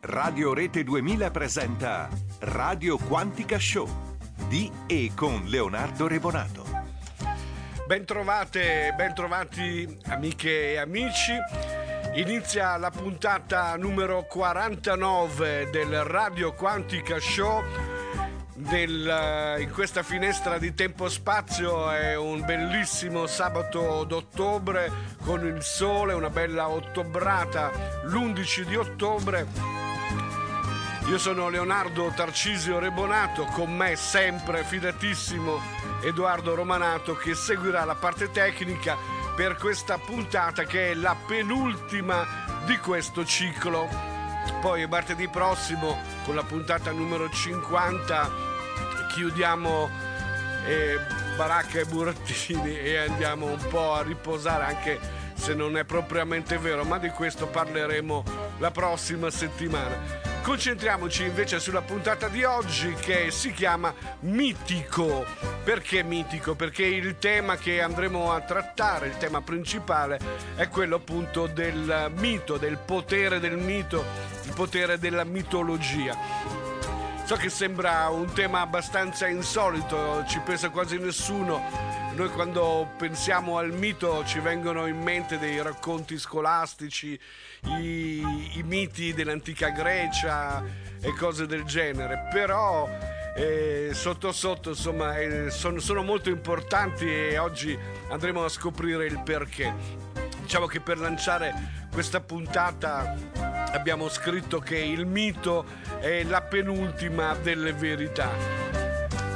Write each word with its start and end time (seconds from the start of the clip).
Radio 0.00 0.54
Rete 0.54 0.84
2000 0.84 1.30
presenta 1.32 2.08
Radio 2.40 2.98
Quantica 2.98 3.58
Show 3.58 3.88
di 4.46 4.70
e 4.86 5.10
con 5.14 5.46
Leonardo 5.46 6.06
Rebonato. 6.06 6.64
Bentrovate, 7.84 8.94
bentrovati 8.96 9.98
amiche 10.06 10.72
e 10.72 10.76
amici. 10.78 11.32
Inizia 12.14 12.76
la 12.76 12.90
puntata 12.90 13.76
numero 13.76 14.24
49 14.24 15.68
del 15.72 16.04
Radio 16.04 16.52
Quantica 16.52 17.18
Show. 17.18 17.64
Del, 18.54 19.56
in 19.60 19.70
questa 19.72 20.02
finestra 20.02 20.58
di 20.58 20.74
tempo-spazio 20.74 21.90
è 21.90 22.16
un 22.16 22.44
bellissimo 22.44 23.26
sabato 23.26 24.04
d'ottobre 24.04 24.90
con 25.22 25.44
il 25.44 25.62
sole, 25.62 26.12
una 26.12 26.30
bella 26.30 26.68
ottobrata 26.68 27.70
l'11 28.04 28.62
di 28.62 28.76
ottobre 28.76 29.77
io 31.08 31.16
sono 31.16 31.48
Leonardo 31.48 32.12
Tarcisio 32.14 32.78
Rebonato, 32.78 33.44
con 33.46 33.74
me 33.74 33.96
sempre 33.96 34.62
fidatissimo 34.62 35.58
Edoardo 36.02 36.54
Romanato 36.54 37.14
che 37.16 37.34
seguirà 37.34 37.84
la 37.84 37.94
parte 37.94 38.30
tecnica 38.30 38.94
per 39.34 39.56
questa 39.56 39.96
puntata 39.96 40.64
che 40.64 40.90
è 40.90 40.94
la 40.94 41.16
penultima 41.26 42.26
di 42.66 42.76
questo 42.76 43.24
ciclo. 43.24 43.88
Poi 44.60 44.86
martedì 44.86 45.28
prossimo 45.28 45.96
con 46.26 46.34
la 46.34 46.42
puntata 46.42 46.92
numero 46.92 47.30
50 47.30 48.30
chiudiamo 49.14 49.88
eh, 50.66 50.98
Baracca 51.36 51.80
e 51.80 51.86
Burattini 51.86 52.78
e 52.78 52.98
andiamo 52.98 53.46
un 53.46 53.66
po' 53.70 53.94
a 53.94 54.02
riposare 54.02 54.64
anche 54.64 55.00
se 55.32 55.54
non 55.54 55.78
è 55.78 55.84
propriamente 55.84 56.58
vero, 56.58 56.84
ma 56.84 56.98
di 56.98 57.08
questo 57.08 57.46
parleremo 57.46 58.24
la 58.58 58.70
prossima 58.70 59.30
settimana. 59.30 60.37
Concentriamoci 60.48 61.24
invece 61.24 61.60
sulla 61.60 61.82
puntata 61.82 62.28
di 62.28 62.42
oggi 62.42 62.94
che 62.94 63.30
si 63.30 63.52
chiama 63.52 63.92
Mitico. 64.20 65.26
Perché 65.62 66.02
mitico? 66.02 66.54
Perché 66.54 66.86
il 66.86 67.18
tema 67.18 67.56
che 67.56 67.82
andremo 67.82 68.32
a 68.32 68.40
trattare, 68.40 69.08
il 69.08 69.18
tema 69.18 69.42
principale, 69.42 70.18
è 70.56 70.68
quello 70.68 70.96
appunto 70.96 71.46
del 71.48 72.10
mito, 72.16 72.56
del 72.56 72.78
potere 72.78 73.40
del 73.40 73.58
mito, 73.58 74.02
il 74.44 74.52
potere 74.54 74.98
della 74.98 75.24
mitologia. 75.24 76.16
So 77.28 77.36
che 77.36 77.50
sembra 77.50 78.08
un 78.08 78.32
tema 78.32 78.62
abbastanza 78.62 79.28
insolito, 79.28 80.24
ci 80.26 80.40
pensa 80.40 80.70
quasi 80.70 80.96
nessuno. 80.96 81.62
Noi 82.14 82.30
quando 82.30 82.88
pensiamo 82.96 83.58
al 83.58 83.70
mito 83.70 84.24
ci 84.24 84.38
vengono 84.38 84.86
in 84.86 84.98
mente 84.98 85.38
dei 85.38 85.60
racconti 85.60 86.18
scolastici, 86.18 87.20
i, 87.64 88.56
i 88.56 88.62
miti 88.64 89.12
dell'antica 89.12 89.68
Grecia 89.68 90.64
e 91.02 91.12
cose 91.12 91.46
del 91.46 91.64
genere, 91.64 92.28
però 92.32 92.88
eh, 93.36 93.90
sotto 93.92 94.32
sotto 94.32 94.70
insomma 94.70 95.18
eh, 95.18 95.50
sono, 95.50 95.80
sono 95.80 96.02
molto 96.02 96.30
importanti 96.30 97.04
e 97.04 97.36
oggi 97.36 97.78
andremo 98.08 98.42
a 98.42 98.48
scoprire 98.48 99.04
il 99.04 99.20
perché. 99.22 100.07
Diciamo 100.48 100.64
che 100.64 100.80
per 100.80 100.98
lanciare 100.98 101.52
questa 101.92 102.20
puntata 102.20 103.14
abbiamo 103.74 104.08
scritto 104.08 104.60
che 104.60 104.78
il 104.78 105.04
mito 105.04 105.66
è 106.00 106.22
la 106.22 106.40
penultima 106.40 107.34
delle 107.34 107.74
verità. 107.74 108.30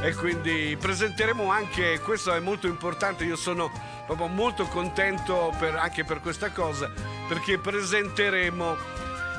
E 0.01 0.15
quindi 0.15 0.75
presenteremo 0.81 1.51
anche, 1.51 2.01
questo 2.01 2.33
è 2.33 2.41
molto 2.41 2.67
importante, 2.67 3.25
io 3.25 3.37
sono 3.37 3.71
proprio 4.07 4.27
molto 4.29 4.65
contento 4.65 5.55
per, 5.59 5.77
anche 5.77 6.03
per 6.03 6.21
questa 6.21 6.51
cosa, 6.51 6.91
perché 7.29 7.59
presenteremo 7.59 8.77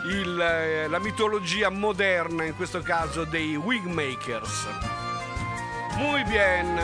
il, 0.10 0.40
eh, 0.40 0.88
la 0.88 1.00
mitologia 1.00 1.70
moderna, 1.70 2.44
in 2.44 2.56
questo 2.56 2.82
caso 2.82 3.24
dei 3.24 3.56
wigmakers. 3.56 4.68
Muy 5.96 6.24
bien. 6.26 6.80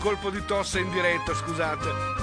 Colpo 0.00 0.28
di 0.28 0.44
tosse 0.44 0.80
in 0.80 0.90
diretta, 0.90 1.32
scusate. 1.32 2.21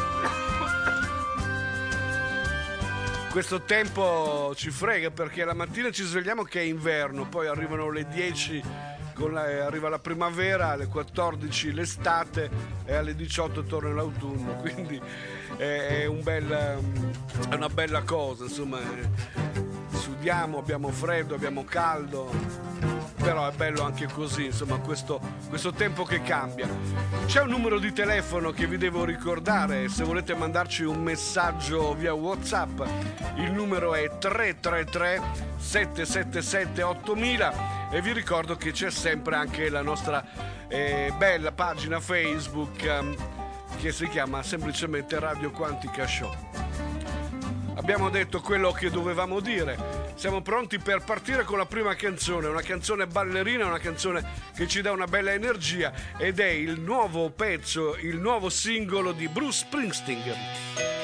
Questo 3.31 3.62
tempo 3.62 4.53
ci 4.56 4.72
frega 4.72 5.12
perché 5.12 5.45
la 5.45 5.53
mattina 5.53 5.91
ci 5.91 6.03
svegliamo 6.03 6.44
che 6.44 6.62
è 6.62 6.63
inverno, 6.63 7.28
poi 7.28 7.47
arrivano 7.47 7.90
le 7.90 8.07
10 8.07 8.63
la, 9.28 9.66
arriva 9.66 9.90
la 9.90 10.00
primavera, 10.00 10.69
alle 10.69 10.88
14 10.88 11.73
l'estate 11.73 12.50
e 12.85 12.95
alle 12.95 13.16
18 13.16 13.63
torna 13.63 13.94
l'autunno, 13.94 14.56
quindi 14.62 15.00
è, 15.57 16.06
un 16.06 16.23
bel, 16.23 16.47
è 17.50 17.53
una 17.53 17.69
bella 17.69 18.01
cosa, 18.03 18.45
insomma, 18.45 18.79
sudiamo, 19.91 20.57
abbiamo 20.57 20.90
freddo, 20.90 21.35
abbiamo 21.35 21.66
caldo 21.66 22.99
però 23.22 23.47
è 23.47 23.53
bello 23.53 23.84
anche 23.84 24.07
così, 24.07 24.46
insomma, 24.46 24.78
questo, 24.78 25.19
questo, 25.50 25.72
tempo 25.72 26.03
che 26.03 26.22
cambia. 26.22 26.68
C'è 27.25 27.41
un 27.41 27.50
numero 27.50 27.78
di 27.78 27.91
telefono 27.91 28.52
che 28.52 28.66
vi 28.66 28.78
devo 28.78 29.03
ricordare, 29.03 29.90
se 29.90 30.03
volete 30.03 30.34
mandarci 30.34 30.84
un 30.84 31.02
messaggio 31.03 31.94
via 31.94 32.13
WhatsApp, 32.13 32.81
il 33.35 33.52
numero 33.52 33.94
è 33.94 34.18
333 34.18 35.22
777 35.58 36.81
8000 36.81 37.90
e 37.91 38.02
vi 38.02 38.13
ricordo 38.13 38.56
che 38.56 38.72
c'è 38.72 38.90
sempre 38.90 39.35
anche 39.35 39.69
la 39.69 39.81
nostra 39.81 40.24
eh, 40.68 41.13
bella 41.18 41.52
pagina 41.52 42.00
Facebook 42.00 42.84
eh, 42.84 43.18
che 43.79 43.91
si 43.91 44.08
chiama 44.08 44.41
semplicemente 44.44 45.19
Radio 45.19 45.52
Quantica 45.52 46.08
Show. 46.08 46.34
Abbiamo 47.75 48.09
detto 48.09 48.41
quello 48.41 48.72
che 48.72 48.90
dovevamo 48.90 49.40
dire. 49.40 49.99
Siamo 50.19 50.41
pronti 50.41 50.80
per 50.80 51.02
partire 51.06 51.46
con 51.46 51.57
la 51.57 51.66
prima 51.66 51.96
canzone, 51.96 52.47
una 52.47 52.62
canzone 52.62 53.07
ballerina, 53.07 53.66
una 53.66 53.80
canzone 53.80 54.22
che 54.53 54.68
ci 54.68 54.81
dà 54.81 54.91
una 54.91 55.06
bella 55.06 55.31
energia 55.31 55.94
ed 56.18 56.41
è 56.41 56.50
il 56.50 56.78
nuovo 56.81 57.30
pezzo, 57.30 57.96
il 57.96 58.18
nuovo 58.18 58.50
singolo 58.50 59.13
di 59.13 59.29
Bruce 59.29 59.59
Springsteen. 59.59 60.99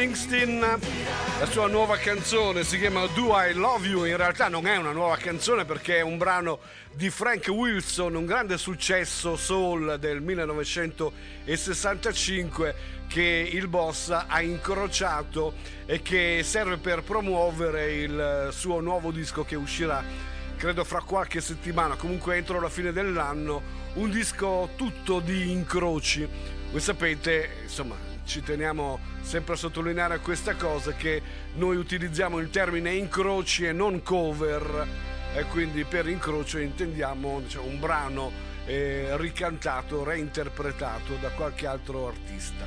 Springsteen, 0.00 0.60
la 0.60 1.46
sua 1.50 1.68
nuova 1.68 1.98
canzone 1.98 2.64
si 2.64 2.78
chiama 2.78 3.04
Do 3.08 3.38
I 3.38 3.52
Love 3.52 3.86
You, 3.86 4.04
in 4.04 4.16
realtà 4.16 4.48
non 4.48 4.66
è 4.66 4.78
una 4.78 4.92
nuova 4.92 5.18
canzone 5.18 5.66
perché 5.66 5.98
è 5.98 6.00
un 6.00 6.16
brano 6.16 6.60
di 6.90 7.10
Frank 7.10 7.48
Wilson, 7.48 8.14
un 8.14 8.24
grande 8.24 8.56
successo 8.56 9.36
soul 9.36 9.98
del 9.98 10.22
1965 10.22 12.74
che 13.08 13.50
il 13.52 13.68
boss 13.68 14.08
ha 14.08 14.40
incrociato 14.40 15.52
e 15.84 16.00
che 16.00 16.40
serve 16.44 16.78
per 16.78 17.02
promuovere 17.02 17.92
il 17.92 18.48
suo 18.52 18.80
nuovo 18.80 19.10
disco 19.10 19.44
che 19.44 19.56
uscirà 19.56 20.02
credo 20.56 20.82
fra 20.82 21.02
qualche 21.02 21.42
settimana, 21.42 21.96
comunque 21.96 22.36
entro 22.36 22.58
la 22.58 22.70
fine 22.70 22.92
dell'anno, 22.92 23.60
un 23.96 24.10
disco 24.10 24.70
tutto 24.76 25.20
di 25.20 25.50
incroci. 25.50 26.26
Voi 26.70 26.80
sapete, 26.80 27.58
insomma, 27.64 28.09
ci 28.30 28.42
teniamo 28.44 29.00
sempre 29.22 29.54
a 29.54 29.56
sottolineare 29.56 30.20
questa 30.20 30.54
cosa 30.54 30.92
che 30.92 31.20
noi 31.54 31.76
utilizziamo 31.76 32.38
il 32.38 32.48
termine 32.48 32.94
incroci 32.94 33.66
e 33.66 33.72
non 33.72 34.04
cover 34.04 34.86
e 35.34 35.42
quindi 35.46 35.82
per 35.82 36.06
incrocio 36.06 36.58
intendiamo 36.58 37.40
diciamo, 37.40 37.66
un 37.66 37.80
brano 37.80 38.30
eh, 38.66 39.16
ricantato, 39.16 40.04
reinterpretato 40.04 41.16
da 41.20 41.30
qualche 41.30 41.66
altro 41.66 42.06
artista. 42.06 42.64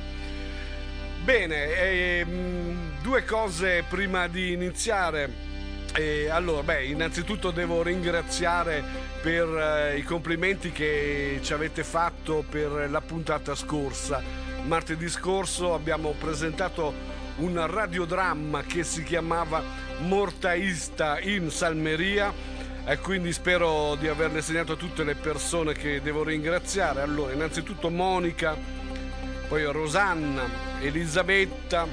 Bene, 1.22 1.72
ehm, 1.72 3.00
due 3.00 3.24
cose 3.24 3.84
prima 3.88 4.28
di 4.28 4.52
iniziare. 4.52 5.52
E 5.96 6.28
allora, 6.28 6.62
beh, 6.62 6.84
innanzitutto 6.84 7.50
devo 7.52 7.82
ringraziare 7.82 8.82
per 9.22 9.48
eh, 9.48 9.96
i 9.96 10.02
complimenti 10.02 10.72
che 10.72 11.38
ci 11.40 11.54
avete 11.54 11.84
fatto 11.84 12.44
per 12.46 12.90
la 12.90 13.00
puntata 13.00 13.54
scorsa. 13.54 14.43
Martedì 14.64 15.08
scorso 15.08 15.74
abbiamo 15.74 16.14
presentato 16.18 16.92
un 17.36 17.66
radiodramma 17.66 18.62
che 18.62 18.84
si 18.84 19.02
chiamava 19.02 19.62
Mortaista 20.00 21.20
in 21.20 21.50
Salmeria 21.50 22.32
e 22.86 22.98
quindi 22.98 23.32
spero 23.32 23.94
di 23.94 24.08
averle 24.08 24.42
segnato 24.42 24.76
tutte 24.76 25.04
le 25.04 25.14
persone 25.14 25.72
che 25.72 26.00
devo 26.02 26.24
ringraziare. 26.24 27.02
Allora, 27.02 27.32
innanzitutto 27.32 27.90
Monica, 27.90 28.56
poi 29.48 29.64
Rosanna, 29.64 30.42
Elisabetta 30.80 31.86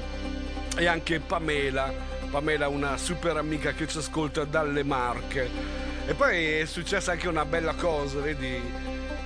e 0.76 0.86
anche 0.86 1.20
Pamela 1.20 2.10
Pamela 2.32 2.68
una 2.68 2.96
super 2.96 3.36
amica 3.36 3.72
che 3.72 3.86
ci 3.86 3.98
ascolta 3.98 4.44
dalle 4.44 4.82
Marche. 4.82 5.50
E 6.06 6.14
poi 6.14 6.60
è 6.60 6.64
successa 6.64 7.12
anche 7.12 7.28
una 7.28 7.44
bella 7.44 7.74
cosa, 7.74 8.20
vedi 8.20 8.58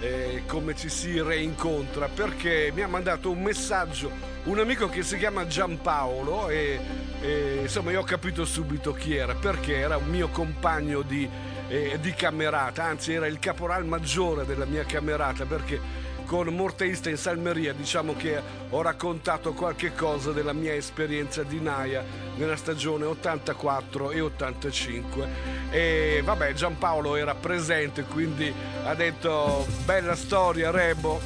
eh, 0.01 0.43
come 0.47 0.75
ci 0.75 0.89
si 0.89 1.21
reincontra, 1.21 2.09
perché 2.09 2.71
mi 2.75 2.83
ha 2.83 2.89
mandato 2.89 3.31
un 3.31 3.43
messaggio 3.43 4.35
un 4.47 4.61
amico 4.61 4.89
che 4.89 5.03
si 5.03 5.17
chiama 5.19 5.47
Giampaolo 5.47 6.49
e, 6.49 6.79
e 7.21 7.59
insomma 7.63 7.91
io 7.91 8.01
ho 8.01 8.05
capito 8.05 8.45
subito 8.45 8.93
chi 8.93 9.17
era, 9.17 9.35
perché 9.35 9.77
era 9.77 9.97
un 9.97 10.09
mio 10.09 10.29
compagno 10.29 11.03
di, 11.03 11.29
eh, 11.69 11.99
di 12.01 12.13
camerata, 12.13 12.85
anzi 12.85 13.13
era 13.13 13.27
il 13.27 13.41
caporal 13.41 13.85
maggiore 13.85 14.47
della 14.47 14.65
mia 14.65 14.85
camerata, 14.85 15.45
perché 15.47 15.81
con 16.27 16.49
Morteista 16.49 17.09
in 17.09 17.17
Salmeria 17.17 17.73
diciamo 17.73 18.15
che 18.15 18.43
ho 18.69 18.83
raccontato 18.83 19.53
qualche 19.53 19.95
cosa 19.95 20.33
della 20.33 20.53
mia 20.53 20.75
esperienza 20.75 21.45
di 21.45 21.61
Naia 21.61 22.05
nella 22.35 22.57
stagione 22.57 23.05
84 23.05 24.11
e 24.11 24.21
85 24.21 25.29
e 25.71 26.21
vabbè 26.25 26.53
Giampaolo 26.53 27.15
era 27.17 27.35
presente 27.35 28.03
quindi 28.03 28.53
ha 28.85 28.95
detto 28.95 29.67
bella 29.85 30.15
storia 30.17 30.71
Rebo. 30.71 31.21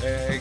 È 0.00 0.40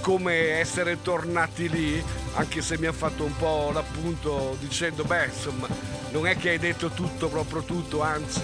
come 0.00 0.58
essere 0.58 1.02
tornati 1.02 1.68
lì 1.68 2.02
anche 2.34 2.62
se 2.62 2.78
mi 2.78 2.86
ha 2.86 2.92
fatto 2.92 3.24
un 3.24 3.36
po' 3.36 3.70
l'appunto 3.72 4.56
dicendo 4.60 5.04
beh 5.04 5.26
insomma 5.26 5.66
non 6.10 6.26
è 6.26 6.36
che 6.36 6.50
hai 6.50 6.58
detto 6.58 6.90
tutto 6.90 7.28
proprio 7.28 7.62
tutto 7.62 8.02
anzi. 8.02 8.42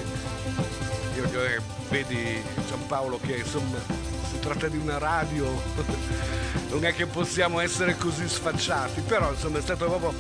Io, 1.17 1.45
eh, 1.45 1.61
vedi 1.89 2.43
Giampaolo 2.67 3.21
che 3.21 3.37
insomma 3.37 4.12
tratta 4.43 4.67
di 4.67 4.77
una 4.77 4.99
radio, 4.99 5.47
non 6.71 6.85
è 6.85 6.93
che 6.93 7.07
possiamo 7.07 7.61
essere 7.61 7.97
così 7.97 8.29
sfacciati, 8.29 9.01
però 9.03 9.31
insomma 9.31 9.59
è 9.59 9.63
stato 9.63 9.87
proprio 9.87 10.13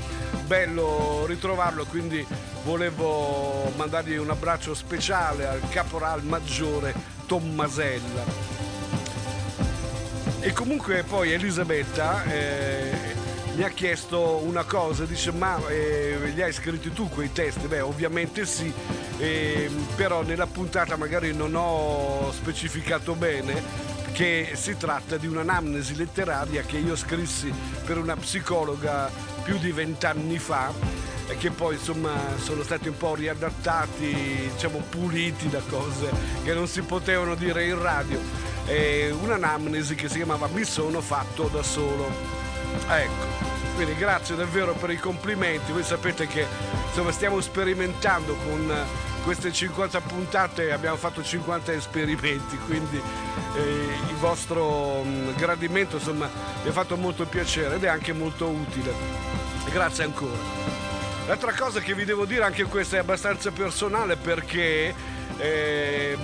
bello 0.47 1.25
ritrovarlo, 1.27 1.85
quindi 1.85 2.25
volevo 2.63 3.73
mandargli 3.77 4.17
un 4.17 4.31
abbraccio 4.31 4.75
speciale 4.75 5.47
al 5.47 5.61
caporal 5.69 6.23
maggiore 6.23 6.95
Tommasella. 7.27 8.51
E 10.41 10.53
comunque 10.53 11.03
poi 11.03 11.33
Elisabetta 11.33 12.25
eh, 12.25 12.91
mi 13.55 13.65
ha 13.65 13.71
chiesto 13.71 14.41
una 14.45 14.65
cosa, 14.65 15.05
dice 15.05 15.33
ma 15.33 15.61
eh, 15.69 16.31
li 16.33 16.43
hai 16.43 16.53
scritti 16.53 16.93
tu 16.93 17.09
quei 17.09 17.33
testi? 17.33 17.67
Beh 17.67 17.81
ovviamente 17.81 18.47
sì, 18.47 18.73
eh, 19.19 19.69
però 19.97 20.23
nella 20.23 20.47
puntata 20.47 20.97
magari 20.97 21.35
non 21.35 21.55
ho 21.55 22.31
specificato 22.33 23.15
bene 23.15 23.93
che 24.13 24.53
si 24.55 24.77
tratta 24.77 25.17
di 25.17 25.27
un'anamnesi 25.27 25.97
letteraria 25.97 26.63
che 26.63 26.77
io 26.77 26.95
scrissi 26.97 27.53
per 27.85 27.99
una 27.99 28.15
psicologa 28.17 29.11
più 29.43 29.59
di 29.59 29.73
vent'anni 29.73 30.39
fa 30.39 30.73
e 31.29 31.37
che 31.37 31.51
poi 31.51 31.75
insomma 31.75 32.13
sono 32.37 32.63
stati 32.63 32.89
un 32.89 32.97
po' 32.97 33.15
riadattati, 33.15 34.51
diciamo 34.53 34.83
puliti 34.89 35.49
da 35.49 35.63
cose 35.69 36.11
che 36.45 36.53
non 36.53 36.69
si 36.69 36.83
potevano 36.83 37.35
dire 37.35 37.65
in 37.65 37.81
radio. 37.81 38.21
E 38.67 39.11
un'anamnesi 39.11 39.97
che 39.97 40.09
si 40.09 40.17
chiamava 40.17 40.47
Mi 40.47 40.65
sono 40.65 41.01
fatto 41.01 41.49
da 41.49 41.63
solo. 41.63 42.11
Ecco. 42.89 43.51
Quindi 43.75 43.97
grazie 43.97 44.37
davvero 44.37 44.75
per 44.75 44.91
i 44.91 44.99
complimenti, 44.99 45.73
voi 45.73 45.83
sapete 45.83 46.27
che 46.27 46.47
insomma, 46.89 47.11
stiamo 47.11 47.41
sperimentando 47.41 48.35
con 48.35 48.71
queste 49.23 49.53
50 49.53 50.01
puntate 50.01 50.73
abbiamo 50.73 50.97
fatto 50.97 51.23
50 51.23 51.73
esperimenti, 51.73 52.57
quindi 52.59 53.01
eh, 53.57 53.89
il 54.09 54.17
vostro 54.17 55.03
mh, 55.03 55.37
gradimento 55.37 55.97
insomma 55.97 56.29
mi 56.63 56.69
ha 56.69 56.73
fatto 56.73 56.97
molto 56.97 57.25
piacere 57.27 57.77
ed 57.77 57.85
è 57.85 57.89
anche 57.89 58.13
molto 58.13 58.49
utile. 58.49 58.93
Grazie 59.71 60.05
ancora. 60.05 60.37
L'altra 61.27 61.53
cosa 61.53 61.81
che 61.81 61.95
vi 61.95 62.05
devo 62.05 62.25
dire, 62.25 62.45
anche 62.45 62.65
questa 62.65 62.97
è 62.97 62.99
abbastanza 62.99 63.53
personale 63.53 64.17
perché 64.17 64.93
eh, 65.39 66.17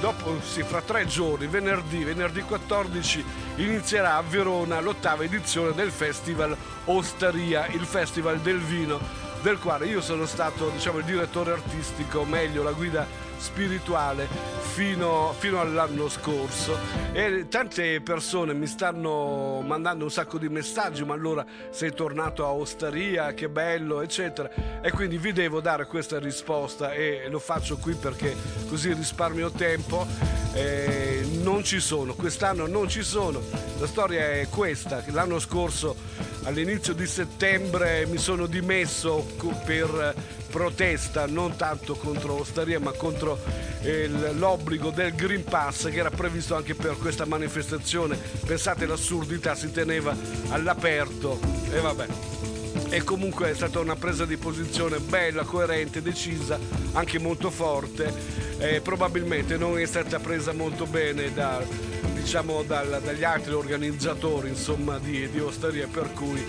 dopo, 0.00 0.40
sì, 0.40 0.62
fra 0.62 0.80
tre 0.80 1.06
giorni, 1.06 1.46
venerdì, 1.46 2.02
venerdì 2.02 2.40
14, 2.40 3.24
inizierà 3.56 4.16
a 4.16 4.22
Verona 4.22 4.80
l'ottava 4.80 5.22
edizione 5.22 5.74
del 5.74 5.90
Festival 5.90 6.56
Osteria, 6.86 7.66
il 7.66 7.84
Festival 7.84 8.40
del 8.40 8.58
Vino 8.58 9.21
del 9.42 9.58
quale 9.58 9.86
io 9.86 10.00
sono 10.00 10.24
stato 10.24 10.70
diciamo, 10.70 10.98
il 10.98 11.04
direttore 11.04 11.52
artistico, 11.52 12.24
meglio 12.24 12.62
la 12.62 12.72
guida 12.72 13.06
spirituale 13.42 14.28
fino, 14.72 15.34
fino, 15.36 15.60
all'anno 15.60 16.08
scorso. 16.08 16.78
E 17.12 17.46
tante 17.48 18.00
persone 18.00 18.54
mi 18.54 18.66
stanno 18.66 19.60
mandando 19.66 20.04
un 20.04 20.10
sacco 20.10 20.38
di 20.38 20.48
messaggi 20.48 21.04
ma 21.04 21.12
allora 21.14 21.44
sei 21.70 21.92
tornato 21.92 22.46
a 22.46 22.52
Osteria 22.52 23.34
che 23.34 23.48
bello 23.48 24.00
eccetera. 24.00 24.80
E 24.80 24.90
quindi 24.92 25.18
vi 25.18 25.32
devo 25.32 25.60
dare 25.60 25.86
questa 25.86 26.18
risposta 26.18 26.92
e 26.92 27.26
lo 27.28 27.40
faccio 27.40 27.76
qui 27.76 27.94
perché 27.94 28.34
così 28.68 28.94
risparmio 28.94 29.50
tempo. 29.50 30.06
Eh, 30.54 31.26
non 31.42 31.64
ci 31.64 31.80
sono 31.80 32.14
quest'anno 32.14 32.66
non 32.66 32.88
ci 32.88 33.02
sono. 33.02 33.40
La 33.78 33.86
storia 33.86 34.32
è 34.32 34.46
questa 34.48 35.02
l'anno 35.06 35.38
scorso 35.38 35.96
all'inizio 36.44 36.92
di 36.92 37.06
settembre 37.06 38.06
mi 38.06 38.18
sono 38.18 38.46
dimesso 38.46 39.26
per 39.64 40.14
protesta 40.52 41.24
non 41.26 41.56
tanto 41.56 41.94
contro 41.94 42.38
Osteria 42.38 42.78
ma 42.78 42.92
contro 42.92 43.38
eh, 43.80 44.06
l'obbligo 44.34 44.90
del 44.90 45.14
Green 45.14 45.44
Pass 45.44 45.88
che 45.88 45.96
era 45.96 46.10
previsto 46.10 46.54
anche 46.54 46.74
per 46.74 46.98
questa 46.98 47.24
manifestazione. 47.24 48.18
Pensate 48.44 48.84
l'assurdità, 48.84 49.54
si 49.54 49.72
teneva 49.72 50.14
all'aperto 50.50 51.40
e 51.72 51.80
vabbè. 51.80 52.06
E 52.90 53.02
comunque 53.02 53.50
è 53.50 53.54
stata 53.54 53.80
una 53.80 53.96
presa 53.96 54.26
di 54.26 54.36
posizione 54.36 54.98
bella, 54.98 55.44
coerente, 55.44 56.02
decisa, 56.02 56.58
anche 56.92 57.18
molto 57.18 57.50
forte. 57.50 58.51
Eh, 58.62 58.80
probabilmente 58.80 59.56
non 59.56 59.76
è 59.76 59.84
stata 59.86 60.20
presa 60.20 60.52
molto 60.52 60.86
bene 60.86 61.34
da, 61.34 61.60
diciamo, 62.14 62.62
dal, 62.62 63.00
dagli 63.02 63.24
altri 63.24 63.54
organizzatori 63.54 64.50
insomma, 64.50 65.00
di, 65.00 65.28
di 65.28 65.40
osteria 65.40 65.88
per 65.90 66.12
cui 66.12 66.40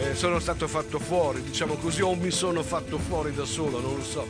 eh, 0.00 0.16
sono 0.16 0.40
stato 0.40 0.66
fatto 0.66 0.98
fuori, 0.98 1.40
diciamo 1.40 1.74
così, 1.74 2.02
o 2.02 2.16
mi 2.16 2.32
sono 2.32 2.64
fatto 2.64 2.98
fuori 2.98 3.32
da 3.32 3.44
solo, 3.44 3.78
non 3.78 3.94
lo 3.94 4.02
so. 4.02 4.26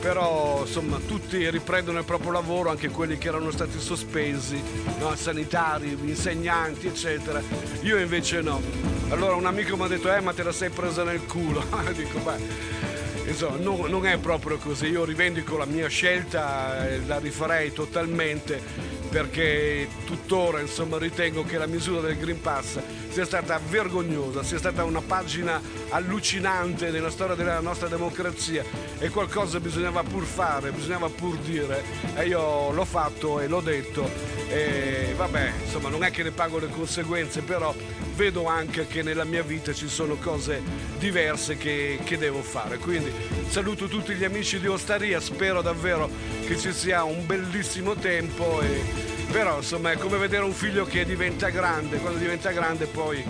Però 0.00 0.60
insomma 0.64 1.00
tutti 1.04 1.50
riprendono 1.50 1.98
il 1.98 2.04
proprio 2.04 2.30
lavoro, 2.30 2.70
anche 2.70 2.88
quelli 2.88 3.18
che 3.18 3.26
erano 3.26 3.50
stati 3.50 3.80
sospesi, 3.80 4.62
no? 5.00 5.12
sanitari, 5.16 5.98
insegnanti, 6.04 6.86
eccetera. 6.86 7.42
Io 7.82 7.98
invece 7.98 8.42
no. 8.42 8.62
Allora 9.08 9.34
un 9.34 9.46
amico 9.46 9.76
mi 9.76 9.82
ha 9.82 9.88
detto, 9.88 10.14
eh 10.14 10.20
ma 10.20 10.32
te 10.32 10.44
la 10.44 10.52
sei 10.52 10.70
presa 10.70 11.02
nel 11.02 11.26
culo. 11.26 11.64
Dico, 11.96 12.20
beh 12.20 12.95
insomma 13.26 13.56
no, 13.56 13.86
non 13.86 14.06
è 14.06 14.18
proprio 14.18 14.56
così. 14.58 14.86
Io 14.86 15.04
rivendico 15.04 15.56
la 15.56 15.66
mia 15.66 15.88
scelta 15.88 16.86
la 17.06 17.18
rifarei 17.18 17.72
totalmente 17.72 18.60
perché 19.08 19.88
tuttora 20.04 20.60
insomma, 20.60 20.98
ritengo 20.98 21.44
che 21.44 21.58
la 21.58 21.66
misura 21.66 22.00
del 22.00 22.18
Green 22.18 22.40
Pass 22.40 22.78
sia 23.08 23.24
stata 23.24 23.58
vergognosa, 23.68 24.42
sia 24.42 24.58
stata 24.58 24.84
una 24.84 25.00
pagina 25.00 25.60
allucinante 25.90 26.90
nella 26.90 27.10
storia 27.10 27.34
della 27.34 27.60
nostra 27.60 27.88
democrazia 27.88 28.62
e 28.98 29.08
qualcosa 29.08 29.58
bisognava 29.60 30.02
pur 30.02 30.24
fare, 30.24 30.70
bisognava 30.70 31.08
pur 31.08 31.36
dire. 31.38 31.82
E 32.14 32.26
io 32.26 32.70
l'ho 32.72 32.84
fatto 32.84 33.40
e 33.40 33.46
l'ho 33.46 33.60
detto 33.60 34.10
e 34.48 35.12
vabbè 35.16 35.52
insomma 35.64 35.88
non 35.88 36.04
è 36.04 36.10
che 36.10 36.22
ne 36.22 36.30
pago 36.30 36.58
le 36.58 36.68
conseguenze 36.68 37.42
però 37.42 37.74
vedo 38.14 38.46
anche 38.46 38.86
che 38.86 39.02
nella 39.02 39.24
mia 39.24 39.42
vita 39.42 39.72
ci 39.72 39.88
sono 39.88 40.16
cose 40.16 40.62
diverse 40.98 41.56
che, 41.56 41.98
che 42.02 42.16
devo 42.16 42.42
fare. 42.42 42.78
Quindi 42.78 43.12
saluto 43.48 43.86
tutti 43.86 44.14
gli 44.14 44.24
amici 44.24 44.58
di 44.58 44.66
Ostaria 44.66 45.20
spero 45.20 45.62
davvero 45.62 46.08
che 46.46 46.56
ci 46.56 46.72
sia 46.72 47.04
un 47.04 47.26
bellissimo 47.26 47.94
tempo 47.94 48.60
e 48.62 49.14
però 49.30 49.56
insomma 49.58 49.90
è 49.90 49.96
come 49.98 50.16
vedere 50.16 50.44
un 50.44 50.52
figlio 50.52 50.86
che 50.86 51.04
diventa 51.04 51.48
grande, 51.50 51.98
quando 51.98 52.18
diventa 52.18 52.50
grande 52.52 52.86
poi 52.86 53.22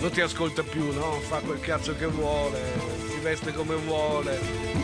non 0.00 0.10
ti 0.10 0.20
ascolta 0.20 0.62
più, 0.62 0.92
no? 0.92 1.20
Fa 1.20 1.38
quel 1.40 1.60
cazzo 1.60 1.94
che 1.96 2.06
vuole, 2.06 2.58
si 3.18 3.24
veste 3.24 3.52
come 3.52 3.74
vuole, 3.74 4.38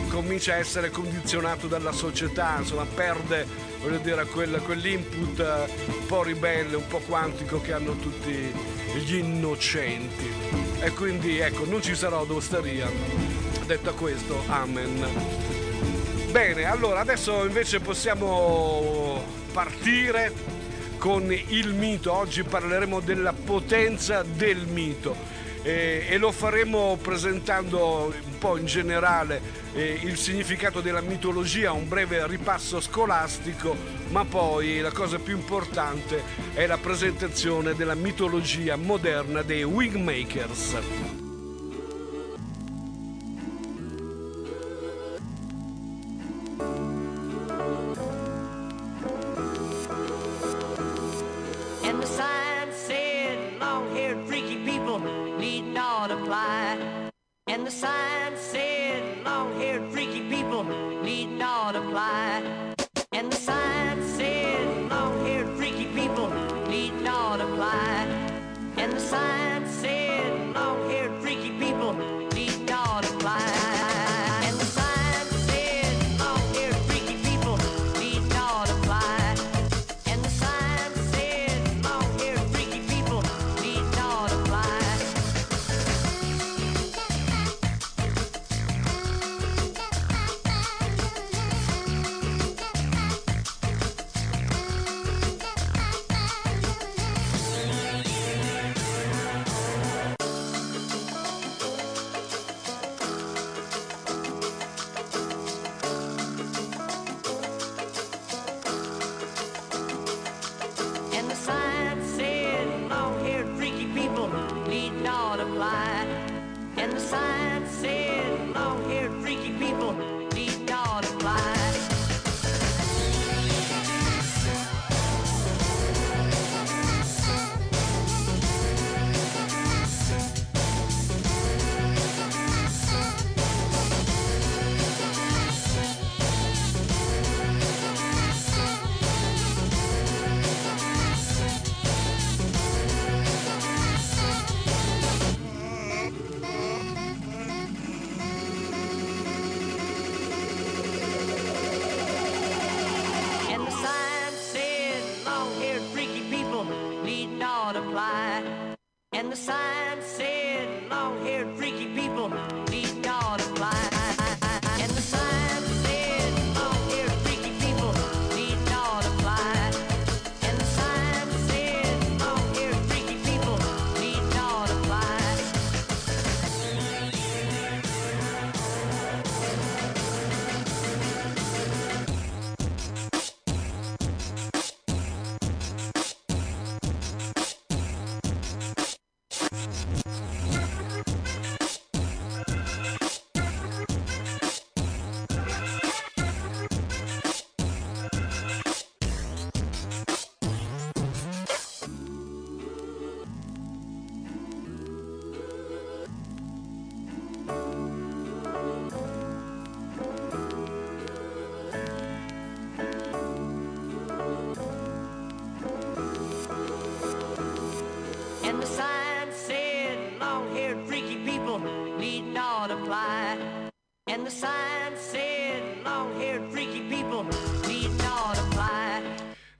comincia 0.09 0.53
a 0.53 0.57
essere 0.57 0.89
condizionato 0.89 1.67
dalla 1.67 1.93
società, 1.93 2.57
insomma 2.59 2.85
perde 2.85 3.47
voglio 3.79 3.97
dire, 3.99 4.25
quel, 4.25 4.61
quell'input 4.61 5.39
un 5.39 6.05
po' 6.05 6.23
ribelle, 6.23 6.75
un 6.75 6.87
po' 6.87 6.99
quantico 6.99 7.61
che 7.61 7.71
hanno 7.71 7.95
tutti 7.95 8.51
gli 8.95 9.15
innocenti. 9.15 10.29
E 10.81 10.91
quindi 10.91 11.39
ecco, 11.39 11.65
non 11.65 11.81
ci 11.81 11.95
sarò 11.95 12.25
d'osteria. 12.25 12.89
Detto 13.65 13.93
questo, 13.93 14.43
amen. 14.47 15.07
Bene, 16.31 16.65
allora 16.65 16.99
adesso 16.99 17.45
invece 17.45 17.79
possiamo 17.79 19.23
partire 19.53 20.33
con 20.97 21.31
il 21.31 21.73
mito. 21.73 22.11
Oggi 22.11 22.43
parleremo 22.43 22.99
della 22.99 23.33
potenza 23.33 24.23
del 24.23 24.65
mito 24.67 25.34
eh, 25.65 26.05
e 26.07 26.17
lo 26.19 26.31
faremo 26.31 26.95
presentando 27.01 28.13
un 28.23 28.37
po' 28.37 28.55
in 28.57 28.67
generale 28.67 29.41
eh, 29.73 29.99
il 30.03 30.15
significato 30.15 30.79
della 30.79 31.01
mitologia, 31.01 31.71
un 31.71 31.87
breve 31.87 32.25
ripasso 32.27 32.79
scolastico, 32.79 33.75
ma 34.09 34.23
poi 34.25 34.79
la 34.79 34.91
cosa 34.91 35.17
più 35.17 35.35
importante 35.35 36.21
è 36.53 36.67
la 36.67 36.77
presentazione 36.77 37.73
della 37.73 37.95
mitologia 37.95 38.75
moderna 38.75 39.41
dei 39.41 39.63
Wingmakers. 39.63 41.04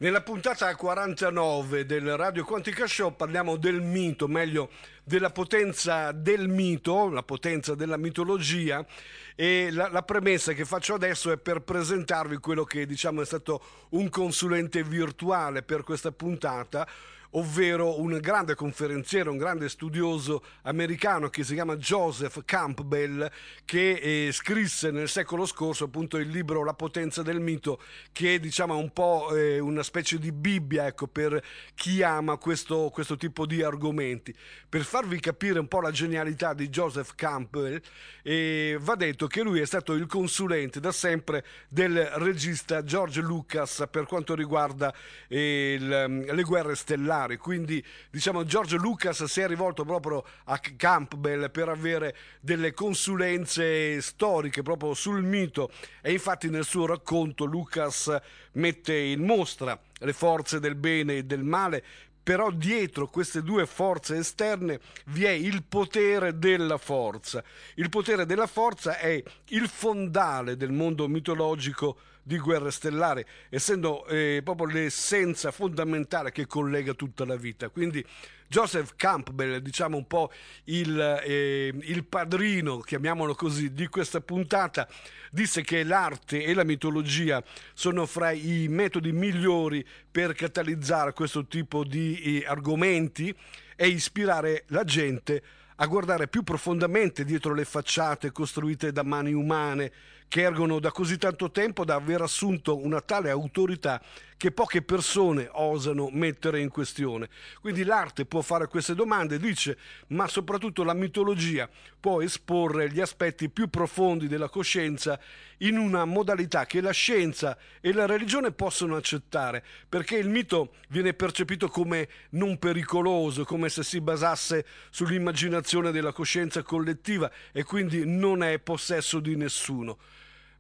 Nella 0.06 0.22
puntata 0.22 0.76
49 0.76 1.84
del 1.88 2.16
Radio 2.16 2.46
Quantica 2.46 2.86
Show 2.86 3.16
parliamo 3.16 3.56
del 3.56 3.82
mito, 3.82 4.28
meglio 4.28 4.70
della 5.04 5.32
potenza 5.32 6.12
del 6.12 6.48
mito, 6.48 7.10
la 7.10 7.24
potenza 7.24 7.74
della 7.74 7.98
mitologia 7.98 8.86
e 9.34 9.70
la, 9.72 9.90
la, 9.90 10.04
premessa 10.04 10.54
che 10.54 10.64
faccio 10.64 10.94
adesso 10.94 11.32
è 11.32 11.38
per 11.38 11.62
presentarvi 11.62 12.38
quello 12.38 12.66
che 12.66 12.86
diciamo 12.86 13.24
è 13.24 13.26
stato 13.26 13.64
un 13.90 14.08
consulente 14.10 14.84
virtuale 14.84 15.64
per 15.64 15.82
questa 15.82 16.12
puntata 16.12 16.88
ovvero 17.36 18.00
un 18.00 18.18
grande 18.20 18.56
conferenziere, 18.56 19.30
un 19.30 19.38
grande 19.38 19.70
studioso 19.70 20.44
americano 20.64 21.30
che 21.30 21.44
si 21.44 21.54
chiama 21.54 21.76
Joseph 21.78 22.44
Campbell, 22.46 23.30
che 23.66 24.28
eh, 24.28 24.32
scrisse 24.32 24.92
nel 24.92 25.10
secolo 25.10 25.46
scorso 25.46 25.86
appunto 25.86 26.18
il 26.18 26.30
libro 26.30 26.64
La 26.64 26.74
potenza 26.74 27.22
del 27.22 27.40
mito, 27.40 27.82
che 28.12 28.40
diciamo 28.40 28.78
è 28.78 28.82
un 28.82 28.92
po' 28.92 29.36
eh, 29.36 29.60
una 29.60 29.84
specie 29.84 30.18
di 30.18 30.32
Bibbia 30.32 30.88
ecco, 30.88 31.08
per 31.08 31.44
chi 31.74 32.02
ama 32.04 32.38
questo, 32.38 32.90
questo 32.92 33.18
tipo 33.18 33.46
di 33.46 33.62
argomenti. 33.62 34.34
Per 34.68 34.84
farvi 34.84 35.20
capire 35.20 35.60
un 35.60 35.68
po' 35.68 35.82
la 35.82 35.92
genialità 35.92 36.54
di 36.54 36.70
Joseph 36.70 37.16
Campbell, 37.16 37.82
eh, 38.24 38.78
va 38.80 38.96
detto 38.96 39.28
che 39.28 39.42
lui 39.42 39.60
è 39.60 39.66
stato 39.66 39.94
il 39.94 40.06
consulente 40.06 40.80
da 40.80 40.92
sempre 40.92 41.46
del 41.68 42.06
regista 42.16 42.84
George 42.84 43.22
Lucas 43.22 43.88
per 43.90 44.06
quanto 44.06 44.36
riguarda 44.36 44.94
eh, 45.28 45.78
il, 45.80 45.88
le 46.34 46.44
guerre 46.44 46.76
stellari. 46.76 47.25
Quindi, 47.38 47.84
diciamo, 48.10 48.46
George 48.46 48.78
Lucas 48.78 49.24
si 49.24 49.42
è 49.42 49.48
rivolto 49.48 49.84
proprio 49.84 50.24
a 50.46 50.60
Campbell 50.60 51.50
per 51.50 51.70
avere 51.70 52.16
delle 52.40 52.74
consulenze 52.74 54.00
storiche 54.02 54.62
proprio 54.62 54.94
sul 54.94 55.24
mito. 55.24 55.72
E 56.02 56.12
infatti 56.12 56.50
nel 56.50 56.64
suo 56.64 56.86
racconto 56.86 57.46
Lucas 57.46 58.16
mette 58.54 58.96
in 58.96 59.26
mostra 59.26 59.80
le 60.00 60.14
forze 60.14 60.60
del 60.60 60.76
bene 60.76 61.18
e 61.18 61.24
del 61.24 61.44
male. 61.44 61.84
Però 62.22 62.50
dietro 62.50 63.08
queste 63.08 63.44
due 63.44 63.68
forze 63.68 64.18
esterne 64.18 64.80
vi 65.08 65.26
è 65.26 65.30
il 65.30 65.64
potere 65.64 66.40
della 66.40 66.78
forza. 66.78 67.44
Il 67.76 67.90
potere 67.90 68.26
della 68.26 68.48
forza 68.48 68.98
è 68.98 69.22
il 69.50 69.68
fondale 69.68 70.58
del 70.58 70.72
mondo 70.72 71.08
mitologico 71.08 72.00
di 72.28 72.40
Guerre 72.40 72.72
Stellari, 72.72 73.24
essendo 73.50 74.04
eh, 74.08 74.42
proprio 74.44 74.66
l'essenza 74.66 75.52
fondamentale 75.52 76.32
che 76.32 76.48
collega 76.48 76.96
tutta 76.96 77.24
la 77.24 77.36
vita. 77.36 77.70
Quindi 77.70 78.04
Joseph 78.48 78.94
Campbell, 78.96 79.58
diciamo 79.58 79.96
un 79.96 80.08
po' 80.08 80.32
il, 80.64 81.00
eh, 81.24 81.72
il, 81.80 82.04
padrino, 82.04 82.80
chiamiamolo 82.80 83.36
così, 83.36 83.74
di 83.74 83.86
questa 83.88 84.22
puntata, 84.22 84.88
disse 85.30 85.62
che 85.62 85.84
l'arte 85.84 86.44
e 86.44 86.56
la 86.56 86.64
mitologia 86.64 87.44
sono 87.76 88.08
fra 88.08 88.32
i 88.32 88.66
metodi 88.70 89.12
migliori 89.12 89.86
per 90.10 90.34
catalizzare 90.34 91.14
questo 91.14 91.46
tipo 91.46 91.84
di 91.84 92.42
eh, 92.42 92.46
argomenti 92.48 93.36
e 93.76 93.88
ispirare 93.88 94.64
la 94.70 94.84
gente 94.84 95.44
a 95.76 95.86
guardare 95.86 96.28
più 96.28 96.42
profondamente 96.42 97.24
dietro 97.24 97.54
le 97.54 97.66
facciate 97.66 98.32
costruite 98.32 98.92
da 98.92 99.04
mani 99.04 99.34
umane 99.34 99.92
che 100.28 100.42
ergono 100.42 100.80
da 100.80 100.92
così 100.92 101.18
tanto 101.18 101.52
tempo 101.52 101.86
da 101.86 101.96
aver 101.96 102.22
assunto 102.22 102.78
una 102.78 103.02
tale 103.02 103.30
autorità 103.30 104.02
che 104.38 104.52
poche 104.52 104.82
persone 104.82 105.48
osano 105.52 106.10
mettere 106.12 106.60
in 106.60 106.70
questione. 106.70 107.30
Quindi 107.62 107.84
l'arte 107.84 108.26
può 108.26 108.42
fare 108.42 108.68
queste 108.68 108.94
domande, 108.94 109.40
dice, 109.40 109.78
ma 110.08 110.28
soprattutto 110.28 110.84
la 110.84 110.94
mitologia 110.94 111.70
può 112.00 112.22
esporre 112.22 112.92
gli 112.92 113.00
aspetti 113.00 113.50
più 113.50 113.70
profondi 113.70 114.28
della 114.28 114.50
coscienza 114.50 115.20
in 115.60 115.78
una 115.78 116.04
modalità 116.04 116.66
che 116.66 116.82
la 116.82 116.92
scienza 116.92 117.58
e 117.80 117.94
la 117.94 118.06
religione 118.06 118.52
possono 118.52 118.98
accettare, 118.98 119.64
perché 119.88 120.18
il 120.18 120.30
mito 120.30 120.76
viene 120.90 121.14
percepito 121.14 121.70
come 121.70 122.10
non 122.32 122.60
pericoloso, 122.60 123.46
come 123.46 123.70
se 123.70 123.84
si 123.84 124.02
basasse 124.02 124.66
sull'immaginazione 124.90 125.92
della 125.92 126.12
coscienza 126.12 126.62
collettiva 126.62 127.32
e 127.54 127.64
quindi 127.64 128.06
non 128.06 128.44
è 128.44 128.60
possesso 128.60 129.20
di 129.20 129.36
nessuno 129.38 129.98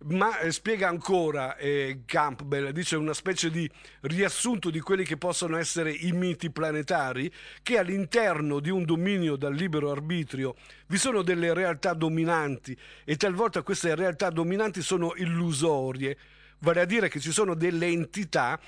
ma 0.08 0.40
eh, 0.40 0.52
spiega 0.52 0.88
ancora 0.88 1.56
eh, 1.58 2.02
Campbell, 2.06 2.70
dice 2.70 2.96
una 2.96 3.14
specie 3.14 3.50
di 3.50 3.70
riassunto 4.02 4.70
di 4.70 4.80
quelli 4.80 5.04
che 5.04 5.18
possono 5.18 5.58
essere 5.58 5.92
i 5.92 6.12
miti 6.12 6.52
planetari, 6.52 7.32
che 7.64 7.78
all'interno 7.78 8.60
di 8.60 8.70
un 8.70 8.86
dominio 8.86 9.36
dal 9.36 9.56
libero 9.56 9.92
arbitrio 9.92 10.56
vi 10.88 10.98
sono 10.98 11.22
delle 11.22 11.54
realtà 11.54 11.94
dominanti 11.94 12.78
e 13.04 13.16
talvolta 13.16 13.64
queste 13.64 13.96
realtà 13.96 14.30
dominanti 14.30 14.82
sono 14.82 15.14
illusorie, 15.16 16.18
vale 16.60 16.82
a 16.82 16.86
dire 16.86 17.10
che 17.10 17.20
ci 17.20 17.32
sono 17.32 17.56
delle 17.56 17.88
entità 17.88 18.60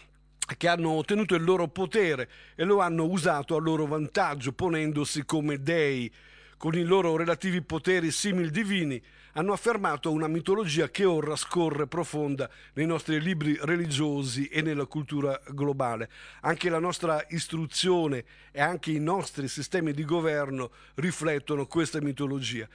che 0.55 0.67
hanno 0.67 0.91
ottenuto 0.91 1.35
il 1.35 1.43
loro 1.43 1.67
potere 1.67 2.29
e 2.55 2.63
lo 2.63 2.79
hanno 2.79 3.05
usato 3.05 3.55
a 3.55 3.59
loro 3.59 3.85
vantaggio, 3.85 4.53
ponendosi 4.53 5.25
come 5.25 5.61
dei, 5.61 6.09
con 6.57 6.73
i 6.73 6.83
loro 6.83 7.17
relativi 7.17 7.61
poteri 7.61 8.11
simil 8.11 8.49
divini 8.49 9.01
hanno 9.37 9.53
affermato 9.53 10.11
una 10.11 10.27
mitologia 10.27 10.89
che 10.89 11.05
ora 11.05 11.35
scorre 11.35 11.85
profonda 11.85 12.49
nei 12.73 12.87
nostri 12.87 13.21
libri 13.21 13.55
religiosi 13.61 14.47
e 14.47 14.63
nella 14.63 14.85
cultura 14.85 15.39
globale. 15.49 16.09
Anche 16.41 16.69
la 16.69 16.79
nostra 16.79 17.23
istruzione 17.29 18.25
e 18.51 18.61
anche 18.61 18.89
i 18.89 18.99
nostri 18.99 19.47
sistemi 19.47 19.93
di 19.93 20.03
governo 20.05 20.71
riflettono 20.95 21.67
questa 21.67 22.01
mitologia. 22.01 22.67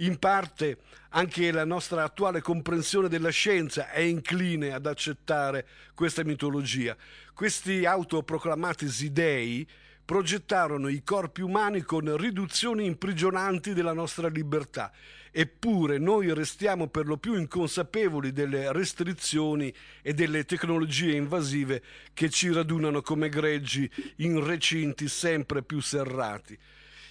In 0.00 0.18
parte 0.18 0.78
anche 1.10 1.52
la 1.52 1.64
nostra 1.64 2.02
attuale 2.02 2.40
comprensione 2.40 3.08
della 3.08 3.30
scienza 3.30 3.88
è 3.90 4.00
incline 4.00 4.72
ad 4.72 4.86
accettare 4.86 5.66
questa 5.94 6.24
mitologia. 6.24 6.96
Questi 7.32 7.84
autoproclamati 7.84 9.12
dei 9.12 9.68
progettarono 10.08 10.88
i 10.88 11.02
corpi 11.04 11.42
umani 11.42 11.82
con 11.82 12.16
riduzioni 12.16 12.86
imprigionanti 12.86 13.74
della 13.74 13.92
nostra 13.92 14.28
libertà 14.28 14.90
eppure 15.30 15.98
noi 15.98 16.32
restiamo 16.32 16.86
per 16.86 17.04
lo 17.06 17.18
più 17.18 17.34
inconsapevoli 17.34 18.32
delle 18.32 18.72
restrizioni 18.72 19.70
e 20.00 20.14
delle 20.14 20.46
tecnologie 20.46 21.12
invasive 21.12 21.82
che 22.14 22.30
ci 22.30 22.50
radunano 22.50 23.02
come 23.02 23.28
greggi 23.28 23.90
in 24.16 24.42
recinti 24.42 25.08
sempre 25.08 25.62
più 25.62 25.80
serrati. 25.80 26.58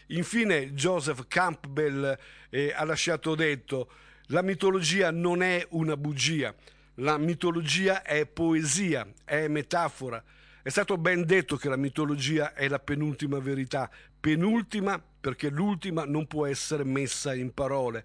Infine 0.08 0.74
Joseph 0.74 1.28
Campbell 1.28 2.18
eh, 2.50 2.74
ha 2.76 2.84
lasciato 2.84 3.36
detto 3.36 3.92
la 4.30 4.42
mitologia 4.42 5.12
non 5.12 5.44
è 5.44 5.64
una 5.70 5.96
bugia, 5.96 6.52
la 6.96 7.20
mitologia 7.20 8.02
è 8.02 8.26
poesia, 8.26 9.08
è 9.24 9.48
metafora. 9.48 10.24
È 10.68 10.70
stato 10.70 10.98
ben 10.98 11.26
detto 11.26 11.56
che 11.56 11.70
la 11.70 11.78
mitologia 11.78 12.54
è 12.54 12.68
la 12.68 12.80
penultima 12.80 13.40
verità, 13.40 13.90
penultima 14.20 15.02
perché 15.02 15.48
l'ultima 15.50 16.04
non 16.04 16.28
può 16.28 16.46
essere 16.46 16.84
messa 16.84 17.34
in 17.34 17.54
parole, 17.54 18.04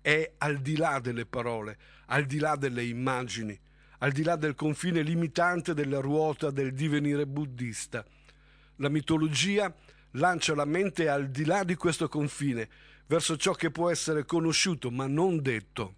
è 0.00 0.34
al 0.38 0.58
di 0.58 0.76
là 0.76 1.00
delle 1.00 1.26
parole, 1.26 1.76
al 2.06 2.24
di 2.24 2.38
là 2.38 2.54
delle 2.54 2.84
immagini, 2.84 3.58
al 3.98 4.12
di 4.12 4.22
là 4.22 4.36
del 4.36 4.54
confine 4.54 5.02
limitante 5.02 5.74
della 5.74 5.98
ruota 5.98 6.52
del 6.52 6.72
divenire 6.72 7.26
buddista. 7.26 8.06
La 8.76 8.88
mitologia 8.88 9.74
lancia 10.12 10.54
la 10.54 10.66
mente 10.66 11.08
al 11.08 11.30
di 11.30 11.44
là 11.44 11.64
di 11.64 11.74
questo 11.74 12.06
confine, 12.06 12.68
verso 13.08 13.36
ciò 13.36 13.54
che 13.54 13.72
può 13.72 13.90
essere 13.90 14.24
conosciuto 14.24 14.92
ma 14.92 15.08
non 15.08 15.42
detto. 15.42 15.96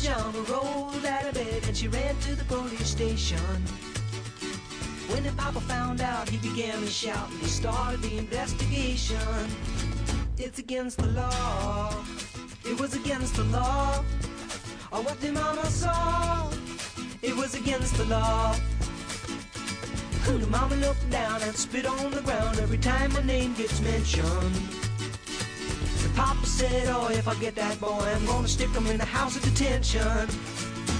Pajama 0.00 0.40
rolled 0.48 1.04
out 1.04 1.26
of 1.26 1.34
bed 1.34 1.62
and 1.66 1.76
she 1.76 1.86
ran 1.86 2.16
to 2.20 2.34
the 2.34 2.44
police 2.44 2.88
station. 2.88 3.36
When 5.08 5.24
the 5.24 5.32
papa 5.32 5.60
found 5.60 6.00
out, 6.00 6.26
he 6.26 6.38
began 6.38 6.80
to 6.80 6.86
shout 6.86 7.28
and 7.30 7.38
he 7.40 7.46
started 7.46 8.00
the 8.00 8.16
investigation. 8.16 9.18
It's 10.38 10.58
against 10.58 10.96
the 10.96 11.08
law. 11.08 11.94
It 12.64 12.80
was 12.80 12.94
against 12.94 13.36
the 13.36 13.44
law. 13.44 14.02
Or 14.90 15.02
what 15.02 15.20
the 15.20 15.32
mama 15.32 15.66
saw. 15.66 16.50
It 17.20 17.36
was 17.36 17.54
against 17.54 17.94
the 17.98 18.06
law. 18.06 18.56
The 20.24 20.46
mama 20.46 20.76
looked 20.76 21.10
down 21.10 21.42
and 21.42 21.54
spit 21.54 21.84
on 21.84 22.10
the 22.12 22.22
ground 22.22 22.58
every 22.58 22.78
time 22.78 23.12
my 23.12 23.22
name 23.22 23.52
gets 23.52 23.78
mentioned. 23.82 24.89
Papa 26.20 26.46
said, 26.46 26.86
oh, 26.88 27.08
if 27.08 27.26
I 27.26 27.34
get 27.36 27.54
that 27.54 27.80
boy, 27.80 28.04
I'm 28.14 28.26
gonna 28.26 28.46
stick 28.46 28.68
him 28.68 28.86
in 28.88 28.98
the 28.98 29.06
house 29.06 29.36
of 29.36 29.42
detention. 29.42 30.28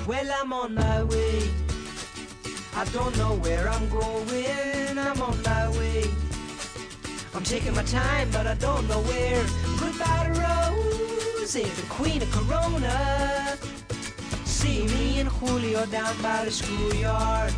Well, 0.06 0.26
I'm 0.40 0.50
on 0.50 0.74
my 0.74 1.02
way. 1.02 1.42
I 2.74 2.86
don't 2.86 3.14
know 3.18 3.34
where 3.44 3.68
I'm 3.68 3.86
going. 3.90 4.98
I'm 4.98 5.20
on 5.20 5.42
my 5.42 5.68
way. 5.76 6.04
I'm 7.34 7.44
taking 7.44 7.74
my 7.74 7.82
time, 7.82 8.30
but 8.32 8.46
I 8.46 8.54
don't 8.54 8.88
know 8.88 9.02
where. 9.10 9.44
Goodbye 9.78 10.32
to 10.32 10.40
Rose, 10.40 11.52
the 11.52 11.86
queen 11.90 12.22
of 12.22 12.30
Corona. 12.32 13.58
See 14.46 14.86
me 14.86 15.20
and 15.20 15.28
Julio 15.28 15.84
down 15.84 16.16
by 16.22 16.46
the 16.46 16.50
schoolyard. 16.50 17.52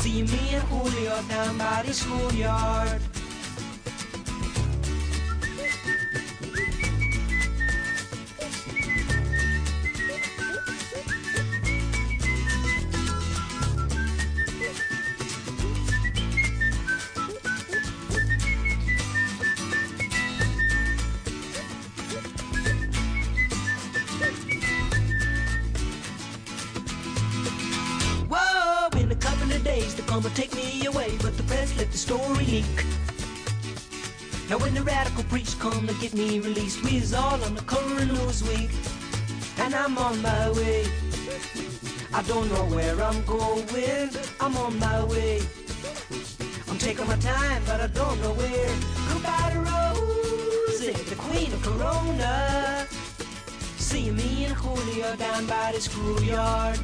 See 0.00 0.22
me 0.22 0.42
and 0.56 0.64
Julio 0.64 1.22
down 1.28 1.58
by 1.58 1.84
the 1.86 1.94
schoolyard. 1.94 3.00
Come 35.62 35.86
to 35.86 35.94
get 35.94 36.12
me 36.12 36.40
released, 36.40 36.82
we 36.82 36.96
is 36.96 37.14
all 37.14 37.40
on 37.44 37.54
the 37.54 38.04
news 38.04 38.42
week, 38.42 38.70
and 39.58 39.72
I'm 39.72 39.96
on 39.96 40.20
my 40.20 40.50
way. 40.50 40.84
I 42.12 42.20
don't 42.22 42.48
know 42.52 42.64
where 42.74 43.00
I'm 43.00 43.24
going, 43.24 44.10
I'm 44.40 44.56
on 44.56 44.76
my 44.80 45.04
way. 45.04 45.40
I'm 46.68 46.78
taking 46.78 47.06
my 47.06 47.16
time, 47.18 47.62
but 47.64 47.80
I 47.80 47.86
don't 47.86 48.20
know 48.22 48.32
where. 48.32 48.74
Goodbye 49.10 49.50
to 49.52 49.60
Rosie, 49.70 50.98
the 51.10 51.14
queen 51.14 51.52
of 51.52 51.62
Corona. 51.62 52.84
See 53.78 54.06
you 54.06 54.14
me 54.14 54.46
and 54.46 54.54
Julio 54.54 55.14
down 55.14 55.46
by 55.46 55.70
the 55.72 55.80
schoolyard. 55.80 56.80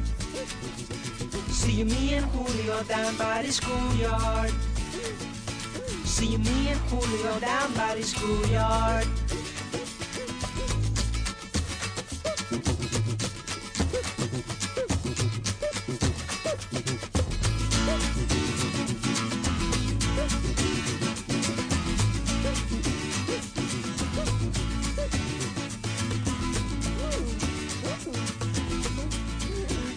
See 1.49 1.73
you 1.73 1.85
me 1.85 2.13
and 2.13 2.25
Julio 2.27 2.81
down 2.83 3.13
by 3.17 3.41
the 3.41 3.51
schoolyard. 3.51 4.53
See 6.19 6.35
me 6.35 6.67
and 6.67 6.79
Julio 6.89 7.39
down 7.39 7.73
by 7.75 7.95
the 7.95 8.03
schoolyard. 8.03 9.07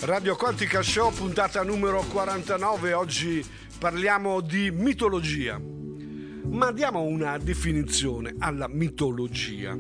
Radio 0.03 0.37
Quantica 0.37 0.83
Show, 0.83 1.11
puntata 1.11 1.65
numero 1.65 2.01
49. 2.03 2.93
Oggi 2.93 3.45
parliamo 3.77 4.41
di 4.41 4.71
mitologia. 4.71 5.72
Ma 6.45 6.73
diamo 6.73 7.03
una 7.03 7.39
definizione 7.39 8.35
alla 8.39 8.69
mitologia. 8.69 9.75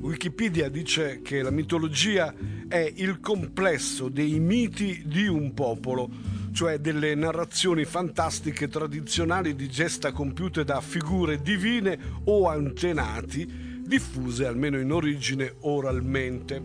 Wikipedia 0.00 0.68
dice 0.68 1.20
che 1.22 1.42
la 1.42 1.50
mitologia 1.50 2.34
è 2.68 2.92
il 2.96 3.20
complesso 3.20 4.08
dei 4.08 4.40
miti 4.40 5.04
di 5.06 5.26
un 5.26 5.54
popolo, 5.54 6.10
cioè 6.52 6.78
delle 6.78 7.14
narrazioni 7.14 7.84
fantastiche 7.84 8.68
tradizionali 8.68 9.54
di 9.54 9.68
gesta 9.68 10.10
compiute 10.12 10.64
da 10.64 10.80
figure 10.80 11.40
divine 11.40 11.98
o 12.24 12.48
antenati, 12.48 13.80
diffuse 13.84 14.44
almeno 14.44 14.78
in 14.78 14.90
origine 14.90 15.54
oralmente. 15.60 16.62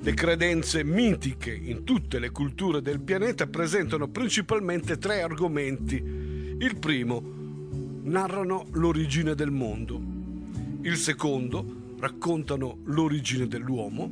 Le 0.00 0.14
credenze 0.14 0.82
mitiche 0.82 1.52
in 1.52 1.84
tutte 1.84 2.18
le 2.18 2.30
culture 2.30 2.80
del 2.80 3.00
pianeta 3.00 3.46
presentano 3.46 4.08
principalmente 4.08 4.98
tre 4.98 5.22
argomenti. 5.22 6.31
Il 6.62 6.76
primo, 6.76 7.20
narrano 8.02 8.68
l'origine 8.74 9.34
del 9.34 9.50
mondo. 9.50 10.00
Il 10.82 10.96
secondo, 10.96 11.96
raccontano 11.98 12.78
l'origine 12.84 13.48
dell'uomo. 13.48 14.08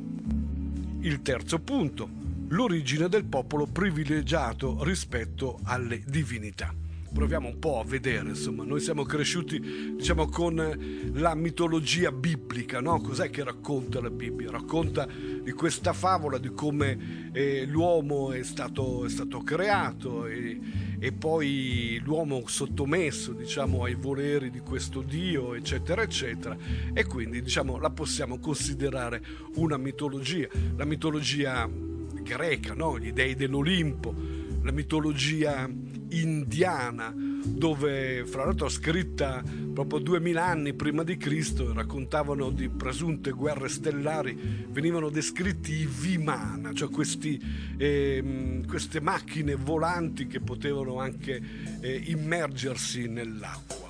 Il 0.99 1.21
terzo 1.21 1.59
punto, 1.59 2.09
l'origine 2.49 3.07
del 3.07 3.23
popolo 3.23 3.67
privilegiato 3.67 4.83
rispetto 4.83 5.61
alle 5.63 6.03
divinità 6.05 6.75
proviamo 7.13 7.47
un 7.49 7.59
po' 7.59 7.79
a 7.79 7.83
vedere, 7.83 8.29
insomma, 8.29 8.63
noi 8.63 8.79
siamo 8.79 9.03
cresciuti, 9.03 9.95
diciamo, 9.97 10.27
con 10.27 11.11
la 11.13 11.35
mitologia 11.35 12.11
biblica, 12.11 12.79
no? 12.79 13.01
Cos'è 13.01 13.29
che 13.29 13.43
racconta 13.43 13.99
la 13.99 14.09
Bibbia? 14.09 14.49
Racconta 14.49 15.05
di 15.05 15.51
questa 15.51 15.91
favola 15.93 16.37
di 16.37 16.49
come 16.53 17.29
eh, 17.33 17.65
l'uomo 17.65 18.31
è 18.31 18.43
stato, 18.43 19.05
è 19.05 19.09
stato 19.09 19.39
creato 19.39 20.25
e, 20.25 20.59
e, 20.99 21.11
poi 21.11 21.99
l'uomo 22.03 22.43
sottomesso, 22.47 23.33
diciamo, 23.33 23.83
ai 23.83 23.95
voleri 23.95 24.49
di 24.49 24.59
questo 24.59 25.01
Dio, 25.01 25.53
eccetera, 25.53 26.01
eccetera, 26.03 26.55
e 26.93 27.05
quindi, 27.05 27.41
diciamo, 27.41 27.77
la 27.77 27.89
possiamo 27.89 28.39
considerare 28.39 29.21
una 29.55 29.77
mitologia, 29.77 30.47
la 30.77 30.85
mitologia 30.85 31.69
greca, 32.21 32.73
no? 32.73 32.97
Gli 32.97 33.11
dei 33.11 33.35
dell'Olimpo, 33.35 34.13
la 34.61 34.71
mitologia 34.71 35.69
indiana, 36.11 37.13
dove 37.15 38.25
fra 38.25 38.45
l'altro 38.45 38.69
scritta 38.69 39.43
proprio 39.73 39.99
duemila 39.99 40.45
anni 40.45 40.73
prima 40.73 41.03
di 41.03 41.17
Cristo, 41.17 41.73
raccontavano 41.73 42.49
di 42.49 42.69
presunte 42.69 43.31
guerre 43.31 43.69
stellari, 43.69 44.67
venivano 44.69 45.09
descritti 45.09 45.73
i 45.73 45.87
Vimana, 45.87 46.73
cioè 46.73 46.89
questi, 46.89 47.41
eh, 47.77 48.61
queste 48.67 48.99
macchine 48.99 49.55
volanti 49.55 50.27
che 50.27 50.39
potevano 50.39 50.99
anche 50.99 51.41
eh, 51.79 52.03
immergersi 52.05 53.07
nell'acqua. 53.07 53.89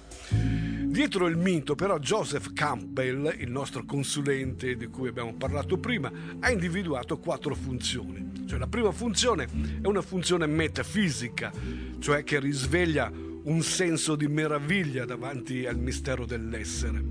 Dietro 0.91 1.27
il 1.27 1.37
mito 1.37 1.73
però 1.73 1.99
Joseph 1.99 2.51
Campbell, 2.51 3.37
il 3.39 3.49
nostro 3.49 3.85
consulente 3.85 4.75
di 4.75 4.87
cui 4.87 5.07
abbiamo 5.07 5.33
parlato 5.35 5.77
prima, 5.77 6.11
ha 6.41 6.51
individuato 6.51 7.17
quattro 7.17 7.55
funzioni. 7.55 8.45
Cioè, 8.45 8.59
la 8.59 8.67
prima 8.67 8.91
funzione 8.91 9.47
è 9.81 9.87
una 9.87 10.01
funzione 10.01 10.47
metafisica, 10.47 11.49
cioè 11.97 12.25
che 12.25 12.41
risveglia 12.41 13.09
un 13.09 13.61
senso 13.61 14.17
di 14.17 14.27
meraviglia 14.27 15.05
davanti 15.05 15.65
al 15.65 15.77
mistero 15.77 16.25
dell'essere. 16.25 17.01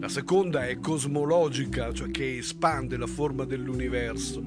La 0.00 0.08
seconda 0.08 0.66
è 0.66 0.80
cosmologica, 0.80 1.92
cioè 1.92 2.10
che 2.10 2.38
espande 2.38 2.96
la 2.96 3.06
forma 3.06 3.44
dell'universo. 3.44 4.42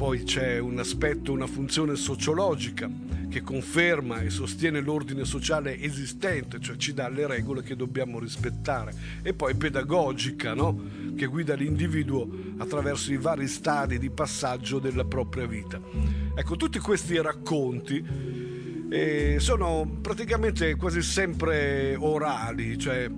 Poi 0.00 0.22
c'è 0.22 0.58
un 0.58 0.78
aspetto, 0.78 1.30
una 1.30 1.46
funzione 1.46 1.94
sociologica, 1.94 2.90
che 3.28 3.42
conferma 3.42 4.22
e 4.22 4.30
sostiene 4.30 4.80
l'ordine 4.80 5.26
sociale 5.26 5.78
esistente, 5.78 6.58
cioè 6.58 6.76
ci 6.76 6.94
dà 6.94 7.10
le 7.10 7.26
regole 7.26 7.62
che 7.62 7.76
dobbiamo 7.76 8.18
rispettare, 8.18 8.94
e 9.20 9.34
poi 9.34 9.54
pedagogica, 9.56 10.54
no? 10.54 11.12
che 11.14 11.26
guida 11.26 11.54
l'individuo 11.54 12.26
attraverso 12.56 13.12
i 13.12 13.18
vari 13.18 13.46
stadi 13.46 13.98
di 13.98 14.08
passaggio 14.08 14.78
della 14.78 15.04
propria 15.04 15.46
vita. 15.46 15.78
Ecco, 16.34 16.56
tutti 16.56 16.78
questi 16.78 17.20
racconti 17.20 18.02
eh, 18.90 19.36
sono 19.38 19.88
praticamente 20.02 20.74
quasi 20.74 21.00
sempre 21.00 21.94
orali, 21.94 22.76
cioè 22.76 23.08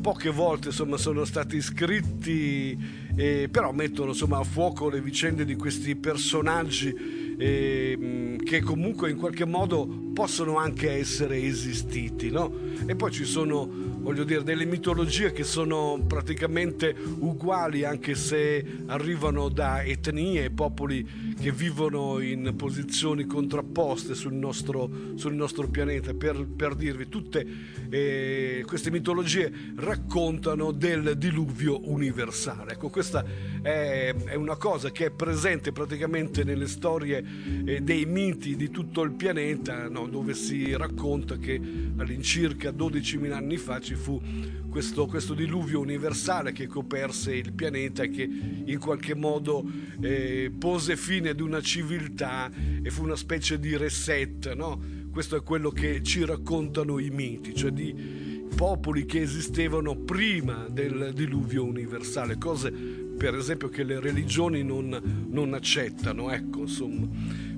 poche 0.00 0.30
volte 0.30 0.68
insomma, 0.68 0.96
sono 0.96 1.24
stati 1.24 1.60
scritti, 1.60 2.76
eh, 3.14 3.48
però 3.50 3.70
mettono 3.70 4.10
insomma, 4.10 4.38
a 4.38 4.44
fuoco 4.44 4.88
le 4.88 5.00
vicende 5.00 5.44
di 5.44 5.54
questi 5.54 5.94
personaggi 5.94 7.29
eh, 7.40 8.36
che 8.44 8.60
comunque 8.60 9.10
in 9.10 9.16
qualche 9.16 9.46
modo 9.46 9.88
possono 10.12 10.58
anche 10.58 10.90
essere 10.90 11.42
esistiti, 11.42 12.30
no? 12.30 12.52
E 12.84 12.94
poi 12.94 13.10
ci 13.10 13.24
sono, 13.24 13.66
voglio 13.66 14.24
dire, 14.24 14.42
delle 14.42 14.66
mitologie 14.66 15.32
che 15.32 15.44
sono 15.44 16.02
praticamente 16.06 16.94
uguali 17.20 17.84
anche 17.84 18.14
se 18.14 18.82
arrivano 18.86 19.48
da 19.48 19.82
etnie 19.82 20.44
e 20.44 20.50
popoli 20.50 21.34
che 21.40 21.50
vivono 21.50 22.18
in 22.18 22.52
posizioni 22.56 23.24
contrapposte 23.24 24.14
sul 24.14 24.34
nostro, 24.34 24.90
sul 25.14 25.34
nostro 25.34 25.68
pianeta. 25.68 26.12
Per, 26.12 26.46
per, 26.46 26.74
dirvi, 26.74 27.08
tutte 27.08 27.46
eh, 27.88 28.64
queste 28.66 28.90
mitologie 28.90 29.50
raccontano 29.76 30.72
del 30.72 31.16
diluvio 31.16 31.88
universale. 31.88 32.72
Ecco, 32.72 32.90
questa 32.90 33.24
è, 33.62 34.14
è 34.26 34.34
una 34.34 34.56
cosa 34.56 34.90
che 34.90 35.06
è 35.06 35.10
presente 35.10 35.72
praticamente 35.72 36.44
nelle 36.44 36.66
storie 36.66 37.29
eh, 37.64 37.80
dei 37.80 38.04
miti 38.06 38.56
di 38.56 38.70
tutto 38.70 39.02
il 39.02 39.12
pianeta, 39.12 39.88
no? 39.88 40.06
dove 40.06 40.34
si 40.34 40.76
racconta 40.76 41.36
che 41.38 41.60
all'incirca 41.96 42.70
12.000 42.70 43.32
anni 43.32 43.56
fa 43.56 43.80
ci 43.80 43.94
fu 43.94 44.20
questo, 44.68 45.06
questo, 45.06 45.34
diluvio 45.34 45.80
universale 45.80 46.52
che 46.52 46.66
coperse 46.66 47.34
il 47.34 47.52
pianeta 47.52 48.04
e 48.04 48.10
che 48.10 48.22
in 48.22 48.78
qualche 48.78 49.14
modo 49.14 49.64
eh, 50.00 50.52
pose 50.56 50.96
fine 50.96 51.30
ad 51.30 51.40
una 51.40 51.60
civiltà 51.60 52.50
e 52.82 52.90
fu 52.90 53.02
una 53.02 53.16
specie 53.16 53.58
di 53.58 53.76
reset, 53.76 54.52
no? 54.54 54.98
Questo 55.10 55.36
è 55.36 55.42
quello 55.42 55.70
che 55.70 56.02
ci 56.04 56.24
raccontano 56.24 57.00
i 57.00 57.10
miti, 57.10 57.52
cioè 57.52 57.72
di 57.72 58.48
popoli 58.54 59.06
che 59.06 59.22
esistevano 59.22 59.96
prima 59.96 60.68
del 60.68 61.12
diluvio 61.14 61.64
universale, 61.64 62.38
cose 62.38 63.08
per 63.20 63.34
esempio 63.34 63.68
che 63.68 63.82
le 63.82 64.00
religioni 64.00 64.62
non, 64.62 65.28
non 65.28 65.52
accettano, 65.52 66.30
ecco, 66.30 66.60
insomma. 66.60 67.06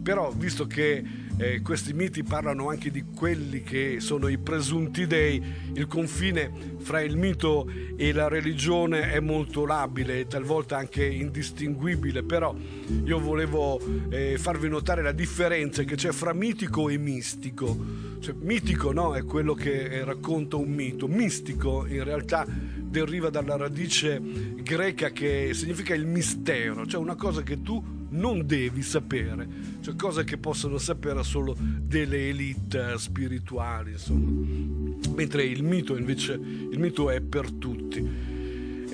Però 0.03 0.33
visto 0.33 0.66
che 0.66 1.05
eh, 1.42 1.61
questi 1.61 1.92
miti 1.92 2.22
parlano 2.22 2.68
anche 2.68 2.90
di 2.92 3.05
quelli 3.14 3.62
che 3.62 3.96
sono 3.98 4.28
i 4.28 4.38
presunti 4.38 5.09
dei, 5.09 5.42
il 5.74 5.88
confine 5.88 6.50
fra 6.78 7.00
il 7.00 7.16
mito 7.16 7.68
e 7.96 8.12
la 8.12 8.28
religione 8.28 9.11
è 9.11 9.18
molto 9.18 9.66
labile 9.66 10.20
e 10.20 10.26
talvolta 10.28 10.76
anche 10.76 11.05
indistinguibile, 11.05 12.22
però 12.22 12.55
io 13.05 13.18
volevo 13.18 13.81
eh, 14.09 14.38
farvi 14.38 14.68
notare 14.68 15.02
la 15.02 15.11
differenza 15.11 15.83
che 15.83 15.96
c'è 15.96 16.12
fra 16.12 16.33
mitico 16.33 16.88
e 16.88 16.96
mistico. 16.96 17.76
Cioè, 18.20 18.35
mitico 18.38 18.92
no, 18.92 19.16
è 19.16 19.24
quello 19.24 19.55
che 19.55 19.87
eh, 19.87 20.05
racconta 20.05 20.55
un 20.55 20.70
mito, 20.70 21.09
mistico 21.09 21.87
in 21.87 22.05
realtà 22.05 22.46
deriva 22.46 23.31
dalla 23.31 23.57
radice 23.57 24.20
greca 24.62 25.11
che 25.11 25.50
significa 25.55 25.92
il 25.92 26.07
mistero, 26.07 26.87
cioè 26.87 27.00
una 27.00 27.16
cosa 27.16 27.42
che 27.42 27.62
tu 27.62 28.01
non 28.12 28.46
devi 28.46 28.83
sapere, 28.83 29.46
cioè 29.81 29.94
cose 29.96 30.25
che 30.25 30.38
possono 30.38 30.79
sapere 30.79 31.22
solo 31.22 31.57
delle 31.59 32.29
elite 32.29 32.98
spirituali, 32.98 33.92
insomma. 33.92 34.96
Mentre 35.14 35.44
il 35.44 35.62
mito 35.62 35.96
invece, 35.96 36.33
il 36.35 36.79
mito 36.79 37.11
è 37.11 37.20
per 37.20 37.51
tutti. 37.53 38.31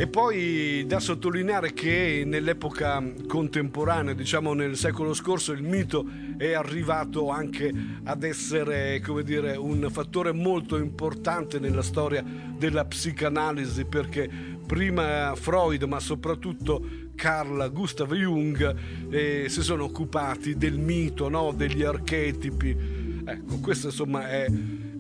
E 0.00 0.07
poi 0.07 0.85
da 0.87 1.00
sottolineare 1.00 1.72
che 1.72 2.22
nell'epoca 2.24 3.02
contemporanea, 3.26 4.14
diciamo 4.14 4.54
nel 4.54 4.76
secolo 4.76 5.12
scorso, 5.12 5.50
il 5.50 5.64
mito 5.64 6.07
è 6.37 6.52
arrivato 6.52 7.31
anche 7.31 7.72
ad 8.04 8.22
essere, 8.22 9.02
dire, 9.24 9.57
un 9.57 9.88
fattore 9.90 10.31
molto 10.31 10.76
importante 10.76 11.59
nella 11.59 11.83
storia 11.83 12.24
della 12.57 12.85
psicanalisi, 12.85 13.87
perché 13.87 14.31
prima 14.64 15.35
Freud, 15.35 15.83
ma 15.83 15.98
soprattutto 15.98 17.07
Carl 17.18 17.68
Gustav 17.72 18.14
Jung, 18.14 18.76
eh, 19.11 19.46
si 19.48 19.62
sono 19.62 19.83
occupati 19.83 20.57
del 20.57 20.78
mito, 20.78 21.28
no? 21.28 21.52
degli 21.52 21.83
archetipi. 21.83 22.76
Ecco, 23.24 23.59
questo 23.59 23.88
insomma 23.88 24.31
è 24.31 24.46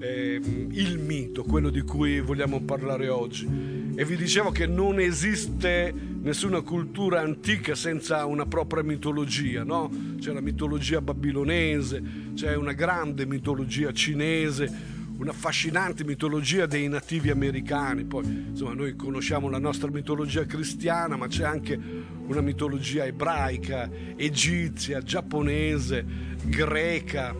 eh, 0.00 0.40
il 0.70 0.98
mito, 0.98 1.44
quello 1.44 1.70
di 1.70 1.82
cui 1.82 2.20
vogliamo 2.20 2.60
parlare 2.62 3.08
oggi. 3.08 3.46
E 3.94 4.04
vi 4.04 4.16
dicevo 4.16 4.50
che 4.50 4.66
non 4.66 4.98
esiste 4.98 5.94
nessuna 6.20 6.60
cultura 6.60 7.20
antica 7.20 7.76
senza 7.76 8.24
una 8.26 8.46
propria 8.46 8.82
mitologia, 8.82 9.62
no? 9.62 9.88
C'è 10.18 10.32
la 10.32 10.40
mitologia 10.40 11.00
babilonese, 11.00 12.02
c'è 12.34 12.56
una 12.56 12.72
grande 12.72 13.26
mitologia 13.26 13.92
cinese, 13.92 14.96
un'affascinante 15.18 16.04
mitologia 16.04 16.66
dei 16.66 16.88
nativi 16.88 17.30
americani. 17.30 18.04
Poi, 18.04 18.24
insomma, 18.50 18.74
noi 18.74 18.96
conosciamo 18.96 19.48
la 19.48 19.58
nostra 19.58 19.90
mitologia 19.90 20.44
cristiana, 20.46 21.16
ma 21.16 21.26
c'è 21.26 21.44
anche 21.44 21.78
una 22.26 22.40
mitologia 22.40 23.04
ebraica, 23.04 23.90
egizia, 24.16 25.02
giapponese, 25.02 26.04
greca 26.44 27.34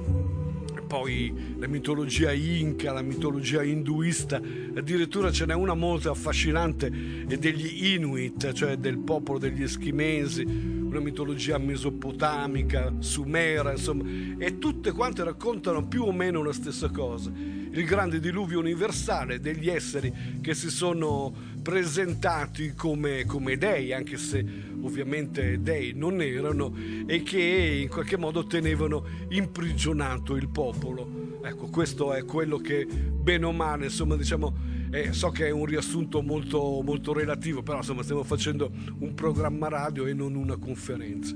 poi 0.88 1.54
la 1.58 1.68
mitologia 1.68 2.32
inca, 2.32 2.92
la 2.92 3.02
mitologia 3.02 3.62
induista, 3.62 4.40
addirittura 4.74 5.30
ce 5.30 5.44
n'è 5.44 5.52
una 5.52 5.74
molto 5.74 6.10
affascinante 6.10 6.90
degli 7.26 7.92
Inuit, 7.92 8.52
cioè 8.52 8.76
del 8.76 8.96
popolo 8.96 9.38
degli 9.38 9.62
eschimesi, 9.62 10.46
una 10.88 11.00
mitologia 11.00 11.58
mesopotamica, 11.58 12.94
sumera, 12.98 13.72
insomma, 13.72 14.04
e 14.38 14.58
tutte 14.58 14.92
quante 14.92 15.22
raccontano 15.22 15.86
più 15.86 16.04
o 16.04 16.12
meno 16.12 16.42
la 16.42 16.52
stessa 16.52 16.88
cosa. 16.88 17.30
Il 17.30 17.84
grande 17.84 18.18
diluvio 18.18 18.58
universale 18.58 19.40
degli 19.40 19.68
esseri 19.68 20.12
che 20.40 20.54
si 20.54 20.70
sono 20.70 21.32
presentati 21.62 22.72
come, 22.74 23.24
come 23.26 23.58
dei, 23.58 23.92
anche 23.92 24.16
se 24.16 24.44
ovviamente 24.80 25.60
dei 25.60 25.92
non 25.94 26.20
erano, 26.22 26.74
e 27.06 27.22
che 27.22 27.80
in 27.82 27.88
qualche 27.88 28.16
modo 28.16 28.46
tenevano 28.46 29.04
imprigionato 29.28 30.34
il 30.36 30.48
popolo. 30.48 31.40
Ecco, 31.42 31.66
questo 31.66 32.14
è 32.14 32.24
quello 32.24 32.56
che 32.58 32.86
bene 32.86 33.44
o 33.44 33.52
male, 33.52 33.84
insomma, 33.84 34.16
diciamo, 34.16 34.77
eh, 34.90 35.12
so 35.12 35.30
che 35.30 35.46
è 35.46 35.50
un 35.50 35.64
riassunto 35.64 36.22
molto, 36.22 36.80
molto 36.82 37.12
relativo, 37.12 37.62
però 37.62 37.78
insomma 37.78 38.02
stiamo 38.02 38.24
facendo 38.24 38.70
un 39.00 39.14
programma 39.14 39.68
radio 39.68 40.06
e 40.06 40.12
non 40.12 40.34
una 40.34 40.56
conferenza. 40.56 41.34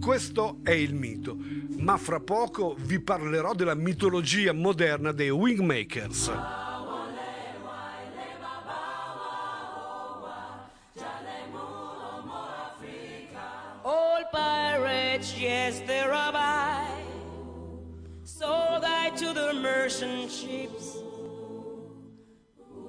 Questo 0.00 0.58
è 0.62 0.72
il 0.72 0.94
mito, 0.94 1.36
ma 1.78 1.96
fra 1.96 2.20
poco 2.20 2.76
vi 2.78 3.00
parlerò 3.00 3.54
della 3.54 3.74
mitologia 3.74 4.52
moderna 4.52 5.12
dei 5.12 5.30
Wingmakers. 5.30 6.30
pirates, 14.34 15.38
yes, 15.38 15.80
they're 15.86 16.08
by. 16.08 16.86
Sold 18.24 18.82
I 18.84 19.10
to 19.10 19.32
the 19.32 19.52
merchant 19.54 20.30
ships. 20.30 21.03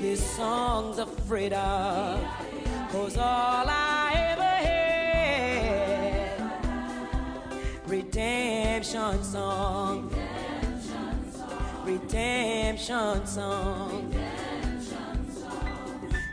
these 0.00 0.24
songs 0.36 0.98
of 0.98 1.08
freedom? 1.26 2.20
Cause 2.90 3.16
all 3.16 3.66
I 3.68 4.12
ever 4.32 4.42
had, 4.42 6.40
redemption 7.86 9.22
song, 9.22 10.10
redemption 11.84 13.26
song. 13.26 14.14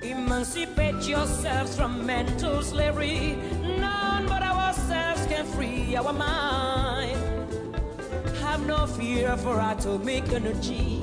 Emancipate 0.02 1.08
yourselves 1.08 1.76
from 1.76 2.06
mental 2.06 2.62
slavery. 2.62 3.38
None 3.80 4.28
but 4.28 4.44
ourselves 4.44 5.26
can 5.26 5.46
free 5.46 5.96
our 5.96 6.14
mind. 6.14 7.18
Have 8.42 8.66
no 8.68 8.86
fear 8.86 9.36
for 9.38 9.60
atomic 9.60 10.32
energy. 10.32 10.95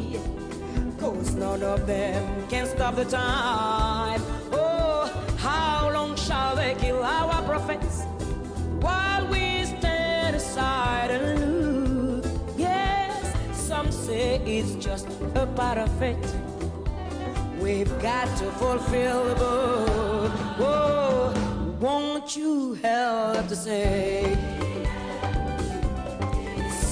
Cause 1.02 1.34
none 1.34 1.64
of 1.64 1.84
them 1.84 2.46
can 2.48 2.64
stop 2.64 2.94
the 2.94 3.04
time. 3.04 4.22
Oh, 4.52 5.10
how 5.36 5.90
long 5.92 6.14
shall 6.14 6.54
they 6.54 6.76
kill 6.78 7.02
our 7.02 7.42
prophets 7.42 8.02
while 8.80 9.26
we 9.26 9.64
stand 9.64 10.36
aside 10.36 11.10
and 11.10 12.20
look? 12.22 12.24
Yes, 12.56 13.34
some 13.52 13.90
say 13.90 14.36
it's 14.46 14.76
just 14.76 15.08
a 15.34 15.44
part 15.56 15.78
of 15.78 15.90
it. 16.00 16.24
We've 17.60 18.00
got 18.00 18.28
to 18.38 18.44
fulfill 18.52 19.24
the 19.24 19.34
book. 19.34 20.32
Oh, 20.60 21.34
Whoa, 21.34 21.76
won't 21.80 22.36
you 22.36 22.74
help 22.74 23.48
to 23.48 23.56
sing 23.56 24.38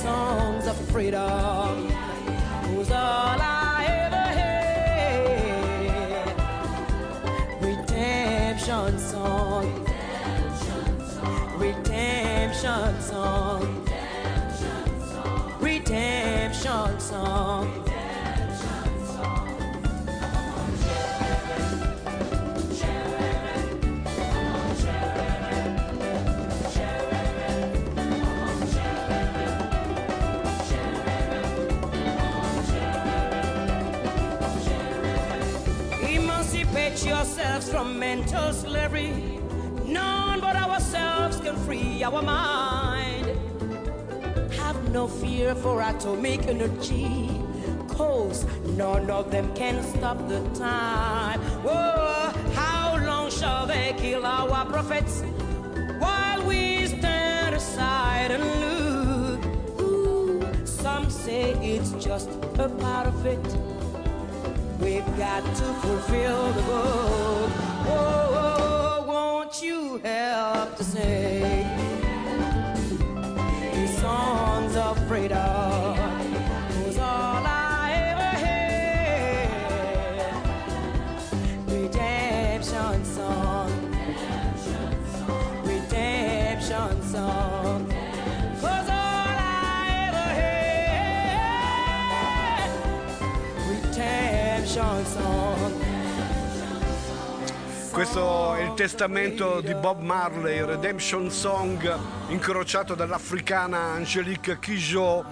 songs 0.02 0.66
of 0.66 0.76
freedom? 0.90 1.88
Who's 2.64 2.90
all 2.90 3.40
I 3.40 3.59
Redemption 12.62 13.00
song. 13.00 13.86
Redemption 15.60 17.00
song. 17.00 17.84
Emancipate 36.02 37.06
yourselves 37.06 37.70
from 37.70 37.98
mental 37.98 38.52
slavery. 38.52 39.29
Free 41.70 42.02
our 42.02 42.20
mind. 42.20 43.26
Have 44.54 44.90
no 44.90 45.06
fear 45.06 45.54
for 45.54 45.80
atomic 45.80 46.48
energy. 46.48 47.30
Cause 47.86 48.44
none 48.76 49.08
of 49.08 49.30
them 49.30 49.54
can 49.54 49.76
stop 49.84 50.18
the 50.26 50.40
time. 50.58 51.38
Whoa, 51.64 52.32
how 52.54 52.98
long 53.06 53.30
shall 53.30 53.66
they 53.66 53.94
kill 53.98 54.26
our 54.26 54.66
prophets 54.66 55.22
while 56.00 56.42
we 56.44 56.86
stand 56.86 57.54
aside 57.54 58.32
and 58.32 58.44
look? 58.64 59.40
Ooh, 59.80 60.42
some 60.64 61.08
say 61.08 61.52
it's 61.74 61.92
just 62.04 62.30
a 62.58 62.68
part 62.68 63.06
of 63.06 63.26
it. 63.26 63.46
We've 64.80 65.10
got 65.16 65.44
to 65.44 65.66
fulfill 65.84 66.52
the 66.52 66.62
book. 66.62 67.50
Oh, 67.94 69.04
won't 69.06 69.62
you 69.62 69.98
help 69.98 70.76
to 70.78 70.84
sing 70.84 71.59
radar. 75.20 75.59
Questo 98.00 98.54
è 98.54 98.62
il 98.62 98.72
testamento 98.72 99.60
di 99.60 99.74
Bob 99.74 100.00
Marley, 100.00 100.64
Redemption 100.64 101.30
Song, 101.30 101.98
incrociato 102.28 102.94
dall'africana 102.94 103.76
Angelique 103.76 104.58
Kijot 104.58 105.26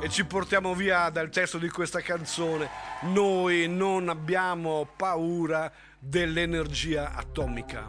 e 0.00 0.08
ci 0.08 0.24
portiamo 0.24 0.76
via 0.76 1.10
dal 1.10 1.28
testo 1.30 1.58
di 1.58 1.68
questa 1.68 2.00
canzone. 2.02 2.68
Noi 3.00 3.66
non 3.66 4.08
abbiamo 4.08 4.86
paura 4.94 5.68
dell'energia 5.98 7.14
atomica. 7.16 7.88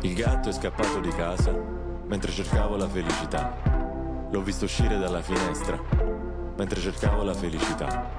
Il 0.00 0.12
gatto 0.12 0.48
è 0.48 0.52
scappato 0.52 0.98
di 0.98 1.10
casa 1.10 1.52
mentre 1.52 2.32
cercavo 2.32 2.74
la 2.74 2.88
felicità. 2.88 3.73
L'ho 4.34 4.42
visto 4.42 4.64
uscire 4.64 4.98
dalla 4.98 5.22
finestra 5.22 5.78
mentre 6.56 6.80
cercavo 6.80 7.22
la 7.22 7.34
felicità. 7.34 8.10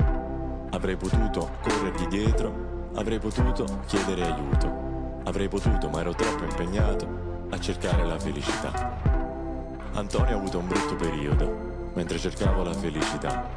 Avrei 0.69 0.95
potuto 0.95 1.57
corrergli 1.61 2.07
dietro, 2.07 2.91
avrei 2.95 3.19
potuto 3.19 3.81
chiedere 3.85 4.23
aiuto. 4.23 5.19
Avrei 5.25 5.49
potuto, 5.49 5.89
ma 5.89 5.99
ero 5.99 6.13
troppo 6.13 6.45
impegnato 6.45 7.47
a 7.49 7.59
cercare 7.59 8.05
la 8.05 8.17
felicità. 8.17 8.97
Antonio 9.91 10.35
ha 10.35 10.37
avuto 10.37 10.57
un 10.57 10.69
brutto 10.69 10.95
periodo 10.95 11.91
mentre 11.95 12.17
cercavo 12.17 12.63
la 12.63 12.73
felicità. 12.73 13.49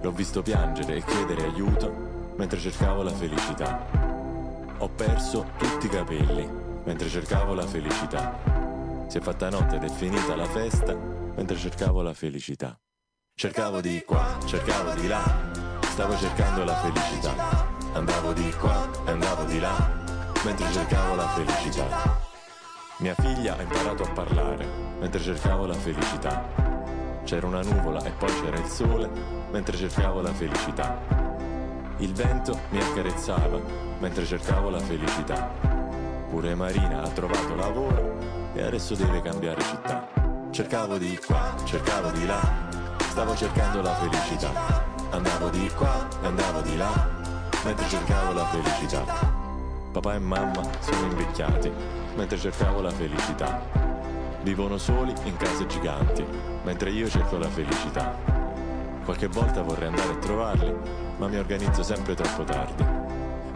L'ho 0.00 0.12
visto 0.12 0.40
piangere 0.40 0.98
e 0.98 1.02
chiedere 1.02 1.46
aiuto 1.46 1.92
mentre 2.36 2.60
cercavo 2.60 3.02
la 3.02 3.12
felicità. 3.12 3.86
Ho 4.78 4.88
perso 4.88 5.46
tutti 5.56 5.86
i 5.86 5.90
capelli 5.90 6.48
mentre 6.84 7.08
cercavo 7.08 7.54
la 7.54 7.66
felicità. 7.66 8.38
Si 9.08 9.18
è 9.18 9.20
fatta 9.20 9.50
notte 9.50 9.74
ed 9.74 9.82
è 9.82 9.88
finita 9.88 10.36
la 10.36 10.46
festa 10.46 11.17
mentre 11.38 11.56
cercavo 11.56 12.02
la 12.02 12.14
felicità. 12.14 12.76
Cercavo 13.32 13.80
di 13.80 14.02
qua, 14.04 14.38
cercavo 14.44 14.92
di 14.94 15.06
là, 15.06 15.22
stavo 15.82 16.16
cercando 16.16 16.64
la 16.64 16.74
felicità. 16.74 17.64
Andavo 17.92 18.32
di 18.32 18.50
qua 18.54 18.90
e 19.06 19.10
andavo 19.12 19.44
di 19.44 19.60
là, 19.60 19.72
mentre 20.44 20.68
cercavo 20.72 21.14
la 21.14 21.28
felicità. 21.28 22.18
Mia 22.98 23.14
figlia 23.14 23.56
ha 23.56 23.62
imparato 23.62 24.02
a 24.02 24.10
parlare, 24.10 24.66
mentre 24.98 25.20
cercavo 25.20 25.66
la 25.66 25.74
felicità. 25.74 26.44
C'era 27.22 27.46
una 27.46 27.62
nuvola 27.62 28.02
e 28.02 28.10
poi 28.10 28.32
c'era 28.40 28.58
il 28.58 28.66
sole, 28.66 29.08
mentre 29.52 29.76
cercavo 29.76 30.20
la 30.20 30.32
felicità. 30.34 30.98
Il 31.98 32.14
vento 32.14 32.58
mi 32.70 32.80
accarezzava, 32.80 33.60
mentre 34.00 34.26
cercavo 34.26 34.70
la 34.70 34.80
felicità. 34.80 35.54
Pure 36.30 36.56
Marina 36.56 37.02
ha 37.02 37.08
trovato 37.10 37.54
lavoro 37.54 38.18
e 38.54 38.60
adesso 38.60 38.96
deve 38.96 39.22
cambiare 39.22 39.62
città. 39.62 40.27
Cercavo 40.50 40.98
di 40.98 41.16
qua, 41.24 41.54
cercavo 41.64 42.10
di 42.10 42.26
là, 42.26 42.40
stavo 43.10 43.36
cercando 43.36 43.82
la 43.82 43.94
felicità. 43.94 44.50
Andavo 45.10 45.50
di 45.50 45.70
qua 45.76 46.08
e 46.22 46.26
andavo 46.26 46.60
di 46.62 46.76
là, 46.76 47.08
mentre 47.64 47.86
cercavo 47.88 48.32
la 48.32 48.44
felicità. 48.46 49.04
Papà 49.92 50.14
e 50.14 50.18
mamma 50.18 50.62
sono 50.80 51.06
invecchiati, 51.06 51.70
mentre 52.16 52.38
cercavo 52.38 52.80
la 52.80 52.90
felicità. 52.90 53.60
Vivono 54.42 54.78
soli 54.78 55.12
in 55.24 55.36
case 55.36 55.66
giganti, 55.66 56.24
mentre 56.64 56.90
io 56.90 57.08
cerco 57.08 57.36
la 57.38 57.48
felicità. 57.48 58.16
Qualche 59.04 59.28
volta 59.28 59.62
vorrei 59.62 59.88
andare 59.88 60.12
a 60.12 60.16
trovarli, 60.16 60.74
ma 61.18 61.28
mi 61.28 61.36
organizzo 61.36 61.82
sempre 61.82 62.14
troppo 62.14 62.44
tardi, 62.44 62.84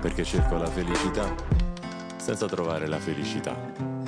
perché 0.01 0.25
cerco 0.25 0.57
la 0.57 0.69
felicità 0.69 1.61
senza 2.17 2.47
trovare 2.47 2.87
la 2.87 2.99
felicità. 2.99 3.57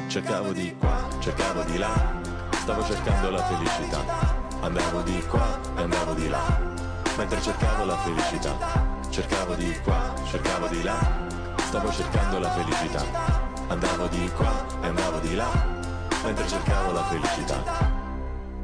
Cercavo 0.06 0.52
di 0.52 0.76
qua, 0.78 1.08
cercavo 1.18 1.62
di 1.64 1.78
là, 1.78 2.32
stavo 2.64 2.82
cercando 2.82 3.28
la 3.28 3.42
felicità. 3.44 4.02
Andavo 4.62 5.02
di 5.02 5.22
qua 5.28 5.60
e 5.76 5.82
andavo 5.82 6.14
di 6.14 6.30
là, 6.30 6.58
mentre 7.18 7.38
cercavo 7.42 7.84
la 7.84 7.96
felicità. 7.98 8.56
Cercavo 9.10 9.54
di 9.54 9.78
qua, 9.84 10.14
cercavo 10.26 10.66
di 10.68 10.82
là, 10.82 10.96
stavo 11.58 11.92
cercando 11.92 12.38
la 12.38 12.50
felicità. 12.52 13.04
Andavo 13.68 14.06
di 14.06 14.30
qua 14.34 14.64
e 14.80 14.86
andavo 14.86 15.18
di 15.18 15.34
là, 15.34 15.50
mentre 16.24 16.48
cercavo 16.48 16.92
la 16.92 17.02
felicità. 17.04 17.62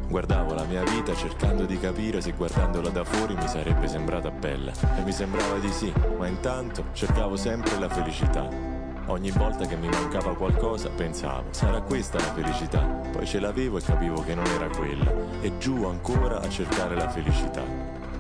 Guardavo 0.09 0.55
la 0.55 0.65
mia 0.65 0.83
vita 0.83 1.15
cercando 1.15 1.67
di 1.67 1.79
capire 1.79 2.23
se 2.23 2.33
guardandola 2.33 2.89
da 2.89 3.05
fuori 3.05 3.35
mi 3.35 3.49
sarebbe 3.49 3.87
sembrata 3.87 4.31
bella. 4.31 4.73
E 4.97 5.03
mi 5.03 5.13
sembrava 5.13 5.59
di 5.59 5.71
sì, 5.71 5.93
ma 6.19 6.27
intanto 6.27 6.87
cercavo 6.95 7.37
sempre 7.37 7.79
la 7.79 7.91
felicità. 7.91 8.80
Ogni 9.11 9.33
volta 9.33 9.67
che 9.67 9.77
mi 9.77 9.89
mancava 9.89 10.37
qualcosa 10.37 10.89
pensavo, 10.89 11.49
sarà 11.51 11.81
questa 11.81 12.19
la 12.19 12.33
felicità? 12.33 12.81
Poi 13.11 13.27
ce 13.27 13.41
l'avevo 13.41 13.79
e 13.79 13.83
capivo 13.83 14.23
che 14.23 14.37
non 14.37 14.47
era 14.47 14.69
quella. 14.69 15.13
E 15.41 15.59
giù 15.59 15.85
ancora 15.85 16.41
a 16.41 16.49
cercare 16.49 16.95
la 16.95 17.09
felicità. 17.09 17.65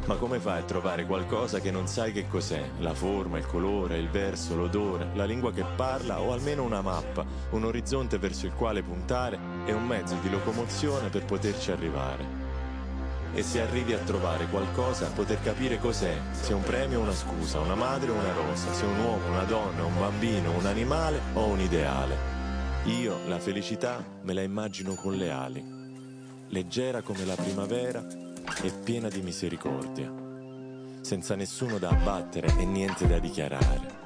Ma 0.07 0.17
come 0.17 0.41
fai 0.41 0.59
a 0.59 0.65
trovare 0.65 1.07
qualcosa 1.07 1.61
che 1.61 1.71
non 1.71 1.87
sai 1.87 2.11
che 2.11 2.27
cos'è? 2.27 2.71
La 2.81 2.93
forma, 2.93 3.39
il 3.39 3.47
colore, 3.47 3.99
il 3.99 4.09
verso, 4.09 4.57
l'odore, 4.57 5.11
la 5.15 5.27
lingua 5.27 5.53
che 5.53 5.65
parla 5.77 6.21
o 6.21 6.33
almeno 6.33 6.65
una 6.65 6.83
mappa, 6.83 7.25
un 7.51 7.65
orizzonte 7.65 8.19
verso 8.19 8.47
il 8.47 8.55
quale 8.55 8.83
puntare 8.83 9.39
e 9.67 9.73
un 9.73 9.87
mezzo 9.87 10.17
di 10.21 10.29
locomozione 10.29 11.09
per 11.09 11.25
poterci 11.25 11.71
arrivare 11.71 12.40
e 13.33 13.43
se 13.43 13.61
arrivi 13.61 13.93
a 13.93 13.99
trovare 13.99 14.47
qualcosa, 14.49 15.07
poter 15.07 15.41
capire 15.41 15.79
cos'è, 15.79 16.17
se 16.33 16.53
un 16.53 16.63
premio 16.63 16.99
o 16.99 17.03
una 17.03 17.15
scusa, 17.15 17.61
una 17.61 17.75
madre 17.75 18.11
o 18.11 18.15
una 18.15 18.33
rosa, 18.33 18.73
se 18.73 18.85
un 18.85 18.99
uomo, 18.99 19.27
una 19.29 19.45
donna, 19.45 19.85
un 19.85 19.99
bambino, 19.99 20.57
un 20.57 20.67
animale 20.67 21.21
o 21.35 21.47
un 21.47 21.61
ideale. 21.61 22.39
Io 22.85 23.19
la 23.27 23.39
felicità 23.39 24.05
me 24.23 24.33
la 24.33 24.43
immagino 24.43 24.95
con 24.95 25.15
le 25.15 25.31
ali, 25.31 25.65
leggera 26.49 27.03
come 27.03 27.25
la 27.25 27.37
primavera 27.37 28.05
e 28.63 28.71
piena 28.83 29.09
di 29.09 29.23
misericordia, 29.23 30.13
senza 31.01 31.37
nessuno 31.37 31.79
da 31.79 31.91
abbattere 31.91 32.57
e 32.59 32.65
niente 32.65 33.07
da 33.07 33.19
dichiarare, 33.19 33.99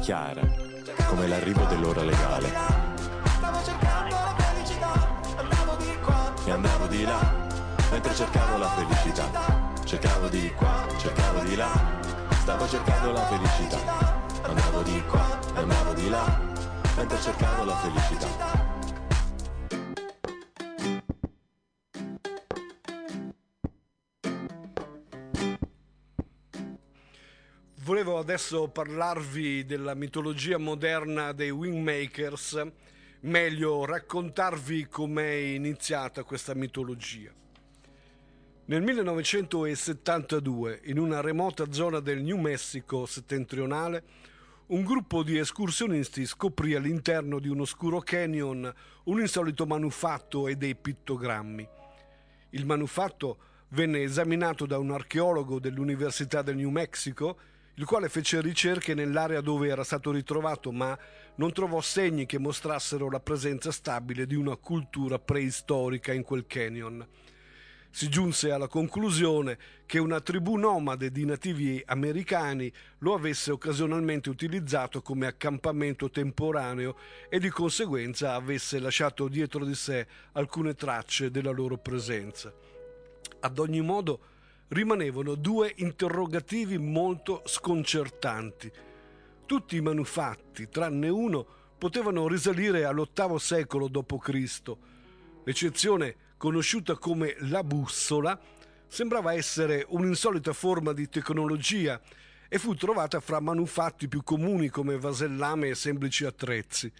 chiara 0.00 0.42
come 1.06 1.28
l'arrivo 1.28 1.64
dell'ora 1.66 2.02
legale. 2.02 2.80
E 6.44 6.50
andavo 6.50 6.86
di 6.88 7.04
là 7.04 7.41
mentre 7.92 8.14
cercavo 8.14 8.56
la 8.56 8.68
felicità. 8.70 9.70
Cercavo 9.84 10.28
di 10.28 10.50
qua, 10.56 10.86
cercavo 10.98 11.40
di 11.44 11.54
là, 11.54 12.00
stavo 12.40 12.66
cercando 12.66 13.12
la 13.12 13.26
felicità. 13.26 14.20
Andavo 14.42 14.82
di 14.82 15.02
qua, 15.02 15.38
andavo 15.54 15.92
di 15.92 16.08
là, 16.08 16.24
mentre 16.96 17.20
cercavo 17.20 17.64
la 17.64 17.76
felicità. 17.76 18.70
Volevo 27.84 28.18
adesso 28.18 28.68
parlarvi 28.68 29.66
della 29.66 29.94
mitologia 29.94 30.56
moderna 30.56 31.32
dei 31.32 31.50
Wingmakers, 31.50 32.62
meglio 33.20 33.84
raccontarvi 33.84 34.86
com'è 34.86 35.30
iniziata 35.30 36.22
questa 36.22 36.54
mitologia. 36.54 37.40
Nel 38.64 38.80
1972, 38.80 40.82
in 40.84 41.00
una 41.00 41.20
remota 41.20 41.72
zona 41.72 41.98
del 41.98 42.22
New 42.22 42.38
Mexico 42.38 43.06
settentrionale, 43.06 44.04
un 44.66 44.84
gruppo 44.84 45.24
di 45.24 45.36
escursionisti 45.36 46.24
scoprì 46.24 46.76
all'interno 46.76 47.40
di 47.40 47.48
un 47.48 47.58
oscuro 47.58 47.98
canyon 47.98 48.72
un 49.04 49.18
insolito 49.18 49.66
manufatto 49.66 50.46
e 50.46 50.54
dei 50.54 50.76
pittogrammi. 50.76 51.68
Il 52.50 52.64
manufatto 52.64 53.38
venne 53.70 54.02
esaminato 54.02 54.64
da 54.64 54.78
un 54.78 54.92
archeologo 54.92 55.58
dell'Università 55.58 56.42
del 56.42 56.54
New 56.54 56.70
Mexico, 56.70 57.38
il 57.74 57.84
quale 57.84 58.08
fece 58.08 58.40
ricerche 58.40 58.94
nell'area 58.94 59.40
dove 59.40 59.66
era 59.66 59.82
stato 59.82 60.12
ritrovato, 60.12 60.70
ma 60.70 60.96
non 61.34 61.52
trovò 61.52 61.80
segni 61.80 62.26
che 62.26 62.38
mostrassero 62.38 63.10
la 63.10 63.18
presenza 63.18 63.72
stabile 63.72 64.24
di 64.24 64.36
una 64.36 64.54
cultura 64.54 65.18
preistorica 65.18 66.12
in 66.12 66.22
quel 66.22 66.46
canyon 66.46 67.04
si 67.94 68.08
giunse 68.08 68.50
alla 68.50 68.68
conclusione 68.68 69.58
che 69.84 69.98
una 69.98 70.20
tribù 70.20 70.56
nomade 70.56 71.10
di 71.10 71.26
nativi 71.26 71.80
americani 71.84 72.72
lo 72.98 73.12
avesse 73.12 73.50
occasionalmente 73.50 74.30
utilizzato 74.30 75.02
come 75.02 75.26
accampamento 75.26 76.08
temporaneo 76.08 76.96
e 77.28 77.38
di 77.38 77.50
conseguenza 77.50 78.32
avesse 78.32 78.78
lasciato 78.78 79.28
dietro 79.28 79.66
di 79.66 79.74
sé 79.74 80.06
alcune 80.32 80.74
tracce 80.74 81.30
della 81.30 81.50
loro 81.50 81.76
presenza. 81.76 82.50
Ad 83.40 83.58
ogni 83.58 83.82
modo 83.82 84.20
rimanevano 84.68 85.34
due 85.34 85.74
interrogativi 85.76 86.78
molto 86.78 87.42
sconcertanti. 87.44 88.72
Tutti 89.44 89.76
i 89.76 89.82
manufatti, 89.82 90.70
tranne 90.70 91.10
uno, 91.10 91.46
potevano 91.76 92.26
risalire 92.26 92.86
all'VIII 92.86 93.38
secolo 93.38 93.88
d.C. 93.88 94.72
L'eccezione 95.44 96.16
conosciuta 96.42 96.96
come 96.96 97.36
la 97.42 97.62
bussola, 97.62 98.36
sembrava 98.88 99.32
essere 99.32 99.86
un'insolita 99.90 100.52
forma 100.52 100.92
di 100.92 101.08
tecnologia 101.08 102.00
e 102.48 102.58
fu 102.58 102.74
trovata 102.74 103.20
fra 103.20 103.38
manufatti 103.38 104.08
più 104.08 104.24
comuni 104.24 104.68
come 104.68 104.98
vasellame 104.98 105.68
e 105.68 105.76
semplici 105.76 106.24
attrezzi. 106.24 106.92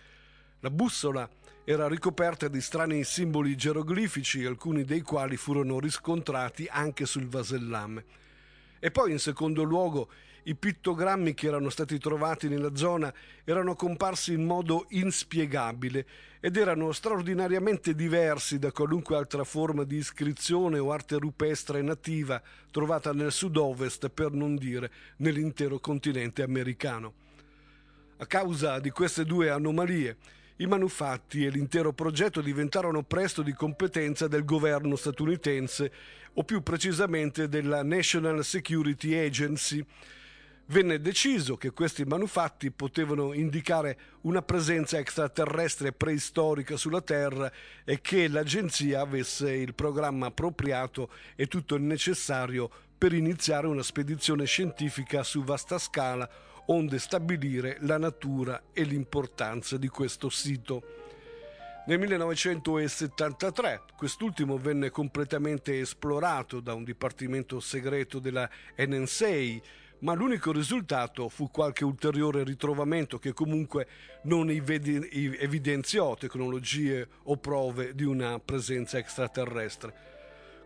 La 0.61 0.71
bussola 0.71 1.29
era 1.65 1.89
ricoperta 1.89 2.47
di 2.47 2.61
strani 2.61 3.03
simboli 3.03 3.57
geroglifici, 3.57 4.45
alcuni 4.45 4.85
dei 4.85 5.01
quali 5.01 5.37
furono 5.37 5.81
riscontrati 5.81 6.69
anche 6.71 7.05
sul 7.05 7.27
vasellame. 7.27 8.05
E 8.79 8.93
poi, 8.93 9.11
in 9.11 9.19
secondo 9.19 9.65
luogo, 9.65 10.09
i 10.45 10.55
pittogrammi 10.55 11.35
che 11.35 11.47
erano 11.47 11.71
stati 11.71 11.99
trovati 11.99 12.49
nella 12.49 12.75
zona 12.75 13.13
erano 13.45 13.75
comparsi 13.75 14.33
in 14.33 14.45
modo 14.45 14.87
inspiegabile 14.91 16.07
ed 16.41 16.57
erano 16.57 16.91
straordinariamente 16.91 17.95
diversi 17.95 18.59
da 18.59 18.73
qualunque 18.73 19.17
altra 19.17 19.45
forma 19.45 19.85
di 19.85 19.97
iscrizione 19.97 20.79
o 20.79 20.91
arte 20.91 21.17
rupestre 21.17 21.83
nativa 21.83 22.43
trovata 22.73 23.13
nel 23.13 23.31
sud-ovest, 23.31 24.09
per 24.09 24.33
non 24.33 24.57
dire 24.57 24.91
nell'intero 25.19 25.79
continente 25.79 26.43
americano. 26.43 27.15
A 28.17 28.27
causa 28.27 28.81
di 28.81 28.91
queste 28.91 29.25
due 29.25 29.51
anomalie, 29.51 30.17
i 30.57 30.67
manufatti 30.67 31.45
e 31.45 31.51
l'intero 31.51 31.93
progetto 31.93 32.41
diventarono 32.41 33.03
presto 33.03 33.43
di 33.43 33.53
competenza 33.53 34.27
del 34.27 34.45
governo 34.45 34.97
statunitense 34.97 35.93
o 36.35 36.45
più 36.45 36.63
precisamente 36.63 37.49
della 37.49 37.83
National 37.83 38.45
Security 38.45 39.17
Agency. 39.17 39.85
Venne 40.67 41.01
deciso 41.01 41.57
che 41.57 41.71
questi 41.71 42.05
manufatti 42.05 42.71
potevano 42.71 43.33
indicare 43.33 43.99
una 44.23 44.43
presenza 44.43 44.97
extraterrestre 44.97 45.93
preistorica 45.93 46.77
sulla 46.77 47.03
Terra 47.03 47.51
e 47.85 48.01
che 48.01 48.29
l'agenzia 48.29 49.01
avesse 49.01 49.53
il 49.53 49.75
programma 49.75 50.27
appropriato 50.27 51.11
e 51.35 51.47
tutto 51.47 51.75
il 51.75 51.83
necessario 51.83 52.71
per 52.97 53.13
iniziare 53.13 53.67
una 53.67 53.83
spedizione 53.83 54.45
scientifica 54.45 55.25
su 55.25 55.43
vasta 55.43 55.79
scala 55.79 56.29
onde 56.67 57.01
stabilire 57.01 57.79
la 57.81 57.99
natura 57.99 58.63
e 58.73 58.85
l'importanza 58.85 59.77
di 59.77 59.89
questo 59.89 60.31
sito. 60.31 61.01
Nel 61.85 61.99
1973 61.99 63.83
quest'ultimo 63.97 64.57
venne 64.57 64.91
completamente 64.91 65.81
esplorato 65.81 66.61
da 66.61 66.75
un 66.75 66.85
dipartimento 66.85 67.59
segreto 67.59 68.21
della 68.21 68.49
NSA, 68.77 69.61
ma 70.03 70.15
l'unico 70.15 70.53
risultato 70.53 71.29
fu 71.29 71.51
qualche 71.51 71.85
ulteriore 71.85 72.45
ritrovamento 72.45 73.19
che 73.19 73.33
comunque 73.33 73.89
non 74.23 74.51
evidenziò 74.51 76.15
tecnologie 76.15 77.09
o 77.25 77.37
prove 77.37 77.95
di 77.95 78.05
una 78.05 78.39
presenza 78.39 78.99
extraterrestre. 78.99 80.11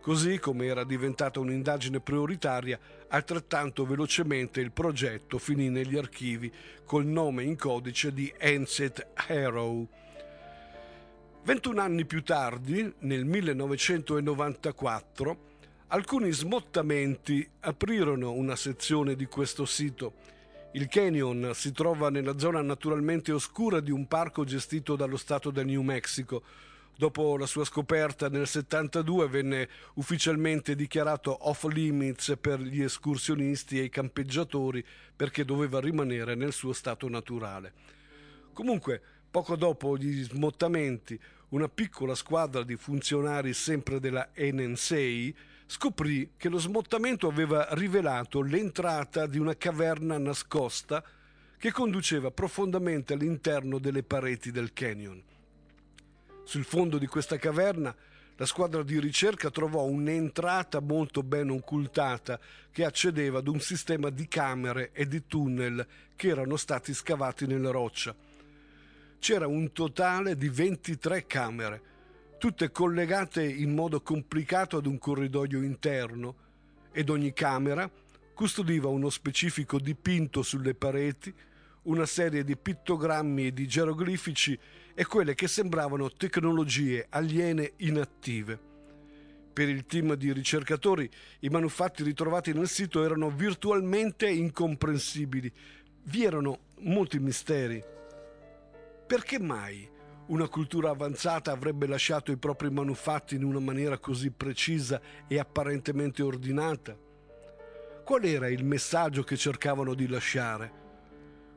Così 0.01 0.39
come 0.39 0.65
era 0.65 0.83
diventata 0.83 1.39
un'indagine 1.39 1.99
prioritaria, 1.99 2.79
altrettanto 3.09 3.85
velocemente 3.85 4.59
il 4.61 4.71
progetto 4.71 5.37
finì 5.37 5.69
negli 5.69 5.97
archivi 5.97 6.51
col 6.85 7.05
nome 7.05 7.43
in 7.43 7.57
codice 7.57 8.13
di 8.13 8.33
Ancient 8.39 9.05
Arrow. 9.27 9.87
21 11.43 11.81
anni 11.81 12.05
più 12.05 12.23
tardi, 12.23 12.93
nel 12.99 13.25
1994, 13.25 15.37
alcuni 15.87 16.31
smottamenti 16.31 17.47
aprirono 17.61 18.31
una 18.33 18.55
sezione 18.55 19.15
di 19.15 19.25
questo 19.25 19.65
sito. 19.65 20.13
Il 20.73 20.87
canyon 20.87 21.51
si 21.53 21.71
trova 21.71 22.09
nella 22.09 22.37
zona 22.37 22.61
naturalmente 22.61 23.31
oscura 23.31 23.79
di 23.79 23.91
un 23.91 24.07
parco 24.07 24.43
gestito 24.43 24.95
dallo 24.95 25.17
Stato 25.17 25.49
del 25.51 25.65
New 25.65 25.81
Mexico, 25.81 26.43
Dopo 26.99 27.37
la 27.37 27.45
sua 27.45 27.63
scoperta 27.63 28.27
nel 28.27 28.47
72 28.47 29.27
venne 29.27 29.69
ufficialmente 29.95 30.73
dichiarato 30.73 31.47
off 31.47 31.65
limits 31.65 32.35
per 32.41 32.59
gli 32.59 32.81
escursionisti 32.81 33.77
e 33.77 33.83
i 33.83 33.89
campeggiatori 33.89 34.83
perché 35.15 35.45
doveva 35.45 35.79
rimanere 35.79 36.33
nel 36.33 36.51
suo 36.51 36.73
stato 36.73 37.07
naturale. 37.07 37.71
Comunque, 38.51 38.99
poco 39.29 39.55
dopo 39.55 39.95
gli 39.95 40.23
smottamenti, 40.23 41.19
una 41.49 41.69
piccola 41.69 42.15
squadra 42.15 42.63
di 42.63 42.75
funzionari 42.75 43.53
sempre 43.53 43.99
della 43.99 44.31
NSA 44.35 45.55
scoprì 45.67 46.31
che 46.37 46.49
lo 46.49 46.57
smottamento 46.57 47.27
aveva 47.27 47.67
rivelato 47.71 48.41
l'entrata 48.41 49.27
di 49.27 49.37
una 49.37 49.55
caverna 49.55 50.17
nascosta 50.17 51.03
che 51.57 51.71
conduceva 51.71 52.31
profondamente 52.31 53.13
all'interno 53.13 53.77
delle 53.77 54.03
pareti 54.03 54.51
del 54.51 54.73
canyon. 54.73 55.21
Sul 56.43 56.63
fondo 56.63 56.97
di 56.97 57.07
questa 57.07 57.37
caverna 57.37 57.93
la 58.39 58.45
squadra 58.45 58.83
di 58.83 58.99
ricerca 58.99 59.49
trovò 59.49 59.83
un'entrata 59.83 60.79
molto 60.79 61.23
ben 61.23 61.49
occultata 61.49 62.39
che 62.71 62.85
accedeva 62.85 63.39
ad 63.39 63.47
un 63.47 63.59
sistema 63.59 64.11
di 64.11 64.27
camere 64.27 64.91
e 64.93 65.07
di 65.07 65.25
tunnel 65.25 65.85
che 66.15 66.29
erano 66.29 66.55
stati 66.55 66.93
scavati 66.93 67.47
nella 67.47 67.71
roccia. 67.71 68.15
C'era 69.19 69.47
un 69.47 69.71
totale 69.71 70.37
di 70.37 70.49
23 70.49 71.25
camere, 71.25 71.81
tutte 72.37 72.71
collegate 72.71 73.43
in 73.43 73.73
modo 73.73 74.01
complicato 74.01 74.77
ad 74.77 74.85
un 74.85 74.97
corridoio 74.97 75.61
interno, 75.61 76.35
ed 76.91 77.09
ogni 77.09 77.33
camera 77.33 77.89
custodiva 78.33 78.87
uno 78.87 79.09
specifico 79.09 79.79
dipinto 79.79 80.43
sulle 80.43 80.75
pareti, 80.75 81.33
una 81.83 82.05
serie 82.05 82.43
di 82.43 82.55
pittogrammi 82.57 83.47
e 83.47 83.53
di 83.53 83.67
geroglifici 83.67 84.57
e 84.93 85.05
quelle 85.05 85.35
che 85.35 85.47
sembravano 85.47 86.11
tecnologie 86.11 87.05
aliene 87.09 87.73
inattive. 87.77 88.59
Per 89.53 89.69
il 89.69 89.85
team 89.87 90.13
di 90.13 90.31
ricercatori 90.31 91.09
i 91.39 91.49
manufatti 91.49 92.03
ritrovati 92.03 92.53
nel 92.53 92.67
sito 92.67 93.03
erano 93.03 93.31
virtualmente 93.31 94.29
incomprensibili. 94.29 95.51
Vi 96.03 96.23
erano 96.23 96.59
molti 96.81 97.17
misteri. 97.17 97.83
Perché 99.07 99.39
mai 99.39 99.89
una 100.27 100.47
cultura 100.49 100.89
avanzata 100.89 101.51
avrebbe 101.51 101.87
lasciato 101.87 102.31
i 102.31 102.37
propri 102.37 102.69
manufatti 102.69 103.35
in 103.35 103.43
una 103.43 103.59
maniera 103.59 103.97
così 103.97 104.29
precisa 104.31 104.99
e 105.27 105.39
apparentemente 105.39 106.21
ordinata? 106.21 106.97
Qual 108.03 108.23
era 108.25 108.49
il 108.49 108.65
messaggio 108.65 109.23
che 109.23 109.37
cercavano 109.37 109.93
di 109.93 110.07
lasciare? 110.07 110.85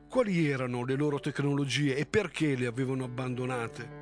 Quali 0.07 0.49
erano 0.49 0.85
le 0.85 0.95
loro 0.95 1.19
tecnologie 1.19 1.95
e 1.95 2.05
perché 2.05 2.55
le 2.55 2.65
avevano 2.65 3.03
abbandonate? 3.03 3.99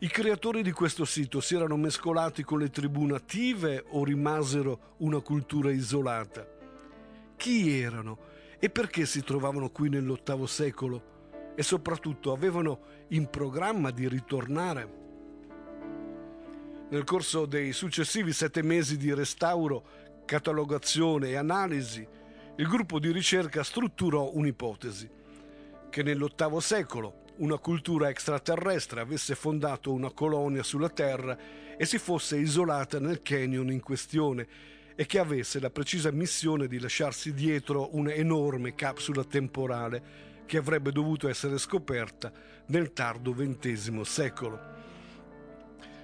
I 0.00 0.08
creatori 0.08 0.62
di 0.62 0.70
questo 0.70 1.04
sito 1.04 1.40
si 1.40 1.54
erano 1.54 1.76
mescolati 1.76 2.42
con 2.42 2.58
le 2.58 2.70
tribù 2.70 3.04
native 3.04 3.84
o 3.88 4.04
rimasero 4.04 4.94
una 4.98 5.20
cultura 5.20 5.70
isolata? 5.70 6.46
Chi 7.36 7.80
erano 7.80 8.18
e 8.58 8.70
perché 8.70 9.06
si 9.06 9.22
trovavano 9.22 9.70
qui 9.70 9.88
nell'ottavo 9.88 10.46
secolo? 10.46 11.16
E 11.58 11.64
soprattutto 11.64 12.30
avevano 12.30 12.78
in 13.08 13.28
programma 13.28 13.90
di 13.90 14.06
ritornare? 14.06 14.88
Nel 16.88 17.02
corso 17.02 17.46
dei 17.46 17.72
successivi 17.72 18.32
sette 18.32 18.62
mesi 18.62 18.96
di 18.96 19.12
restauro, 19.12 20.22
catalogazione 20.24 21.30
e 21.30 21.34
analisi, 21.34 22.06
il 22.58 22.68
gruppo 22.68 23.00
di 23.00 23.10
ricerca 23.10 23.64
strutturò 23.64 24.30
un'ipotesi 24.34 25.10
che 25.90 26.02
nell'ottavo 26.04 26.60
secolo 26.60 27.24
una 27.38 27.58
cultura 27.58 28.08
extraterrestre 28.08 29.00
avesse 29.00 29.34
fondato 29.34 29.92
una 29.92 30.12
colonia 30.12 30.62
sulla 30.62 30.90
Terra 30.90 31.36
e 31.76 31.84
si 31.84 31.98
fosse 31.98 32.38
isolata 32.38 33.00
nel 33.00 33.20
canyon 33.20 33.72
in 33.72 33.80
questione 33.80 34.46
e 34.94 35.06
che 35.06 35.18
avesse 35.18 35.58
la 35.58 35.70
precisa 35.70 36.12
missione 36.12 36.68
di 36.68 36.78
lasciarsi 36.78 37.34
dietro 37.34 37.96
un'enorme 37.96 38.76
capsula 38.76 39.24
temporale 39.24 40.28
che 40.48 40.56
avrebbe 40.56 40.90
dovuto 40.90 41.28
essere 41.28 41.58
scoperta 41.58 42.32
nel 42.68 42.94
tardo 42.94 43.34
XX 43.34 44.00
secolo. 44.00 44.58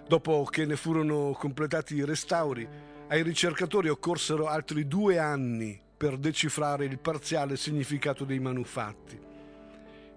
Dopo 0.07 0.45
che 0.45 0.67
ne 0.67 0.77
furono 0.77 1.33
completati 1.33 1.95
i 1.95 2.05
restauri, 2.05 2.69
ai 3.09 3.23
ricercatori 3.23 3.89
occorsero 3.89 4.47
altri 4.47 4.87
due 4.87 5.19
anni 5.19 5.81
per 5.97 6.19
decifrare 6.19 6.85
il 6.85 6.99
parziale 6.99 7.57
significato 7.57 8.27
dei 8.27 8.39
manufatti. 8.39 9.19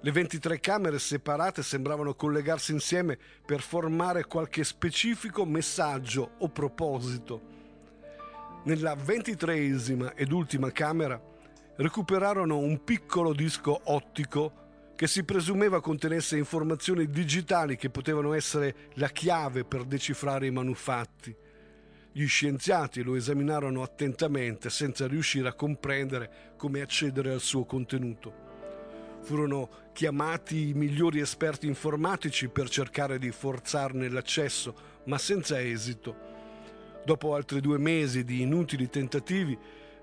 Le 0.02 0.12
23 0.12 0.60
camere 0.60 1.00
separate 1.00 1.64
sembravano 1.64 2.14
collegarsi 2.14 2.74
insieme 2.74 3.18
per 3.46 3.62
formare 3.62 4.26
qualche 4.26 4.66
specifico 4.66 5.46
messaggio 5.46 6.32
o 6.40 6.50
proposito. 6.50 7.56
Nella 8.64 8.96
ventitreesima 8.96 10.14
ed 10.16 10.34
ultima 10.34 10.70
camera 10.72 11.36
recuperarono 11.78 12.58
un 12.58 12.84
piccolo 12.84 13.34
disco 13.34 13.80
ottico 13.86 14.66
che 14.96 15.08
si 15.08 15.24
presumeva 15.24 15.80
contenesse 15.80 16.36
informazioni 16.38 17.08
digitali 17.08 17.76
che 17.76 17.92
potevano 17.92 18.34
essere 18.34 18.90
la 18.94 19.10
chiave 19.10 19.64
per 19.64 19.84
decifrare 19.84 20.48
i 20.48 20.52
manufatti. 20.52 21.36
Gli 22.12 22.26
scienziati 22.26 23.04
lo 23.04 23.16
esaminarono 23.16 23.84
attentamente 23.84 24.72
senza 24.72 25.06
riuscire 25.06 25.50
a 25.50 25.54
comprendere 25.54 26.54
come 26.58 26.82
accedere 26.82 27.32
al 27.32 27.42
suo 27.42 27.64
contenuto. 27.66 28.46
Furono 29.22 29.70
chiamati 29.94 30.70
i 30.70 30.74
migliori 30.74 31.20
esperti 31.20 31.68
informatici 31.68 32.48
per 32.48 32.70
cercare 32.70 33.20
di 33.20 33.30
forzarne 33.30 34.10
l'accesso, 34.10 34.74
ma 35.04 35.20
senza 35.20 35.62
esito. 35.62 36.16
Dopo 37.06 37.36
altri 37.36 37.62
due 37.62 37.78
mesi 37.78 38.24
di 38.24 38.42
inutili 38.42 38.90
tentativi, 38.90 39.56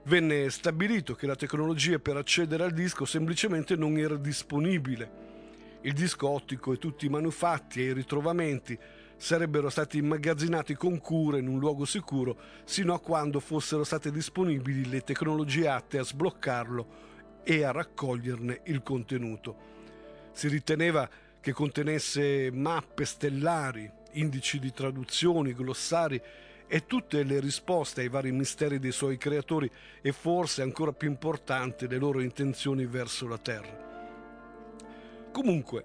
venne 0.05 0.51
stabilito 0.51 1.15
che 1.15 1.27
la 1.27 1.37
tecnologia 1.37 1.99
per 1.99 2.17
accedere 2.17 2.65
al 2.65 2.73
disco 2.73 3.05
semplicemente 3.05 3.77
non 3.77 3.97
era 3.97 4.17
disponibile. 4.17 5.23
Il 5.83 5.93
disco 5.93 6.29
ottico 6.29 6.73
e 6.73 6.79
tutti 6.79 7.07
i 7.07 7.11
manufatti 7.11 7.81
e 7.81 7.91
i 7.91 7.93
ritrovamenti 7.93 8.79
sarebbero 9.17 9.71
stati 9.71 9.99
immagazzinati 9.99 10.75
con 10.75 10.99
cura 10.99 11.39
in 11.39 11.47
un 11.47 11.59
luogo 11.59 11.85
sicuro 11.85 12.37
sino 12.65 12.95
a 12.95 13.01
quando 13.01 13.41
fossero 13.41 13.85
state 13.85 14.11
disponibili 14.11 14.89
le 14.89 15.03
tecnologie 15.03 15.69
atte 15.69 15.99
a 15.99 16.05
sbloccarlo 16.05 17.03
e 17.45 17.63
a 17.63 17.71
raccoglierne 17.71 18.63
il 18.65 18.83
contenuto. 18.83 19.73
Si 20.33 20.49
riteneva 20.49 21.09
che 21.41 21.53
contenesse 21.53 22.51
mappe 22.51 23.05
stellari, 23.05 23.91
indici 24.13 24.59
di 24.59 24.73
traduzioni, 24.73 25.53
glossari 25.53 26.21
e 26.67 26.87
tutte 26.87 27.23
le 27.23 27.41
risposte 27.41 28.01
ai 28.01 28.09
vari 28.09 28.33
misteri 28.33 28.79
dei 28.79 28.93
suoi 28.93 29.17
creatori 29.17 29.71
e 30.01 30.13
forse 30.13 30.63
ancora 30.63 30.93
più 30.93 31.09
importante 31.09 31.87
le 31.87 31.99
loro 31.99 32.21
intenzioni 32.21 32.87
verso 32.87 33.27
la 33.27 33.39
Terra. 33.39 33.83
Comunque, 35.33 35.85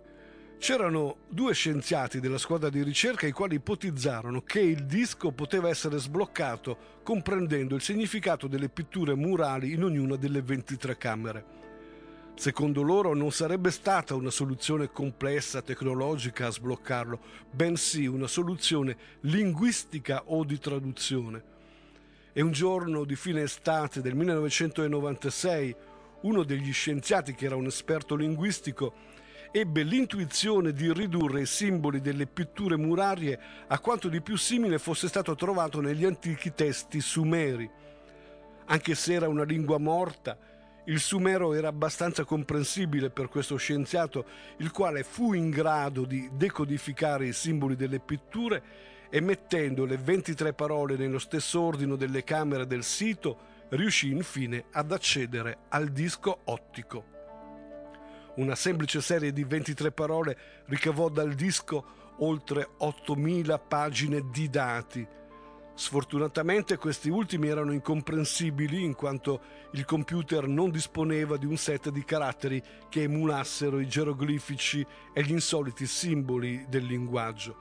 c'erano 0.60 1.20
due 1.30 1.54
scienziati 1.54 2.20
della 2.20 2.38
squadra 2.38 2.70
di 2.70 2.84
ricerca 2.84 3.26
i 3.26 3.32
quali 3.32 3.56
ipotizzarono 3.56 4.42
che 4.42 4.60
il 4.60 4.86
disco 4.86 5.32
poteva 5.32 5.70
essere 5.70 5.98
sbloccato 5.98 7.00
comprendendo 7.02 7.76
il 7.76 7.82
significato 7.82 8.48
delle 8.48 8.70
pitture 8.70 9.16
murali 9.16 9.74
in 9.74 9.84
ognuna 9.84 10.18
delle 10.18 10.42
23 10.42 10.98
camere. 10.98 11.59
Secondo 12.40 12.84
loro 12.84 13.14
non 13.14 13.34
sarebbe 13.34 13.70
stata 13.70 14.16
una 14.16 14.30
soluzione 14.30 14.90
complessa 14.94 15.62
tecnologica 15.62 16.48
a 16.48 16.52
sbloccarlo, 16.52 17.20
bensì 17.52 18.08
una 18.08 18.28
soluzione 18.28 18.96
linguistica 19.24 20.24
o 20.24 20.46
di 20.46 20.58
traduzione. 20.58 21.44
E 22.32 22.42
un 22.42 22.54
giorno 22.54 23.04
di 23.04 23.18
fine 23.18 23.42
estate 23.42 24.00
del 24.02 24.16
1996, 24.16 25.76
uno 26.22 26.44
degli 26.44 26.72
scienziati, 26.72 27.36
che 27.36 27.46
era 27.46 27.58
un 27.58 27.66
esperto 27.66 28.16
linguistico, 28.16 28.94
ebbe 29.52 29.84
l'intuizione 29.84 30.72
di 30.72 30.94
ridurre 30.94 31.42
i 31.42 31.46
simboli 31.46 32.00
delle 32.00 32.26
pitture 32.26 32.78
murarie 32.78 33.38
a 33.68 33.78
quanto 33.80 34.08
di 34.08 34.22
più 34.22 34.38
simile 34.38 34.80
fosse 34.80 35.10
stato 35.10 35.36
trovato 35.36 35.82
negli 35.82 36.06
antichi 36.06 36.54
testi 36.54 37.02
sumeri. 37.02 37.70
Anche 38.68 38.96
se 38.96 39.14
era 39.14 39.28
una 39.28 39.44
lingua 39.44 39.78
morta, 39.78 40.38
il 40.90 41.00
sumero 41.00 41.54
era 41.54 41.68
abbastanza 41.68 42.24
comprensibile 42.24 43.12
per 43.12 43.30
questo 43.30 43.58
scienziato, 43.58 44.26
il 44.58 44.72
quale 44.72 45.04
fu 45.04 45.34
in 45.34 45.52
grado 45.52 46.04
di 46.04 46.30
decodificare 46.34 47.28
i 47.28 47.34
simboli 47.34 47.76
delle 47.76 48.00
pitture 48.00 48.88
e 49.10 49.22
mettendo 49.22 49.86
le 49.86 49.98
23 49.98 50.54
parole 50.54 50.96
nello 50.98 51.20
stesso 51.20 51.62
ordine 51.62 51.96
delle 51.96 52.24
camere 52.24 52.66
del 52.66 52.84
sito, 52.84 53.38
riuscì 53.70 54.10
infine 54.10 54.66
ad 54.72 54.92
accedere 54.92 55.60
al 55.70 55.90
disco 55.90 56.40
ottico. 56.46 57.18
Una 58.36 58.56
semplice 58.56 59.00
serie 59.00 59.32
di 59.32 59.44
23 59.44 59.92
parole 59.92 60.38
ricavò 60.66 61.10
dal 61.10 61.34
disco 61.34 62.16
oltre 62.20 62.70
8.000 62.80 63.60
pagine 63.68 64.24
di 64.32 64.50
dati. 64.50 65.08
Sfortunatamente 65.80 66.76
questi 66.76 67.08
ultimi 67.08 67.48
erano 67.48 67.72
incomprensibili 67.72 68.84
in 68.84 68.96
quanto 68.96 69.40
il 69.72 69.86
computer 69.86 70.46
non 70.46 70.72
disponeva 70.72 71.38
di 71.38 71.46
un 71.46 71.56
set 71.56 71.90
di 71.90 72.04
caratteri 72.04 72.62
che 72.90 73.04
emulassero 73.04 73.80
i 73.80 73.88
geroglifici 73.88 74.86
e 75.14 75.24
gli 75.24 75.32
insoliti 75.32 75.86
simboli 75.88 76.66
del 76.68 76.84
linguaggio. 76.84 77.56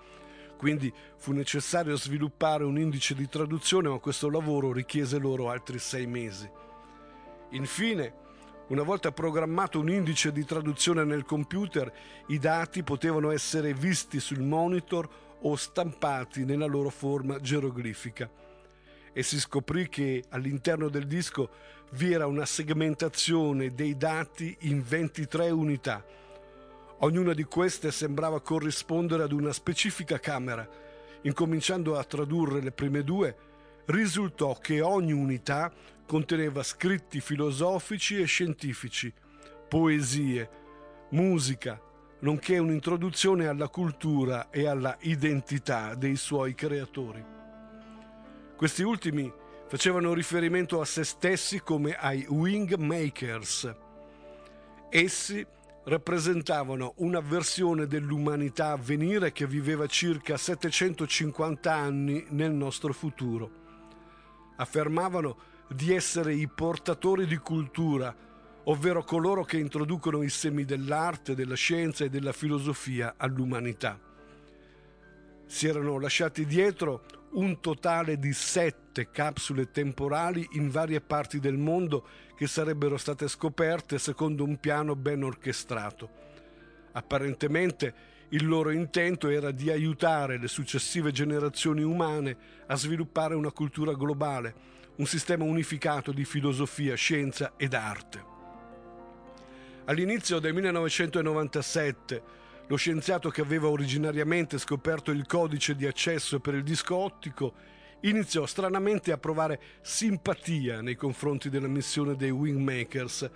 Quindi 0.57 0.93
fu 1.17 1.31
necessario 1.31 1.97
sviluppare 1.97 2.65
un 2.65 2.77
indice 2.77 3.15
di 3.15 3.29
traduzione, 3.29 3.89
ma 3.89 3.99
questo 3.99 4.29
lavoro 4.29 4.73
richiese 4.73 5.19
loro 5.19 5.49
altri 5.49 5.79
sei 5.79 6.09
mesi. 6.09 6.51
Infine, 7.51 8.15
una 8.71 8.83
volta 8.83 9.13
programmato 9.13 9.79
un 9.79 9.91
indice 9.91 10.33
di 10.33 10.45
traduzione 10.45 11.05
nel 11.05 11.25
computer, 11.25 11.91
i 12.27 12.41
dati 12.41 12.83
potevano 12.83 13.31
essere 13.31 13.73
visti 13.75 14.19
sul 14.19 14.41
monitor 14.43 15.09
o 15.43 15.57
stampati 15.57 16.45
nella 16.45 16.67
loro 16.67 16.91
forma 16.91 17.39
geroglifica. 17.41 18.31
E 19.13 19.23
si 19.23 19.39
scoprì 19.41 19.89
che 19.89 20.25
all'interno 20.31 20.89
del 20.89 21.07
disco 21.07 21.51
vi 21.93 22.13
era 22.13 22.27
una 22.27 22.45
segmentazione 22.45 23.75
dei 23.75 23.97
dati 23.97 24.57
in 24.61 24.83
23 24.83 25.51
unità. 25.51 26.05
Ognuna 27.01 27.33
di 27.33 27.45
queste 27.45 27.91
sembrava 27.91 28.41
corrispondere 28.41 29.23
ad 29.23 29.33
una 29.33 29.53
specifica 29.53 30.19
camera. 30.19 30.69
Incominciando 31.23 31.97
a 31.97 32.05
tradurre 32.05 32.61
le 32.61 32.73
prime 32.73 33.03
due, 33.03 33.37
risultò 33.87 34.59
che 34.59 34.81
ogni 34.81 35.13
unità 35.13 35.73
conteneva 36.07 36.63
scritti 36.63 37.21
filosofici 37.21 38.21
e 38.21 38.25
scientifici, 38.25 39.13
poesie, 39.69 40.49
musica, 41.11 41.81
nonché 42.21 42.59
un'introduzione 42.59 43.47
alla 43.47 43.69
cultura 43.69 44.51
e 44.51 44.67
alla 44.67 44.97
identità 45.01 45.95
dei 45.95 46.17
suoi 46.17 46.55
creatori. 46.55 47.25
Questi 48.57 48.83
ultimi 48.83 49.33
facevano 49.69 50.15
riferimento 50.15 50.81
a 50.81 50.85
se 50.85 51.05
stessi 51.05 51.61
come 51.61 51.95
ai 51.95 52.27
wing 52.29 52.75
makers. 52.75 53.73
Essi 54.91 55.47
rappresentavano 55.85 56.95
una 56.97 57.21
versione 57.21 57.87
dell'umanità 57.87 58.73
a 58.73 58.77
venire 58.77 59.33
che 59.33 59.47
viveva 59.47 59.87
circa 59.87 60.37
750 60.37 61.73
anni 61.73 62.27
nel 62.31 62.53
nostro 62.53 62.93
futuro. 62.93 63.51
Affermavano 64.57 65.37
di 65.69 65.95
essere 65.95 66.35
i 66.35 66.49
portatori 66.49 67.27
di 67.27 67.37
cultura, 67.37 68.15
ovvero 68.71 69.03
coloro 69.03 69.45
che 69.45 69.59
introducono 69.59 70.23
i 70.23 70.29
semi 70.29 70.65
dell'arte, 70.65 71.35
della 71.35 71.55
scienza 71.55 72.05
e 72.05 72.11
della 72.11 72.33
filosofia 72.33 73.15
all'umanità. 73.17 73.99
Si 75.47 75.67
erano 75.67 75.99
lasciati 75.99 76.45
dietro 76.45 77.05
un 77.33 77.61
totale 77.61 78.19
di 78.19 78.33
sette 78.33 79.11
capsule 79.11 79.71
temporali 79.71 80.47
in 80.53 80.71
varie 80.71 81.01
parti 81.01 81.41
del 81.41 81.57
mondo 81.57 82.07
che 82.37 82.47
sarebbero 82.47 82.99
state 82.99 83.27
scoperte 83.27 83.99
secondo 83.99 84.45
un 84.45 84.59
piano 84.59 84.95
ben 84.95 85.23
orchestrato. 85.23 86.27
Apparentemente 86.93 88.17
il 88.31 88.47
loro 88.47 88.71
intento 88.71 89.29
era 89.29 89.51
di 89.51 89.71
aiutare 89.71 90.39
le 90.39 90.49
successive 90.49 91.11
generazioni 91.11 91.83
umane 91.83 92.37
a 92.67 92.77
sviluppare 92.77 93.35
una 93.35 93.51
cultura 93.51 93.95
globale, 93.95 94.55
un 94.97 95.07
sistema 95.07 95.45
unificato 95.45 96.13
di 96.13 96.27
filosofia, 96.27 96.95
scienza 96.95 97.55
ed 97.57 97.73
arte. 97.73 98.37
All'inizio 99.89 100.39
del 100.39 100.53
1997, 100.53 102.23
lo 102.67 102.77
scienziato 102.77 103.31
che 103.31 103.41
aveva 103.41 103.69
originariamente 103.69 104.59
scoperto 104.59 105.11
il 105.11 105.25
codice 105.25 105.75
di 105.75 105.87
accesso 105.87 106.41
per 106.41 106.53
il 106.53 106.63
disco 106.63 106.95
ottico 106.95 107.55
iniziò 108.01 108.45
stranamente 108.45 109.13
a 109.13 109.17
provare 109.17 109.59
simpatia 109.81 110.83
nei 110.83 110.95
confronti 110.95 111.49
della 111.49 111.69
missione 111.69 112.17
dei 112.17 112.29
Wingmakers. 112.31 113.31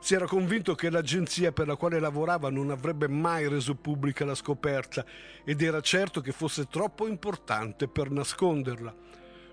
Si 0.00 0.14
era 0.14 0.24
convinto 0.24 0.74
che 0.74 0.88
l'agenzia 0.88 1.52
per 1.52 1.66
la 1.66 1.76
quale 1.76 2.00
lavorava 2.00 2.48
non 2.48 2.70
avrebbe 2.70 3.06
mai 3.06 3.46
reso 3.46 3.74
pubblica 3.74 4.24
la 4.24 4.34
scoperta 4.34 5.04
ed 5.44 5.60
era 5.60 5.82
certo 5.82 6.22
che 6.22 6.32
fosse 6.32 6.68
troppo 6.68 7.06
importante 7.06 7.86
per 7.86 8.10
nasconderla. 8.10 8.96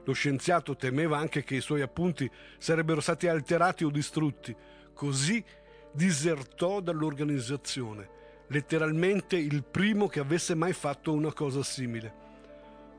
Lo 0.05 0.13
scienziato 0.13 0.77
temeva 0.77 1.17
anche 1.17 1.43
che 1.43 1.55
i 1.55 1.61
suoi 1.61 1.81
appunti 1.81 2.31
sarebbero 2.57 3.01
stati 3.01 3.27
alterati 3.27 3.83
o 3.83 3.89
distrutti. 3.89 4.55
Così 4.93 5.43
disertò 5.91 6.79
dall'organizzazione, 6.79 8.09
letteralmente 8.47 9.37
il 9.37 9.63
primo 9.63 10.07
che 10.07 10.19
avesse 10.19 10.55
mai 10.55 10.73
fatto 10.73 11.13
una 11.13 11.33
cosa 11.33 11.63
simile. 11.63 12.27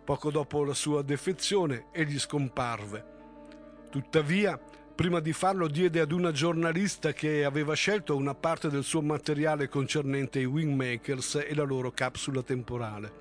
Poco 0.05 0.30
dopo 0.30 0.64
la 0.64 0.74
sua 0.74 1.03
defezione 1.03 1.86
egli 1.93 2.18
scomparve. 2.18 3.05
Tuttavia, 3.91 4.59
prima 4.95 5.20
di 5.20 5.32
farlo 5.32 5.68
diede 5.68 6.01
ad 6.01 6.12
una 6.12 6.32
giornalista 6.32 7.12
che 7.12 7.45
aveva 7.45 7.74
scelto 7.74 8.16
una 8.16 8.34
parte 8.34 8.68
del 8.68 8.84
suo 8.84 9.03
materiale 9.03 9.68
concernente 9.68 10.41
i 10.41 10.45
Wingmakers 10.45 11.45
e 11.47 11.55
la 11.55 11.64
loro 11.64 11.91
capsula 11.91 12.43
temporale. 12.43 13.12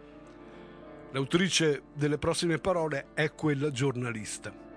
L'autrice 1.12 1.84
delle 1.94 2.18
prossime 2.18 2.60
parole 2.60 3.08
è 3.14 3.32
quella 3.32 3.72
giornalista. 3.72 4.68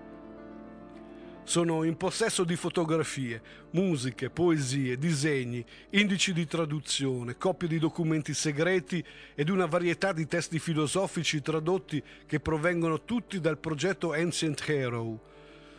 Sono 1.45 1.83
in 1.83 1.97
possesso 1.97 2.45
di 2.45 2.55
fotografie, 2.55 3.41
musiche, 3.71 4.29
poesie, 4.29 4.97
disegni, 4.97 5.63
indici 5.89 6.31
di 6.31 6.47
traduzione, 6.47 7.37
copie 7.37 7.67
di 7.67 7.79
documenti 7.79 8.33
segreti 8.33 9.03
ed 9.35 9.49
una 9.49 9.65
varietà 9.65 10.13
di 10.13 10.25
testi 10.25 10.57
filosofici 10.57 11.41
tradotti 11.41 12.01
che 12.25 12.39
provengono 12.39 13.03
tutti 13.03 13.41
dal 13.41 13.57
progetto 13.57 14.13
Ancient 14.13 14.63
Hero. 14.65 15.19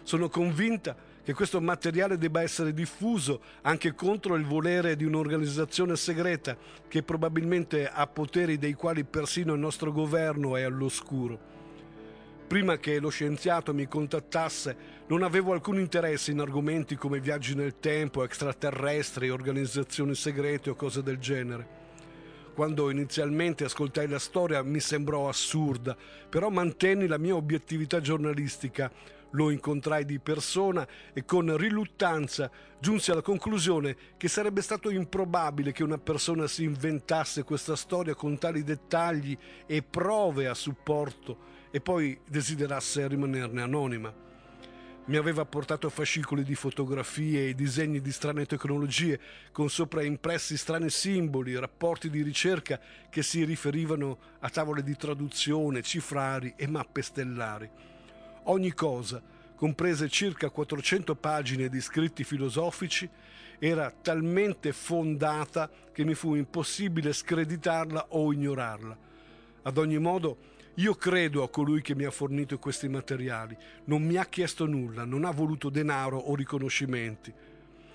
Sono 0.02 0.28
convinta 0.28 0.94
che 1.24 1.32
questo 1.32 1.62
materiale 1.62 2.18
debba 2.18 2.42
essere 2.42 2.74
diffuso 2.74 3.40
anche 3.62 3.94
contro 3.94 4.34
il 4.34 4.44
volere 4.44 4.96
di 4.96 5.04
un'organizzazione 5.04 5.96
segreta 5.96 6.58
che 6.86 7.02
probabilmente 7.02 7.88
ha 7.88 8.06
poteri 8.06 8.58
dei 8.58 8.74
quali 8.74 9.04
persino 9.04 9.54
il 9.54 9.60
nostro 9.60 9.92
governo 9.92 10.56
è 10.56 10.62
all'oscuro. 10.62 11.53
Prima 12.46 12.76
che 12.76 13.00
lo 13.00 13.08
scienziato 13.08 13.72
mi 13.72 13.88
contattasse 13.88 14.76
non 15.06 15.22
avevo 15.22 15.54
alcun 15.54 15.78
interesse 15.78 16.30
in 16.30 16.40
argomenti 16.40 16.94
come 16.94 17.18
viaggi 17.18 17.54
nel 17.54 17.80
tempo, 17.80 18.22
extraterrestri, 18.22 19.30
organizzazioni 19.30 20.14
segrete 20.14 20.68
o 20.68 20.74
cose 20.74 21.02
del 21.02 21.18
genere. 21.18 21.82
Quando 22.54 22.90
inizialmente 22.90 23.64
ascoltai 23.64 24.06
la 24.06 24.18
storia 24.18 24.62
mi 24.62 24.78
sembrò 24.78 25.26
assurda, 25.26 25.96
però 26.28 26.50
mantenni 26.50 27.06
la 27.06 27.18
mia 27.18 27.34
obiettività 27.34 28.00
giornalistica. 28.00 28.92
Lo 29.30 29.50
incontrai 29.50 30.04
di 30.04 30.20
persona 30.20 30.86
e 31.12 31.24
con 31.24 31.56
riluttanza 31.56 32.48
giunsi 32.78 33.10
alla 33.10 33.22
conclusione 33.22 33.96
che 34.16 34.28
sarebbe 34.28 34.62
stato 34.62 34.90
improbabile 34.90 35.72
che 35.72 35.82
una 35.82 35.98
persona 35.98 36.46
si 36.46 36.62
inventasse 36.62 37.42
questa 37.42 37.74
storia 37.74 38.14
con 38.14 38.38
tali 38.38 38.62
dettagli 38.62 39.36
e 39.66 39.82
prove 39.82 40.46
a 40.46 40.54
supporto 40.54 41.53
e 41.74 41.80
poi 41.80 42.16
desiderasse 42.24 43.08
rimanerne 43.08 43.60
anonima. 43.60 44.14
Mi 45.06 45.16
aveva 45.16 45.44
portato 45.44 45.90
fascicoli 45.90 46.44
di 46.44 46.54
fotografie 46.54 47.48
e 47.48 47.54
disegni 47.56 48.00
di 48.00 48.12
strane 48.12 48.46
tecnologie, 48.46 49.18
con 49.50 49.68
sopra 49.68 50.04
impressi 50.04 50.56
strani 50.56 50.88
simboli, 50.88 51.58
rapporti 51.58 52.10
di 52.10 52.22
ricerca 52.22 52.78
che 53.10 53.24
si 53.24 53.42
riferivano 53.44 54.18
a 54.38 54.50
tavole 54.50 54.84
di 54.84 54.94
traduzione, 54.94 55.82
cifrari 55.82 56.54
e 56.54 56.68
mappe 56.68 57.02
stellari. 57.02 57.68
Ogni 58.44 58.72
cosa, 58.72 59.20
comprese 59.56 60.08
circa 60.08 60.50
400 60.50 61.16
pagine 61.16 61.68
di 61.68 61.80
scritti 61.80 62.22
filosofici, 62.22 63.10
era 63.58 63.90
talmente 63.90 64.72
fondata 64.72 65.68
che 65.92 66.04
mi 66.04 66.14
fu 66.14 66.36
impossibile 66.36 67.12
screditarla 67.12 68.06
o 68.10 68.32
ignorarla. 68.32 68.96
Ad 69.62 69.76
ogni 69.76 69.98
modo, 69.98 70.52
io 70.74 70.94
credo 70.94 71.42
a 71.42 71.48
colui 71.48 71.82
che 71.82 71.94
mi 71.94 72.04
ha 72.04 72.10
fornito 72.10 72.58
questi 72.58 72.88
materiali, 72.88 73.56
non 73.84 74.02
mi 74.02 74.16
ha 74.16 74.24
chiesto 74.24 74.66
nulla, 74.66 75.04
non 75.04 75.24
ha 75.24 75.30
voluto 75.30 75.68
denaro 75.68 76.18
o 76.18 76.34
riconoscimenti 76.34 77.32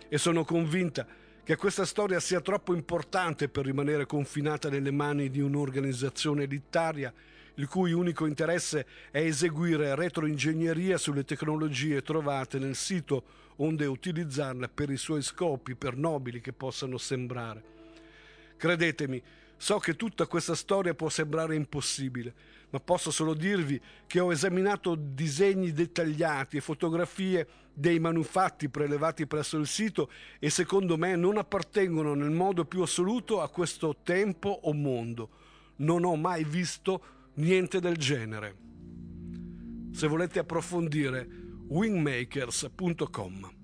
e 0.07 0.17
sono 0.17 0.43
convinta 0.43 1.05
che 1.43 1.55
questa 1.55 1.85
storia 1.85 2.19
sia 2.19 2.41
troppo 2.41 2.73
importante 2.73 3.49
per 3.49 3.65
rimanere 3.65 4.05
confinata 4.05 4.69
nelle 4.69 4.91
mani 4.91 5.29
di 5.29 5.41
un'organizzazione 5.41 6.43
elitaria 6.43 7.13
il 7.59 7.67
cui 7.67 7.91
unico 7.91 8.25
interesse 8.25 8.85
è 9.11 9.19
eseguire 9.19 9.93
retroingegneria 9.93 10.97
sulle 10.97 11.25
tecnologie 11.25 12.01
trovate 12.01 12.57
nel 12.57 12.75
sito 12.75 13.23
onde 13.57 13.85
utilizzarle 13.85 14.69
per 14.69 14.89
i 14.89 14.95
suoi 14.95 15.21
scopi, 15.21 15.75
per 15.75 15.97
nobili 15.97 16.39
che 16.39 16.53
possano 16.53 16.97
sembrare. 16.97 17.61
Credetemi, 18.55 19.21
so 19.57 19.77
che 19.79 19.97
tutta 19.97 20.25
questa 20.25 20.55
storia 20.55 20.93
può 20.93 21.09
sembrare 21.09 21.55
impossibile, 21.55 22.33
ma 22.71 22.79
posso 22.79 23.11
solo 23.11 23.33
dirvi 23.33 23.79
che 24.05 24.19
ho 24.19 24.31
esaminato 24.31 24.95
disegni 24.95 25.71
dettagliati 25.71 26.57
e 26.57 26.61
fotografie 26.61 27.47
dei 27.73 27.99
manufatti 27.99 28.69
prelevati 28.69 29.25
presso 29.25 29.57
il 29.57 29.67
sito 29.67 30.09
e 30.37 30.49
secondo 30.49 30.97
me 30.97 31.15
non 31.15 31.37
appartengono 31.37 32.13
nel 32.13 32.31
modo 32.31 32.65
più 32.65 32.81
assoluto 32.81 33.41
a 33.41 33.49
questo 33.49 33.97
tempo 34.03 34.49
o 34.63 34.73
mondo. 34.73 35.29
Non 35.77 36.03
ho 36.03 36.15
mai 36.15 36.43
visto 36.43 37.31
niente 37.35 37.79
del 37.79 37.97
genere. 37.97 38.55
Se 39.91 40.07
volete 40.07 40.39
approfondire, 40.39 41.27
wingmakers.com. 41.67 43.58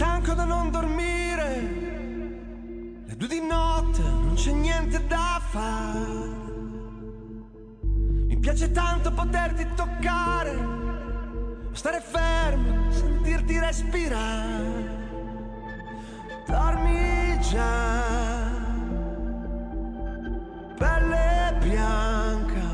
stanco 0.00 0.32
da 0.32 0.44
non 0.44 0.70
dormire. 0.70 1.60
Le 3.04 3.16
due 3.16 3.28
di 3.28 3.40
notte 3.42 4.00
non 4.00 4.32
c'è 4.34 4.50
niente 4.50 5.06
da 5.06 5.38
fare. 5.50 6.38
Mi 7.82 8.38
piace 8.38 8.70
tanto 8.70 9.12
poterti 9.12 9.66
toccare, 9.74 10.56
stare 11.72 12.00
fermo, 12.00 12.90
sentirti 12.90 13.58
respirare. 13.58 14.98
Dormi 16.46 17.38
già, 17.40 18.02
pelle 20.78 21.58
bianca, 21.60 22.68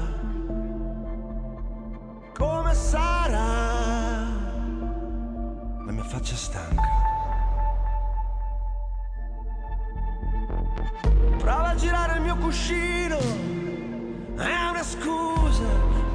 come 2.35 2.73
sarà 2.73 3.65
la 5.85 5.91
mia 5.91 6.05
faccia 6.05 6.37
stanca. 6.37 7.16
Cuscino, 12.47 13.19
è 14.37 14.69
una 14.71 14.85
scusa 14.85 15.65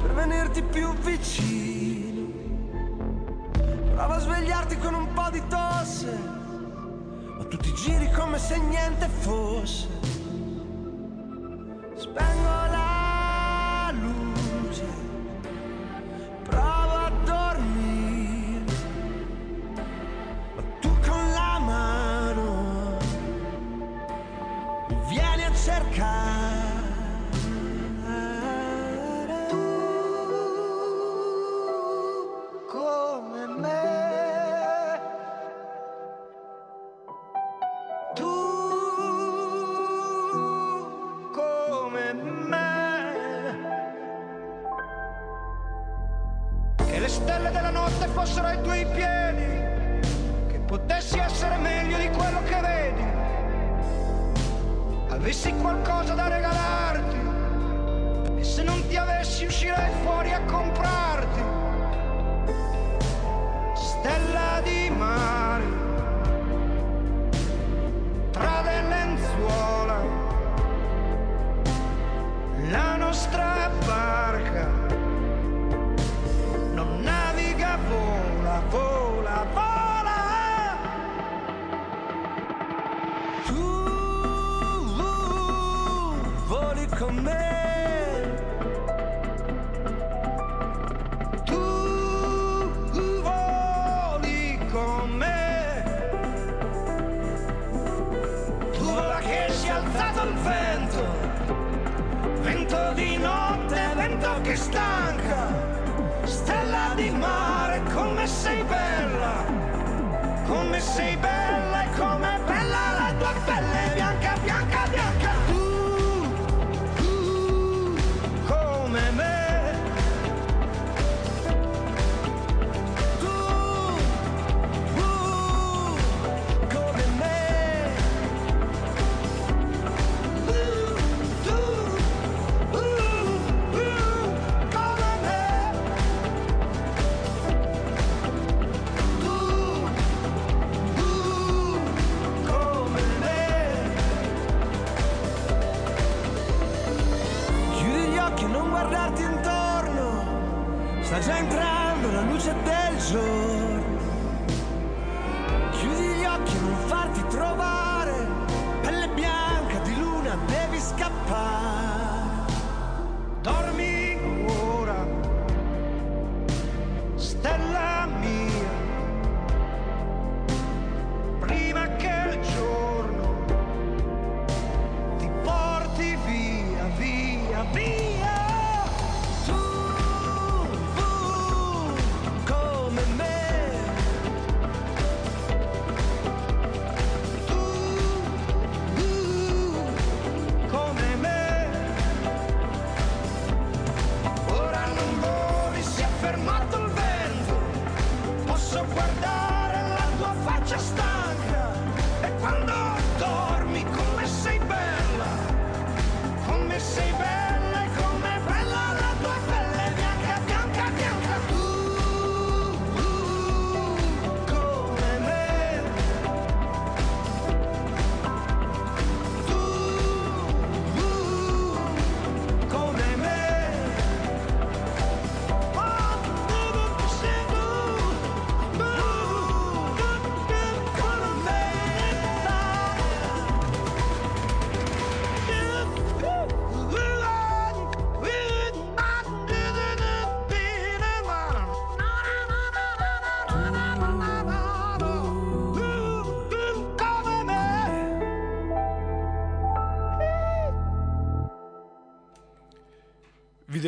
per 0.00 0.14
venirti 0.14 0.62
più 0.62 0.90
vicino. 0.94 2.26
Prova 3.94 4.14
a 4.14 4.18
svegliarti 4.18 4.78
con 4.78 4.94
un 4.94 5.12
po' 5.12 5.28
di 5.30 5.42
tosse, 5.48 6.18
ma 7.36 7.44
tu 7.44 7.58
ti 7.58 7.74
giri 7.74 8.10
come 8.12 8.38
se 8.38 8.58
niente 8.58 9.08
fosse. 9.08 10.01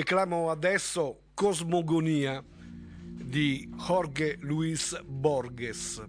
Declamo 0.04 0.50
adesso 0.50 1.30
Cosmogonia 1.32 2.44
di 3.24 3.66
Jorge 3.74 4.36
Luis 4.42 4.94
Borges. 5.02 6.04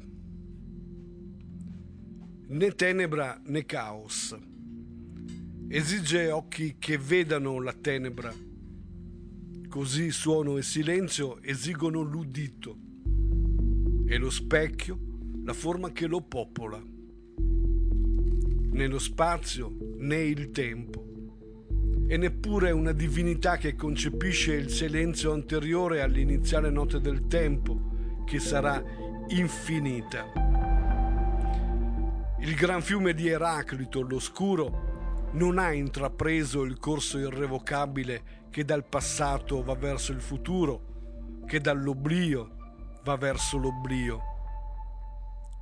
Né 2.49 2.71
tenebra 2.75 3.39
né 3.45 3.63
caos. 3.63 4.35
Esige 5.69 6.29
occhi 6.29 6.75
che 6.77 6.97
vedano 6.97 7.61
la 7.61 7.71
tenebra. 7.71 8.33
Così 9.69 10.11
suono 10.11 10.57
e 10.57 10.61
silenzio 10.61 11.41
esigono 11.41 12.01
l'udito. 12.01 12.77
E 14.07 14.17
lo 14.17 14.29
specchio 14.29 14.99
la 15.45 15.53
forma 15.53 15.93
che 15.93 16.05
lo 16.05 16.19
popola. 16.19 16.83
Né 18.71 18.87
lo 18.87 18.99
spazio 18.99 19.73
né 19.99 20.21
il 20.21 20.51
tempo 20.51 21.04
e 22.07 22.17
neppure 22.17 22.71
una 22.71 22.91
divinità 22.91 23.57
che 23.57 23.75
concepisce 23.75 24.53
il 24.53 24.69
silenzio 24.69 25.33
anteriore 25.33 26.01
all'iniziale 26.01 26.69
notte 26.69 27.01
del 27.01 27.27
tempo, 27.27 28.23
che 28.25 28.39
sarà 28.39 28.83
infinita. 29.29 30.31
Il 32.39 32.53
gran 32.53 32.81
fiume 32.83 33.13
di 33.13 33.27
Eraclito, 33.27 34.01
l'oscuro, 34.01 35.29
non 35.31 35.57
ha 35.57 35.71
intrapreso 35.71 36.63
il 36.63 36.77
corso 36.77 37.17
irrevocabile 37.17 38.43
che 38.51 38.63
dal 38.63 38.85
passato 38.85 39.63
va 39.63 39.73
verso 39.73 40.11
il 40.11 40.21
futuro, 40.21 41.43
che 41.47 41.59
dall'oblio 41.59 42.55
va 43.03 43.17
verso 43.17 43.57
l'oblio. 43.57 44.21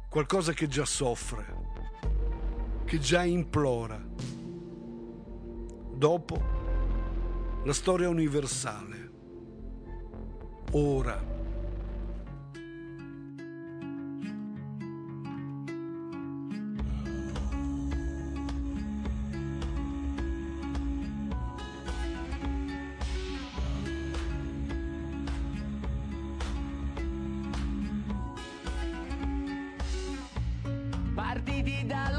Qualcosa 0.09 0.51
che 0.51 0.67
già 0.67 0.85
soffre, 0.85 1.45
che 2.85 2.99
già 2.99 3.23
implora 3.23 4.42
dopo 5.95 6.41
la 7.63 7.73
storia 7.73 8.09
universale. 8.09 9.11
Ora. 10.71 11.31
Partiti 31.13 31.85
da 31.85 32.12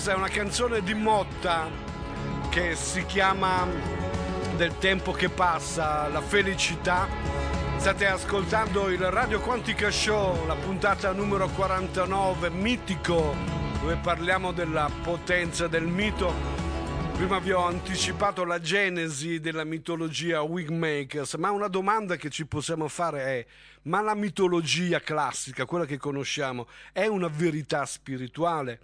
Questa 0.00 0.16
è 0.16 0.18
una 0.18 0.32
canzone 0.32 0.82
di 0.82 0.94
Motta 0.94 1.68
che 2.48 2.74
si 2.74 3.04
chiama 3.04 3.68
Del 4.56 4.78
tempo 4.78 5.12
che 5.12 5.28
passa, 5.28 6.08
la 6.08 6.22
felicità. 6.22 7.06
State 7.76 8.06
ascoltando 8.06 8.88
il 8.88 9.10
Radio 9.10 9.40
Quantica 9.40 9.90
Show, 9.90 10.46
la 10.46 10.54
puntata 10.54 11.12
numero 11.12 11.48
49, 11.48 12.48
mitico, 12.48 13.36
dove 13.78 13.96
parliamo 13.96 14.52
della 14.52 14.90
potenza 15.02 15.68
del 15.68 15.86
mito. 15.86 16.32
Prima 17.12 17.38
vi 17.38 17.52
ho 17.52 17.66
anticipato 17.66 18.46
la 18.46 18.58
genesi 18.58 19.38
della 19.38 19.64
mitologia 19.64 20.40
Wigmakers, 20.40 21.34
ma 21.34 21.50
una 21.50 21.68
domanda 21.68 22.16
che 22.16 22.30
ci 22.30 22.46
possiamo 22.46 22.88
fare 22.88 23.22
è: 23.22 23.46
ma 23.82 24.00
la 24.00 24.14
mitologia 24.14 24.98
classica, 25.00 25.66
quella 25.66 25.84
che 25.84 25.98
conosciamo, 25.98 26.68
è 26.90 27.04
una 27.04 27.28
verità 27.28 27.84
spirituale? 27.84 28.80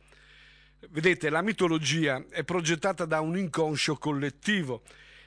Vedete, 0.91 1.31
la 1.31 1.43
mitologia 1.43 2.25
è 2.31 2.45
progettata 2.45 3.05
da 3.05 3.21
un 3.21 3.37
inconscio 3.37 3.97
collettivo, 3.97 4.83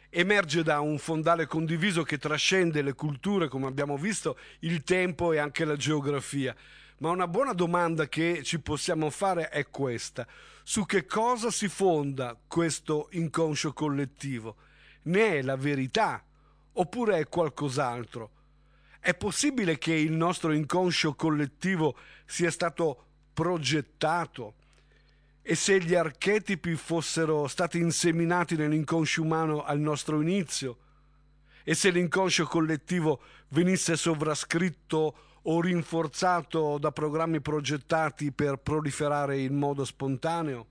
emerge 0.10 0.64
da 0.64 0.80
un 0.80 0.98
fondale 0.98 1.48
condiviso 1.48 2.04
che 2.04 2.18
trascende 2.18 2.82
le 2.82 2.94
culture, 2.94 3.50
come 3.50 3.68
abbiamo 3.68 3.98
visto, 3.98 4.38
il 4.60 4.84
tempo 4.84 5.34
e 5.34 5.38
anche 5.38 5.66
la 5.66 5.76
geografia. 5.76 6.56
Ma 7.00 7.10
una 7.10 7.28
buona 7.28 7.54
domanda 7.54 8.08
che 8.08 8.42
ci 8.44 8.60
possiamo 8.60 9.10
fare 9.10 9.50
è 9.50 9.70
questa. 9.70 10.28
Su 10.64 10.86
che 10.86 11.06
cosa 11.06 11.52
si 11.52 11.68
fonda 11.68 12.38
questo 12.48 13.08
inconscio 13.12 13.74
collettivo? 13.74 14.56
Ne 15.04 15.38
è 15.38 15.42
la 15.42 15.56
verità 15.56 16.24
oppure 16.74 17.18
è 17.18 17.28
qualcos'altro? 17.28 18.32
È 19.00 19.14
possibile 19.14 19.78
che 19.78 19.94
il 19.94 20.12
nostro 20.12 20.52
inconscio 20.52 21.16
collettivo 21.16 21.98
sia 22.26 22.52
stato 22.52 23.06
progettato? 23.34 24.56
E 25.42 25.56
se 25.56 25.80
gli 25.80 25.96
archetipi 25.96 26.76
fossero 26.76 27.48
stati 27.48 27.80
inseminati 27.80 28.56
nell'inconscio 28.56 29.22
umano 29.22 29.64
al 29.64 29.80
nostro 29.80 30.22
inizio? 30.22 30.78
E 31.64 31.74
se 31.74 31.90
l'inconscio 31.90 32.46
collettivo 32.46 33.22
venisse 33.50 33.96
sovrascritto 33.96 35.16
o 35.42 35.62
rinforzato 35.62 36.78
da 36.78 36.92
programmi 36.92 37.42
progettati 37.42 38.32
per 38.32 38.58
proliferare 38.58 39.40
in 39.40 39.56
modo 39.56 39.86
spontaneo? 39.86 40.68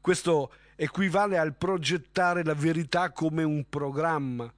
Questo 0.00 0.52
equivale 0.76 1.38
al 1.38 1.54
progettare 1.54 2.42
la 2.44 2.54
verità 2.54 3.12
come 3.12 3.42
un 3.42 3.64
programma, 3.68 4.52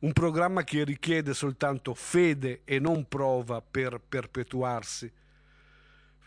un 0.00 0.12
programma 0.12 0.62
che 0.62 0.84
richiede 0.84 1.34
soltanto 1.34 1.94
fede 1.94 2.60
e 2.64 2.78
non 2.78 3.06
prova 3.08 3.60
per 3.60 4.00
perpetuarsi. 4.00 5.12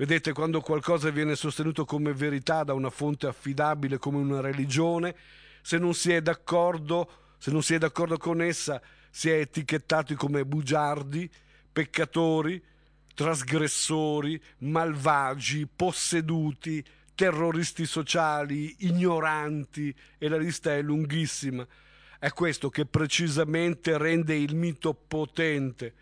Vedete, 0.01 0.33
quando 0.33 0.61
qualcosa 0.61 1.11
viene 1.11 1.35
sostenuto 1.35 1.85
come 1.85 2.11
verità 2.11 2.63
da 2.63 2.73
una 2.73 2.89
fonte 2.89 3.27
affidabile 3.27 3.99
come 3.99 4.17
una 4.17 4.41
religione, 4.41 5.15
se 5.61 5.77
non 5.77 5.93
si 5.93 6.11
è 6.11 6.23
d'accordo, 6.23 7.35
se 7.37 7.51
non 7.51 7.61
si 7.61 7.75
è 7.75 7.77
d'accordo 7.77 8.17
con 8.17 8.41
essa, 8.41 8.81
si 9.11 9.29
è 9.29 9.35
etichettati 9.35 10.15
come 10.15 10.43
bugiardi, 10.43 11.29
peccatori, 11.71 12.59
trasgressori, 13.13 14.41
malvagi, 14.61 15.67
posseduti, 15.67 16.83
terroristi 17.13 17.85
sociali, 17.85 18.77
ignoranti 18.79 19.93
e 20.17 20.27
la 20.29 20.37
lista 20.37 20.73
è 20.73 20.81
lunghissima. 20.81 21.63
È 22.17 22.31
questo 22.31 22.71
che 22.71 22.87
precisamente 22.87 23.99
rende 23.99 24.33
il 24.33 24.55
mito 24.55 24.95
potente 24.95 25.93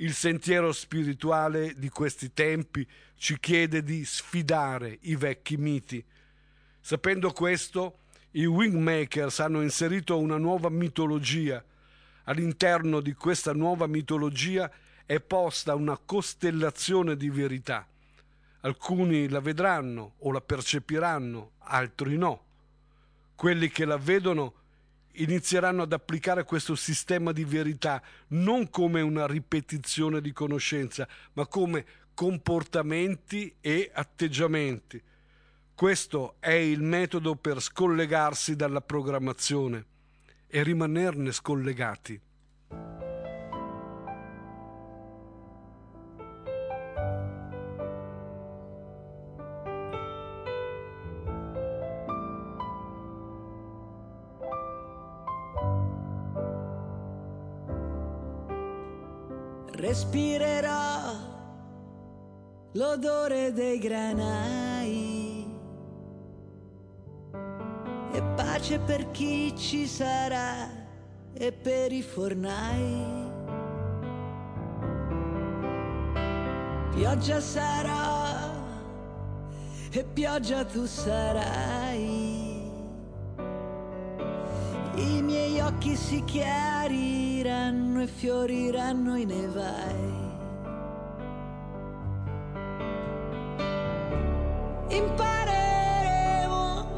il 0.00 0.14
sentiero 0.14 0.72
spirituale 0.72 1.74
di 1.76 1.90
questi 1.90 2.32
tempi 2.32 2.86
ci 3.16 3.38
chiede 3.38 3.82
di 3.82 4.04
sfidare 4.04 4.98
i 5.02 5.16
vecchi 5.16 5.56
miti. 5.56 6.02
Sapendo 6.80 7.32
questo, 7.32 7.98
i 8.32 8.46
Wingmakers 8.46 9.40
hanno 9.40 9.60
inserito 9.60 10.18
una 10.18 10.38
nuova 10.38 10.70
mitologia. 10.70 11.62
All'interno 12.24 13.00
di 13.00 13.12
questa 13.12 13.52
nuova 13.52 13.86
mitologia 13.86 14.70
è 15.04 15.20
posta 15.20 15.74
una 15.74 15.98
costellazione 15.98 17.16
di 17.16 17.28
verità. 17.28 17.86
Alcuni 18.60 19.28
la 19.28 19.40
vedranno 19.40 20.14
o 20.20 20.32
la 20.32 20.40
percepiranno, 20.40 21.52
altri 21.58 22.16
no. 22.16 22.44
Quelli 23.34 23.68
che 23.68 23.84
la 23.84 23.98
vedono 23.98 24.54
inizieranno 25.12 25.82
ad 25.82 25.92
applicare 25.92 26.44
questo 26.44 26.74
sistema 26.74 27.32
di 27.32 27.44
verità 27.44 28.02
non 28.28 28.70
come 28.70 29.00
una 29.00 29.26
ripetizione 29.26 30.20
di 30.20 30.32
conoscenza, 30.32 31.08
ma 31.34 31.46
come 31.46 31.84
comportamenti 32.14 33.54
e 33.60 33.90
atteggiamenti. 33.92 35.02
Questo 35.74 36.36
è 36.40 36.52
il 36.52 36.82
metodo 36.82 37.36
per 37.36 37.62
scollegarsi 37.62 38.54
dalla 38.54 38.82
programmazione 38.82 39.84
e 40.46 40.62
rimanerne 40.62 41.32
scollegati. 41.32 42.20
Respirerò 59.80 61.14
l'odore 62.72 63.52
dei 63.52 63.78
granai 63.78 65.50
e 68.12 68.22
pace 68.36 68.78
per 68.78 69.10
chi 69.10 69.56
ci 69.56 69.86
sarà 69.86 70.68
e 71.32 71.52
per 71.52 71.92
i 71.92 72.02
fornai. 72.02 73.28
Pioggia 76.90 77.40
sarò 77.40 78.52
e 79.90 80.04
pioggia 80.04 80.64
tu 80.64 80.84
sarai. 80.84 82.70
I 84.96 85.22
miei 85.22 85.60
occhi 85.60 85.96
si 85.96 86.22
chiariranno 87.40 88.02
e 88.02 88.06
fioriranno 88.06 89.16
i 89.16 89.24
nevai. 89.24 90.28
Impareremo 94.88 96.50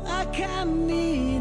a 0.04 0.26
camminare 0.26 1.31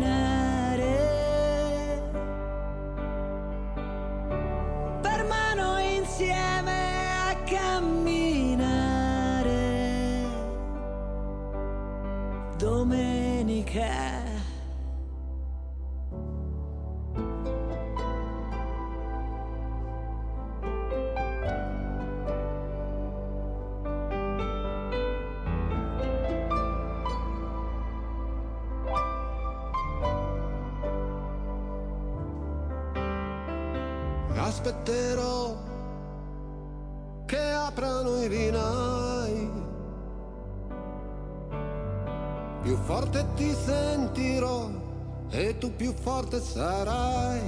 forte 46.02 46.42
sarai. 46.42 47.40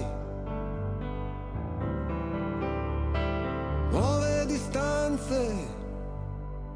Nuove 3.90 4.46
distanze 4.46 5.68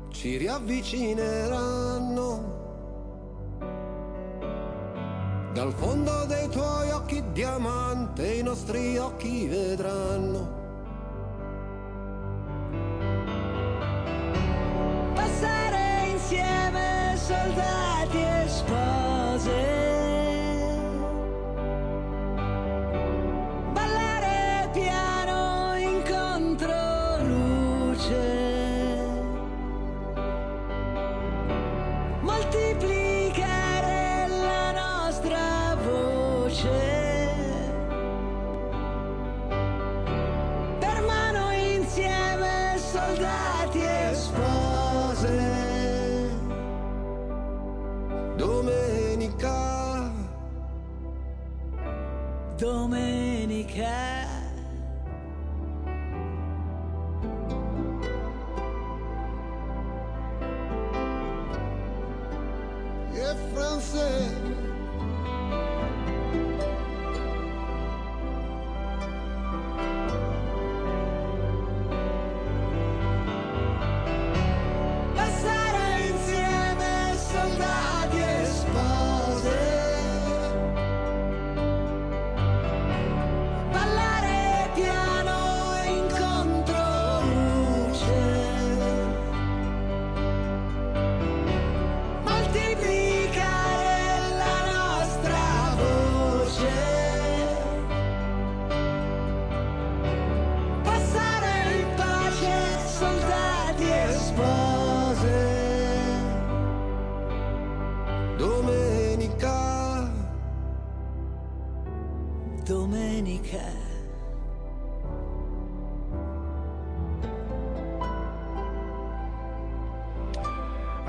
ci 0.09 0.37
riavvicineranno. 0.37 2.55
Dal 5.53 5.71
fondo 5.73 6.25
dei 6.25 6.49
tuoi 6.49 6.91
occhi 6.91 7.23
diamante 7.31 8.33
i 8.33 8.43
nostri 8.43 8.97
occhi 8.97 9.47
vedranno. 9.47 10.56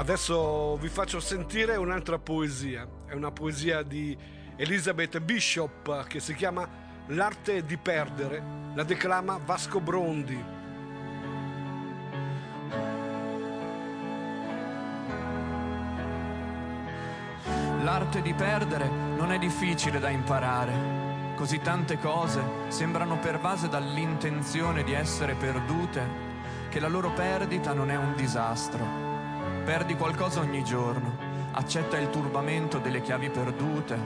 Adesso 0.08 0.76
vi 0.78 0.88
faccio 0.88 1.20
sentire 1.20 1.76
un'altra 1.76 2.18
poesia. 2.18 2.88
È 3.04 3.12
una 3.12 3.30
poesia 3.30 3.82
di 3.82 4.16
Elizabeth 4.56 5.20
Bishop 5.20 6.06
che 6.06 6.18
si 6.18 6.34
chiama 6.34 6.66
L'arte 7.08 7.62
di 7.62 7.76
perdere. 7.76 8.42
La 8.72 8.84
declama 8.84 9.38
Vasco 9.44 9.80
Brondi. 9.80 10.42
L'arte 17.82 18.22
di 18.22 18.32
perdere 18.32 18.88
non 18.88 19.30
è 19.30 19.38
difficile 19.38 19.98
da 19.98 20.08
imparare. 20.08 21.34
Così 21.36 21.60
tante 21.60 21.98
cose 21.98 22.42
sembrano 22.68 23.18
pervase 23.18 23.68
dall'intenzione 23.68 24.84
di 24.84 24.94
essere 24.94 25.34
perdute 25.34 26.00
che 26.70 26.80
la 26.80 26.88
loro 26.88 27.10
perdita 27.10 27.74
non 27.74 27.90
è 27.90 27.96
un 27.96 28.14
disastro. 28.16 29.07
Perdi 29.68 29.96
qualcosa 29.96 30.40
ogni 30.40 30.64
giorno, 30.64 31.14
accetta 31.52 31.98
il 31.98 32.08
turbamento 32.08 32.78
delle 32.78 33.02
chiavi 33.02 33.28
perdute, 33.28 33.98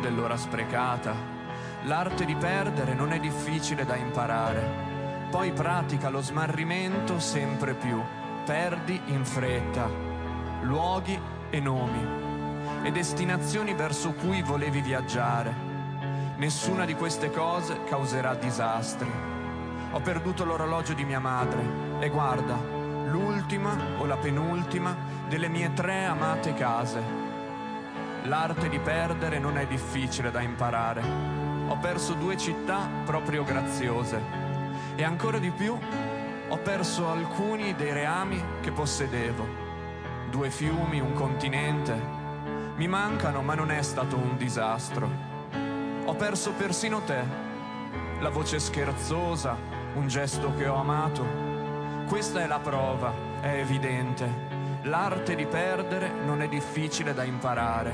dell'ora 0.00 0.36
sprecata. 0.36 1.12
L'arte 1.86 2.24
di 2.24 2.36
perdere 2.36 2.94
non 2.94 3.10
è 3.10 3.18
difficile 3.18 3.84
da 3.84 3.96
imparare. 3.96 5.26
Poi 5.28 5.50
pratica 5.50 6.08
lo 6.08 6.22
smarrimento 6.22 7.18
sempre 7.18 7.74
più. 7.74 8.00
Perdi 8.44 9.00
in 9.06 9.24
fretta. 9.24 9.90
Luoghi 10.60 11.20
e 11.50 11.58
nomi 11.58 12.06
e 12.84 12.92
destinazioni 12.92 13.74
verso 13.74 14.12
cui 14.12 14.40
volevi 14.42 14.80
viaggiare. 14.80 15.52
Nessuna 16.36 16.84
di 16.84 16.94
queste 16.94 17.32
cose 17.32 17.82
causerà 17.86 18.36
disastri. 18.36 19.10
Ho 19.90 19.98
perduto 19.98 20.44
l'orologio 20.44 20.92
di 20.92 21.04
mia 21.04 21.18
madre 21.18 21.98
e 21.98 22.08
guarda, 22.08 22.77
l'ultima 23.10 23.76
o 23.98 24.06
la 24.06 24.16
penultima 24.16 24.96
delle 25.28 25.48
mie 25.48 25.72
tre 25.72 26.04
amate 26.04 26.54
case. 26.54 27.00
L'arte 28.24 28.68
di 28.68 28.78
perdere 28.78 29.38
non 29.38 29.56
è 29.56 29.66
difficile 29.66 30.30
da 30.30 30.40
imparare. 30.40 31.02
Ho 31.68 31.76
perso 31.78 32.14
due 32.14 32.36
città 32.36 32.88
proprio 33.04 33.44
graziose 33.44 34.20
e 34.96 35.04
ancora 35.04 35.38
di 35.38 35.50
più 35.50 35.78
ho 36.50 36.56
perso 36.58 37.10
alcuni 37.10 37.74
dei 37.74 37.92
reami 37.92 38.42
che 38.60 38.72
possedevo. 38.72 39.46
Due 40.30 40.50
fiumi, 40.50 41.00
un 41.00 41.12
continente, 41.12 42.00
mi 42.76 42.88
mancano, 42.88 43.42
ma 43.42 43.54
non 43.54 43.70
è 43.70 43.82
stato 43.82 44.16
un 44.16 44.36
disastro. 44.36 45.10
Ho 46.04 46.14
perso 46.14 46.52
persino 46.52 47.00
te, 47.02 47.22
la 48.20 48.30
voce 48.30 48.58
scherzosa, 48.58 49.56
un 49.94 50.06
gesto 50.08 50.54
che 50.54 50.66
ho 50.66 50.76
amato. 50.76 51.47
Questa 52.08 52.40
è 52.40 52.46
la 52.46 52.58
prova, 52.58 53.12
è 53.42 53.58
evidente. 53.58 54.26
L'arte 54.84 55.34
di 55.34 55.44
perdere 55.44 56.10
non 56.10 56.40
è 56.40 56.48
difficile 56.48 57.12
da 57.12 57.22
imparare. 57.22 57.92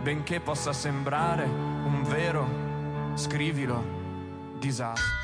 Benché 0.00 0.38
possa 0.38 0.72
sembrare 0.72 1.42
un 1.42 2.04
vero, 2.04 2.46
scrivilo, 3.16 3.82
disastro. 4.56 5.23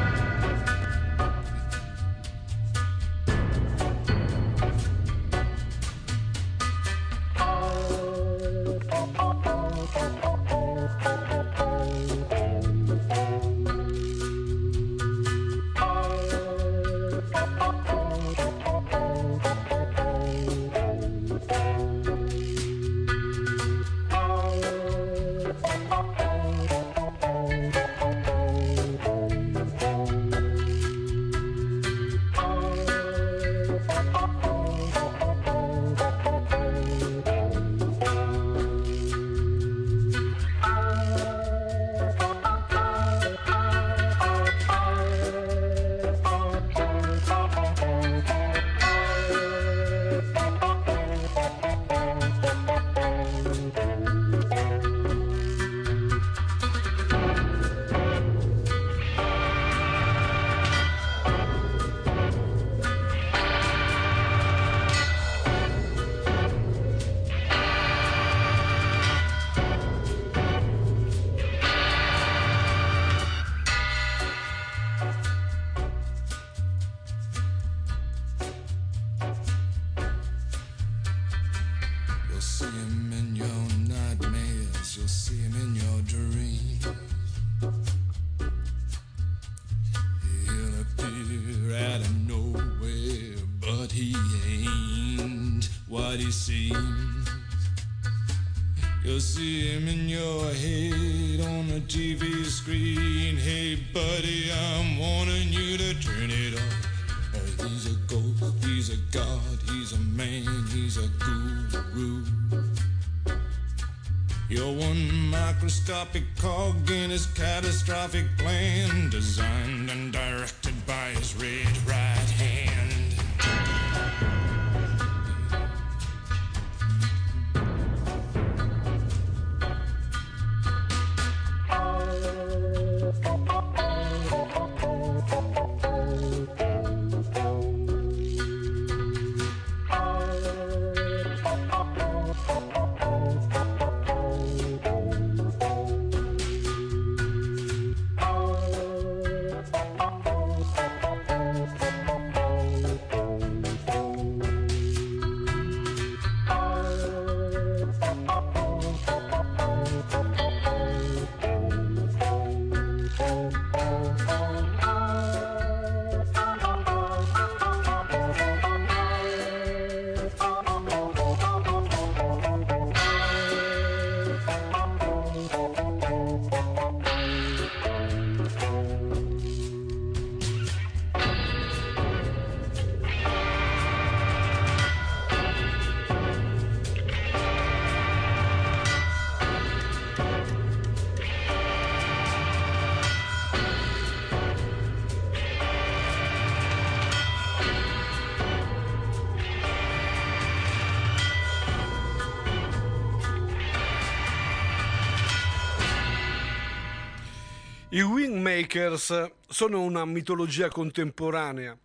I 207.93 208.01
Wingmakers 208.03 209.31
sono 209.49 209.81
una 209.81 210.05
mitologia 210.05 210.69
contemporanea, 210.69 211.77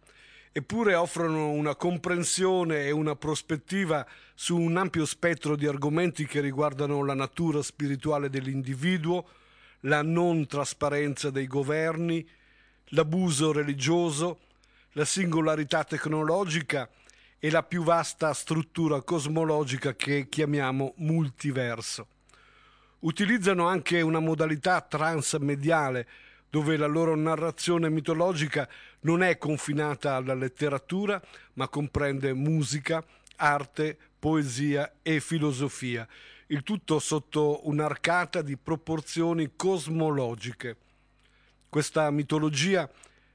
eppure 0.53 0.95
offrono 0.95 1.51
una 1.51 1.75
comprensione 1.75 2.85
e 2.85 2.93
una 2.93 3.17
prospettiva 3.17 4.07
su 4.33 4.57
un 4.57 4.77
ampio 4.77 5.05
spettro 5.05 5.57
di 5.57 5.67
argomenti 5.67 6.25
che 6.25 6.41
riguardano 6.41 7.05
la 7.05 7.15
natura 7.15 7.61
spirituale 7.61 8.31
dell'individuo, 8.31 9.29
la 9.81 10.03
non 10.03 10.47
trasparenza 10.47 11.31
dei 11.31 11.49
governi, 11.49 12.25
l'abuso 12.91 13.51
religioso, 13.51 14.39
la 14.93 15.05
singolarità 15.05 15.83
tecnologica 15.83 16.89
e 17.37 17.51
la 17.51 17.65
più 17.65 17.83
vasta 17.83 18.33
struttura 18.33 19.03
cosmologica 19.03 19.97
che 19.97 20.29
chiamiamo 20.29 20.95
multiverso. 20.99 22.07
Utilizzano 23.01 23.67
anche 23.67 24.01
una 24.01 24.21
modalità 24.21 24.81
transmediale 24.81 26.07
dove 26.49 26.77
la 26.77 26.87
loro 26.87 27.15
narrazione 27.15 27.91
mitologica 27.91 28.69
non 29.01 29.23
è 29.23 29.37
confinata 29.37 30.15
alla 30.15 30.35
letteratura, 30.35 31.21
ma 31.55 31.69
comprende 31.69 32.33
musica, 32.33 33.05
arte, 33.37 33.97
poesia 34.19 34.95
e 35.03 35.21
filosofia, 35.21 36.07
il 36.49 36.63
tutto 36.63 36.99
sotto 36.99 37.69
un'arcata 37.69 38.41
di 38.41 38.57
proporzioni 38.57 39.53
cosmologiche. 39.55 40.77
Questa 41.69 42.11
mitologia 42.11 42.89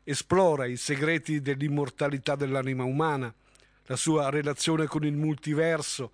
esplora 0.03 0.65
i 0.65 0.77
segreti 0.77 1.41
dell'immortalità 1.41 2.35
dell'anima 2.35 2.83
umana, 2.83 3.33
la 3.85 3.95
sua 3.95 4.29
relazione 4.29 4.87
con 4.87 5.05
il 5.05 5.13
multiverso, 5.13 6.11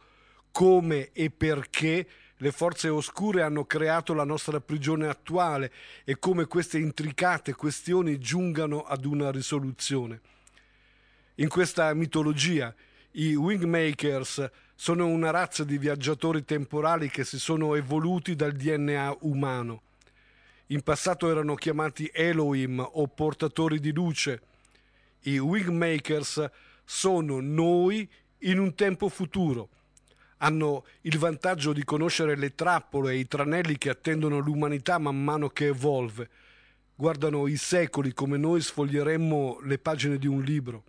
come 0.52 1.12
e 1.14 1.30
perché 1.30 2.08
le 2.38 2.52
forze 2.52 2.90
oscure 2.90 3.42
hanno 3.42 3.66
creato 3.66 4.14
la 4.14 4.24
nostra 4.24 4.60
prigione 4.60 5.08
attuale 5.08 5.72
e 6.04 6.20
come 6.20 6.46
queste 6.46 6.78
intricate 6.78 7.54
questioni 7.54 8.20
giungano 8.20 8.84
ad 8.84 9.06
una 9.06 9.32
risoluzione. 9.32 10.22
In 11.36 11.50
questa 11.50 11.94
mitologia 11.94 12.74
i 13.12 13.34
Wingmakers 13.34 14.50
sono 14.76 15.08
una 15.08 15.32
razza 15.32 15.64
di 15.64 15.80
viaggiatori 15.80 16.46
temporali 16.46 17.10
che 17.10 17.24
si 17.24 17.40
sono 17.40 17.74
evoluti 17.74 18.36
dal 18.36 18.52
DNA 18.52 19.18
umano. 19.22 19.82
In 20.68 20.82
passato 20.82 21.32
erano 21.32 21.56
chiamati 21.56 22.10
Elohim 22.14 22.80
o 22.80 23.08
portatori 23.08 23.80
di 23.80 23.92
luce. 23.92 24.42
I 25.22 25.40
Wingmakers 25.40 26.48
sono 26.84 27.40
noi 27.40 28.08
in 28.40 28.60
un 28.60 28.76
tempo 28.76 29.10
futuro. 29.10 29.70
Hanno 30.38 30.86
il 31.02 31.18
vantaggio 31.18 31.74
di 31.74 31.84
conoscere 31.84 32.36
le 32.36 32.54
trappole 32.54 33.14
e 33.14 33.18
i 33.18 33.28
tranelli 33.28 33.78
che 33.78 33.90
attendono 33.90 34.40
l'umanità 34.40 34.98
man 34.98 35.24
mano 35.24 35.50
che 35.50 35.68
evolve. 35.68 36.30
Guardano 36.96 37.48
i 37.48 37.58
secoli 37.58 38.14
come 38.14 38.38
noi 38.38 38.62
sfoglieremmo 38.62 39.60
le 39.64 39.78
pagine 39.80 40.18
di 40.18 40.28
un 40.28 40.42
libro. 40.42 40.84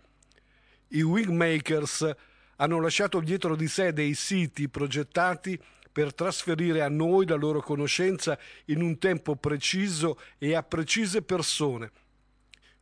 I 0.89 1.01
Wingmakers 1.01 2.09
hanno 2.57 2.79
lasciato 2.79 3.19
dietro 3.19 3.55
di 3.55 3.67
sé 3.67 3.93
dei 3.93 4.13
siti 4.13 4.69
progettati 4.69 5.59
per 5.91 6.13
trasferire 6.13 6.81
a 6.81 6.89
noi 6.89 7.25
la 7.25 7.35
loro 7.35 7.61
conoscenza 7.61 8.37
in 8.65 8.81
un 8.81 8.97
tempo 8.97 9.35
preciso 9.35 10.19
e 10.37 10.55
a 10.55 10.63
precise 10.63 11.21
persone. 11.21 11.91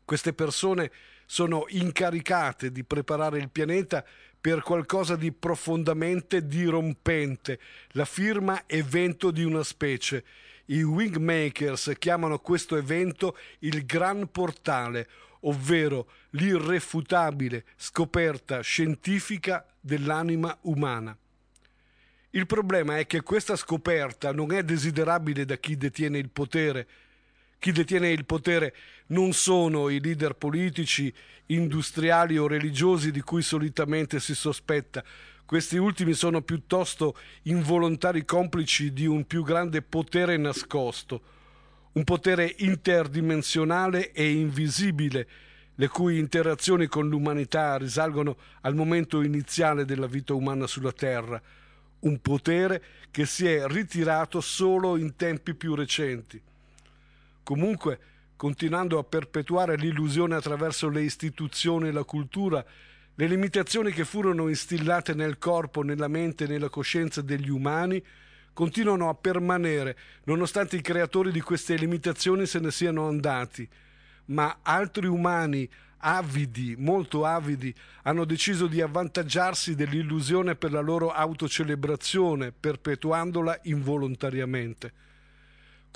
Queste 0.03 0.33
persone 0.33 0.91
sono 1.25 1.65
incaricate 1.69 2.71
di 2.71 2.83
preparare 2.83 3.39
il 3.39 3.49
pianeta 3.49 4.05
per 4.47 4.61
qualcosa 4.61 5.17
di 5.17 5.33
profondamente 5.33 6.47
dirompente, 6.47 7.59
la 7.89 8.05
firma 8.05 8.63
evento 8.65 9.29
di 9.29 9.43
una 9.43 9.61
specie. 9.61 10.23
I 10.67 10.83
Wingmakers 10.83 11.91
chiamano 11.99 12.39
questo 12.39 12.77
evento 12.77 13.37
il 13.59 13.85
Gran 13.85 14.31
Portale, 14.31 15.09
ovvero 15.41 16.09
l'irrefutabile 16.29 17.65
scoperta 17.75 18.61
scientifica 18.61 19.65
dell'anima 19.81 20.57
umana. 20.61 21.17
Il 22.29 22.45
problema 22.45 22.99
è 22.99 23.05
che 23.05 23.23
questa 23.23 23.57
scoperta 23.57 24.31
non 24.31 24.53
è 24.53 24.63
desiderabile 24.63 25.43
da 25.43 25.57
chi 25.57 25.75
detiene 25.75 26.19
il 26.19 26.29
potere. 26.29 26.87
Chi 27.59 27.71
detiene 27.71 28.11
il 28.11 28.25
potere 28.25 28.75
non 29.07 29.33
sono 29.33 29.89
i 29.89 29.99
leader 29.99 30.35
politici, 30.35 31.11
industriali 31.47 32.37
o 32.37 32.47
religiosi 32.47 33.11
di 33.11 33.21
cui 33.21 33.41
solitamente 33.41 34.19
si 34.19 34.35
sospetta. 34.35 35.03
Questi 35.45 35.77
ultimi 35.77 36.13
sono 36.13 36.41
piuttosto 36.41 37.17
involontari 37.43 38.25
complici 38.25 38.93
di 38.93 39.05
un 39.05 39.25
più 39.25 39.43
grande 39.43 39.81
potere 39.81 40.37
nascosto, 40.37 41.21
un 41.93 42.03
potere 42.03 42.53
interdimensionale 42.59 44.11
e 44.11 44.31
invisibile, 44.31 45.27
le 45.75 45.87
cui 45.87 46.19
interazioni 46.19 46.87
con 46.87 47.07
l'umanità 47.07 47.77
risalgono 47.77 48.37
al 48.61 48.75
momento 48.75 49.21
iniziale 49.21 49.85
della 49.85 50.07
vita 50.07 50.33
umana 50.33 50.67
sulla 50.67 50.91
Terra, 50.91 51.41
un 51.99 52.19
potere 52.19 52.83
che 53.09 53.25
si 53.25 53.47
è 53.47 53.65
ritirato 53.67 54.41
solo 54.41 54.97
in 54.97 55.15
tempi 55.15 55.55
più 55.55 55.73
recenti. 55.73 56.39
Comunque, 57.47 57.97
continuando 58.35 58.99
a 58.99 59.05
perpetuare 59.05 59.77
l'illusione 59.77 60.35
attraverso 60.35 60.89
le 60.89 61.03
istituzioni 61.03 61.87
e 61.87 61.91
la 61.93 62.03
cultura, 62.03 62.61
le 63.15 63.25
limitazioni 63.25 63.93
che 63.93 64.03
furono 64.03 64.49
instillate 64.49 65.13
nel 65.13 65.37
corpo, 65.37 65.81
nella 65.81 66.09
mente 66.09 66.43
e 66.43 66.47
nella 66.47 66.67
coscienza 66.67 67.21
degli 67.21 67.47
umani 67.47 68.03
continuano 68.51 69.07
a 69.07 69.13
permanere, 69.13 69.97
nonostante 70.25 70.75
i 70.75 70.81
creatori 70.81 71.31
di 71.31 71.39
queste 71.39 71.77
limitazioni 71.77 72.45
se 72.45 72.59
ne 72.59 72.69
siano 72.69 73.07
andati. 73.07 73.65
Ma 74.25 74.59
altri 74.61 75.07
umani 75.07 75.69
avidi, 75.99 76.75
molto 76.77 77.23
avidi, 77.23 77.73
hanno 78.03 78.25
deciso 78.25 78.67
di 78.67 78.81
avvantaggiarsi 78.81 79.73
dell'illusione 79.73 80.55
per 80.55 80.73
la 80.73 80.81
loro 80.81 81.11
autocelebrazione, 81.11 82.51
perpetuandola 82.51 83.57
involontariamente. 83.63 85.05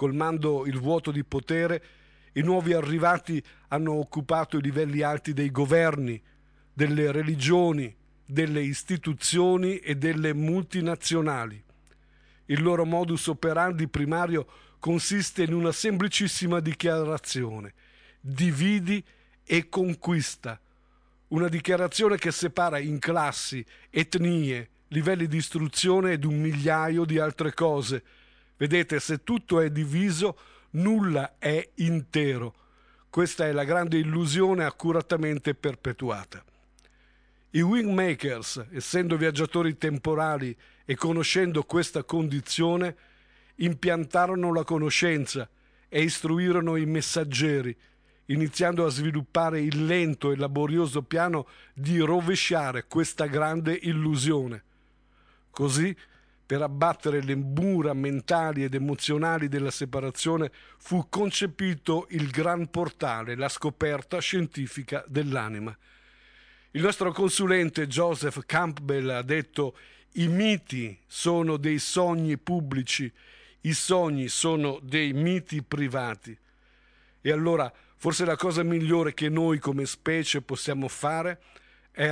Colmando 0.01 0.65
il 0.65 0.79
vuoto 0.79 1.11
di 1.11 1.23
potere, 1.23 1.83
i 2.31 2.41
nuovi 2.41 2.73
arrivati 2.73 3.39
hanno 3.67 3.93
occupato 3.93 4.57
i 4.57 4.61
livelli 4.63 5.03
alti 5.03 5.31
dei 5.31 5.51
governi, 5.51 6.19
delle 6.73 7.11
religioni, 7.11 7.95
delle 8.25 8.63
istituzioni 8.63 9.77
e 9.77 9.93
delle 9.93 10.33
multinazionali. 10.33 11.63
Il 12.45 12.63
loro 12.63 12.83
modus 12.83 13.27
operandi 13.27 13.87
primario 13.87 14.47
consiste 14.79 15.43
in 15.43 15.53
una 15.53 15.71
semplicissima 15.71 16.59
dichiarazione: 16.61 17.75
dividi 18.19 19.05
e 19.43 19.69
conquista. 19.69 20.59
Una 21.27 21.47
dichiarazione 21.47 22.17
che 22.17 22.31
separa 22.31 22.79
in 22.79 22.97
classi, 22.97 23.63
etnie, 23.91 24.69
livelli 24.87 25.27
di 25.27 25.37
istruzione 25.37 26.13
ed 26.13 26.23
un 26.23 26.41
migliaio 26.41 27.05
di 27.05 27.19
altre 27.19 27.53
cose. 27.53 28.03
Vedete, 28.61 28.99
se 28.99 29.23
tutto 29.23 29.59
è 29.59 29.71
diviso, 29.71 30.37
nulla 30.73 31.39
è 31.39 31.67
intero. 31.77 32.53
Questa 33.09 33.47
è 33.47 33.51
la 33.53 33.63
grande 33.63 33.97
illusione 33.97 34.65
accuratamente 34.65 35.55
perpetuata. 35.55 36.45
I 37.49 37.61
wingmakers, 37.61 38.67
essendo 38.69 39.17
viaggiatori 39.17 39.79
temporali 39.79 40.55
e 40.85 40.95
conoscendo 40.95 41.63
questa 41.63 42.03
condizione, 42.03 42.95
impiantarono 43.55 44.53
la 44.53 44.63
conoscenza 44.63 45.49
e 45.89 46.03
istruirono 46.03 46.75
i 46.75 46.85
messaggeri, 46.85 47.75
iniziando 48.25 48.85
a 48.85 48.91
sviluppare 48.91 49.59
il 49.59 49.87
lento 49.87 50.31
e 50.31 50.35
laborioso 50.35 51.01
piano 51.01 51.47
di 51.73 51.97
rovesciare 51.97 52.85
questa 52.85 53.25
grande 53.25 53.73
illusione. 53.73 54.63
Così, 55.49 55.97
per 56.51 56.61
abbattere 56.61 57.23
le 57.23 57.35
mura 57.35 57.93
mentali 57.93 58.65
ed 58.65 58.73
emozionali 58.73 59.47
della 59.47 59.71
separazione, 59.71 60.51
fu 60.79 61.07
concepito 61.07 62.07
il 62.09 62.29
gran 62.29 62.69
portale, 62.69 63.37
la 63.37 63.47
scoperta 63.47 64.19
scientifica 64.19 65.01
dell'anima. 65.07 65.73
Il 66.71 66.81
nostro 66.81 67.13
consulente 67.13 67.87
Joseph 67.87 68.41
Campbell 68.45 69.11
ha 69.11 69.21
detto 69.21 69.77
i 70.15 70.27
miti 70.27 70.99
sono 71.07 71.55
dei 71.55 71.79
sogni 71.79 72.37
pubblici, 72.37 73.09
i 73.61 73.71
sogni 73.71 74.27
sono 74.27 74.77
dei 74.83 75.13
miti 75.13 75.63
privati. 75.63 76.37
E 77.21 77.31
allora 77.31 77.71
forse 77.95 78.25
la 78.25 78.35
cosa 78.35 78.61
migliore 78.61 79.13
che 79.13 79.29
noi 79.29 79.57
come 79.57 79.85
specie 79.85 80.41
possiamo 80.41 80.89
fare 80.89 81.31
è 81.31 81.37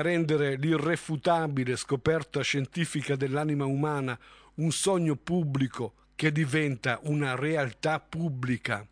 rendere 0.01 0.55
l'irrefutabile 0.55 1.75
scoperta 1.75 2.41
scientifica 2.41 3.15
dell'anima 3.15 3.65
umana 3.65 4.17
un 4.55 4.71
sogno 4.71 5.15
pubblico 5.15 5.93
che 6.15 6.31
diventa 6.31 6.99
una 7.03 7.35
realtà 7.35 7.99
pubblica. 7.99 8.85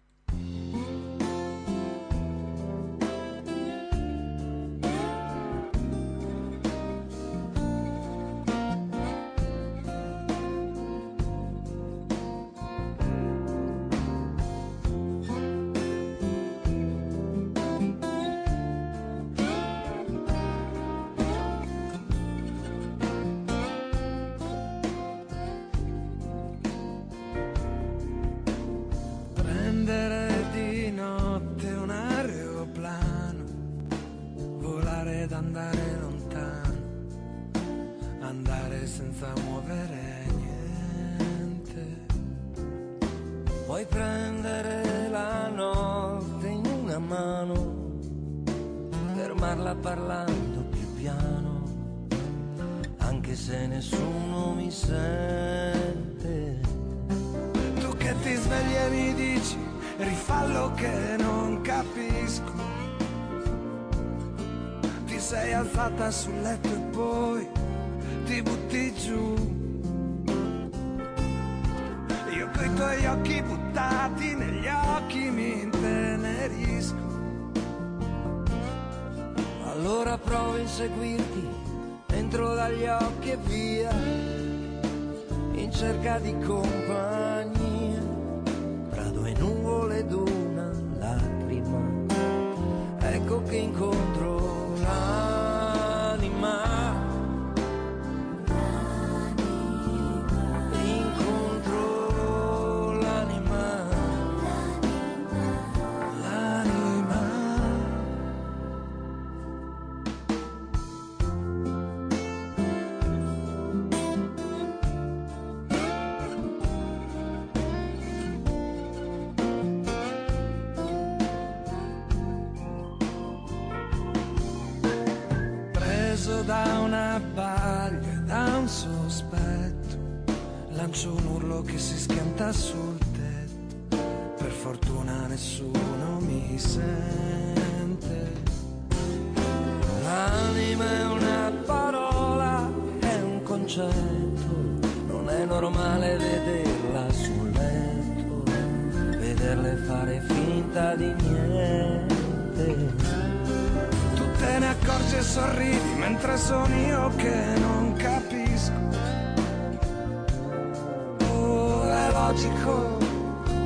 Logico, 162.38 162.98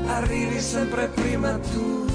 arrivi 0.07 0.59
sempre 0.59 1.07
prima 1.09 1.59
tu. 1.59 2.05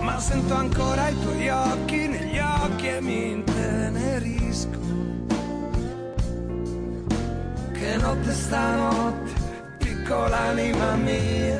Ma 0.00 0.18
sento 0.20 0.54
ancora 0.54 1.08
i 1.08 1.20
tuoi 1.20 1.48
occhi 1.48 2.06
negli 2.06 2.38
occhi 2.38 2.86
e 2.86 3.00
mi 3.00 3.30
intenerisco. 3.32 4.78
Che 7.72 7.96
notte 7.96 8.32
stanotte, 8.32 9.32
piccola 9.78 10.38
anima 10.38 10.94
mia. 10.94 11.58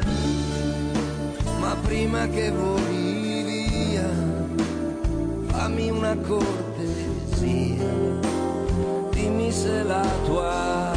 Ma 1.58 1.76
prima 1.82 2.28
che 2.28 2.50
voli 2.50 3.42
via, 3.42 4.08
fammi 5.46 5.90
una 5.90 6.16
cortesia, 6.18 7.88
dimmi 9.10 9.50
se 9.50 9.82
la 9.82 10.06
tua 10.24 10.93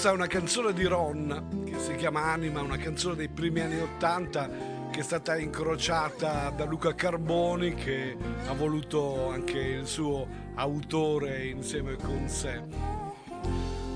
Questa 0.00 0.16
è 0.16 0.18
una 0.18 0.32
canzone 0.32 0.72
di 0.72 0.84
Ron 0.86 1.66
che 1.66 1.78
si 1.78 1.94
chiama 1.96 2.32
Anima, 2.32 2.62
una 2.62 2.78
canzone 2.78 3.16
dei 3.16 3.28
primi 3.28 3.60
anni 3.60 3.80
Ottanta 3.80 4.48
che 4.90 5.00
è 5.00 5.02
stata 5.02 5.36
incrociata 5.36 6.48
da 6.48 6.64
Luca 6.64 6.94
Carboni 6.94 7.74
che 7.74 8.16
ha 8.46 8.54
voluto 8.54 9.28
anche 9.28 9.58
il 9.58 9.86
suo 9.86 10.26
autore 10.54 11.48
insieme 11.48 11.96
con 11.96 12.30
sé. 12.30 12.62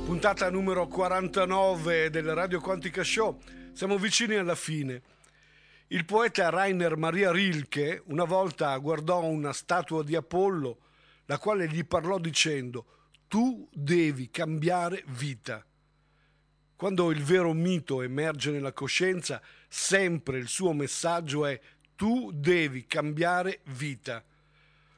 Puntata 0.04 0.50
numero 0.50 0.86
49 0.88 2.10
del 2.10 2.34
Radio 2.34 2.60
Quantica 2.60 3.02
Show. 3.02 3.40
Siamo 3.72 3.96
vicini 3.96 4.34
alla 4.34 4.54
fine. 4.54 5.00
Il 5.86 6.04
poeta 6.04 6.50
Rainer 6.50 6.98
Maria 6.98 7.32
Rilke 7.32 8.02
una 8.08 8.24
volta 8.24 8.76
guardò 8.76 9.24
una 9.24 9.54
statua 9.54 10.02
di 10.02 10.14
Apollo, 10.14 10.76
la 11.24 11.38
quale 11.38 11.66
gli 11.66 11.86
parlò 11.86 12.18
dicendo: 12.18 12.84
Tu 13.26 13.66
devi 13.72 14.28
cambiare 14.28 15.02
vita. 15.06 15.64
Quando 16.76 17.10
il 17.10 17.22
vero 17.22 17.52
mito 17.52 18.02
emerge 18.02 18.50
nella 18.50 18.72
coscienza, 18.72 19.40
sempre 19.68 20.38
il 20.38 20.48
suo 20.48 20.72
messaggio 20.72 21.46
è 21.46 21.60
tu 21.94 22.32
devi 22.32 22.86
cambiare 22.86 23.60
vita. 23.66 24.24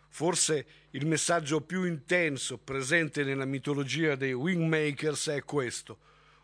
Forse 0.09 0.67
il 0.91 1.07
messaggio 1.07 1.61
più 1.61 1.85
intenso 1.85 2.57
presente 2.57 3.23
nella 3.23 3.45
mitologia 3.45 4.15
dei 4.15 4.33
Wingmakers 4.33 5.29
è 5.29 5.45
questo. 5.45 5.99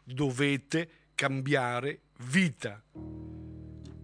Dovete 0.05 0.91
cambiare 1.15 2.01
vita. 2.19 2.83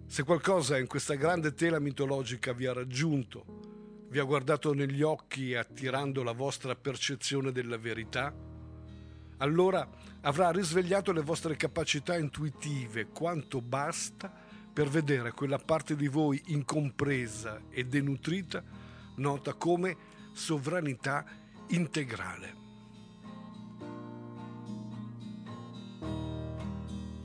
Se 0.06 0.22
qualcosa 0.22 0.78
in 0.78 0.86
questa 0.86 1.14
grande 1.14 1.52
tela 1.52 1.78
mitologica 1.78 2.54
vi 2.54 2.64
ha 2.64 2.72
raggiunto, 2.72 4.06
vi 4.08 4.18
ha 4.18 4.24
guardato 4.24 4.72
negli 4.72 5.02
occhi 5.02 5.54
attirando 5.54 6.22
la 6.22 6.32
vostra 6.32 6.74
percezione 6.74 7.52
della 7.52 7.76
verità, 7.76 8.34
allora 9.36 9.86
avrà 10.22 10.50
risvegliato 10.50 11.12
le 11.12 11.22
vostre 11.22 11.56
capacità 11.56 12.16
intuitive 12.16 13.08
quanto 13.08 13.60
basta 13.60 14.32
per 14.72 14.88
vedere 14.88 15.32
quella 15.32 15.58
parte 15.58 15.96
di 15.96 16.08
voi 16.08 16.40
incompresa 16.46 17.62
e 17.70 17.84
denutrita 17.84 18.62
nota 19.16 19.54
come 19.54 19.96
sovranità 20.32 21.24
integrale. 21.68 22.66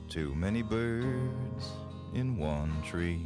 Too 0.08 0.32
many 0.34 0.62
birds 0.62 1.72
in 2.12 2.36
one 2.38 2.72
tree. 2.88 3.24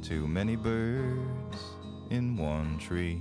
Too 0.00 0.26
many 0.26 0.56
birds 0.56 1.78
in 2.10 2.38
one 2.38 2.76
tree. 2.78 3.20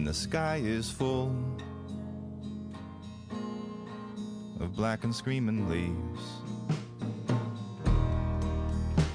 And 0.00 0.08
the 0.08 0.14
sky 0.14 0.62
is 0.64 0.90
full 0.90 1.30
of 4.58 4.74
black 4.74 5.04
and 5.04 5.14
screaming 5.14 5.68
leaves. 5.68 6.22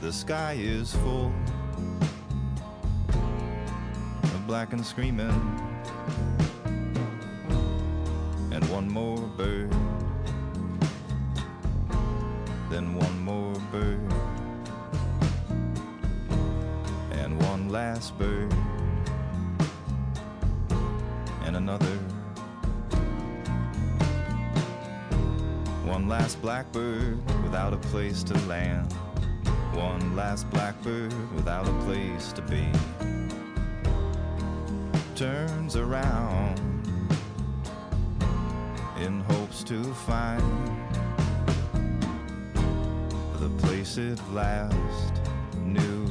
The 0.02 0.14
sky 0.14 0.58
is 0.60 0.94
full 0.98 1.34
of 4.22 4.46
black 4.46 4.74
and 4.74 4.86
screaming. 4.86 5.32
And 8.52 8.64
one 8.70 8.88
more 8.88 9.18
bird 9.38 9.74
then 12.70 12.94
one 12.94 13.20
more 13.22 13.56
bird, 13.72 14.14
and 17.14 17.42
one 17.42 17.70
last 17.70 18.16
bird, 18.20 18.54
blackbird 26.46 27.18
without 27.42 27.74
a 27.74 27.78
place 27.90 28.22
to 28.22 28.36
land. 28.42 28.94
One 29.74 30.16
last 30.16 30.48
blackbird 30.52 31.12
without 31.34 31.68
a 31.68 31.74
place 31.86 32.32
to 32.34 32.44
be. 32.44 32.68
Turns 35.16 35.76
around 35.76 36.60
in 39.02 39.22
hopes 39.22 39.64
to 39.64 39.84
find 40.06 40.44
the 43.40 43.50
place 43.64 43.98
it 43.98 44.20
last 44.32 45.14
knew 45.58 46.05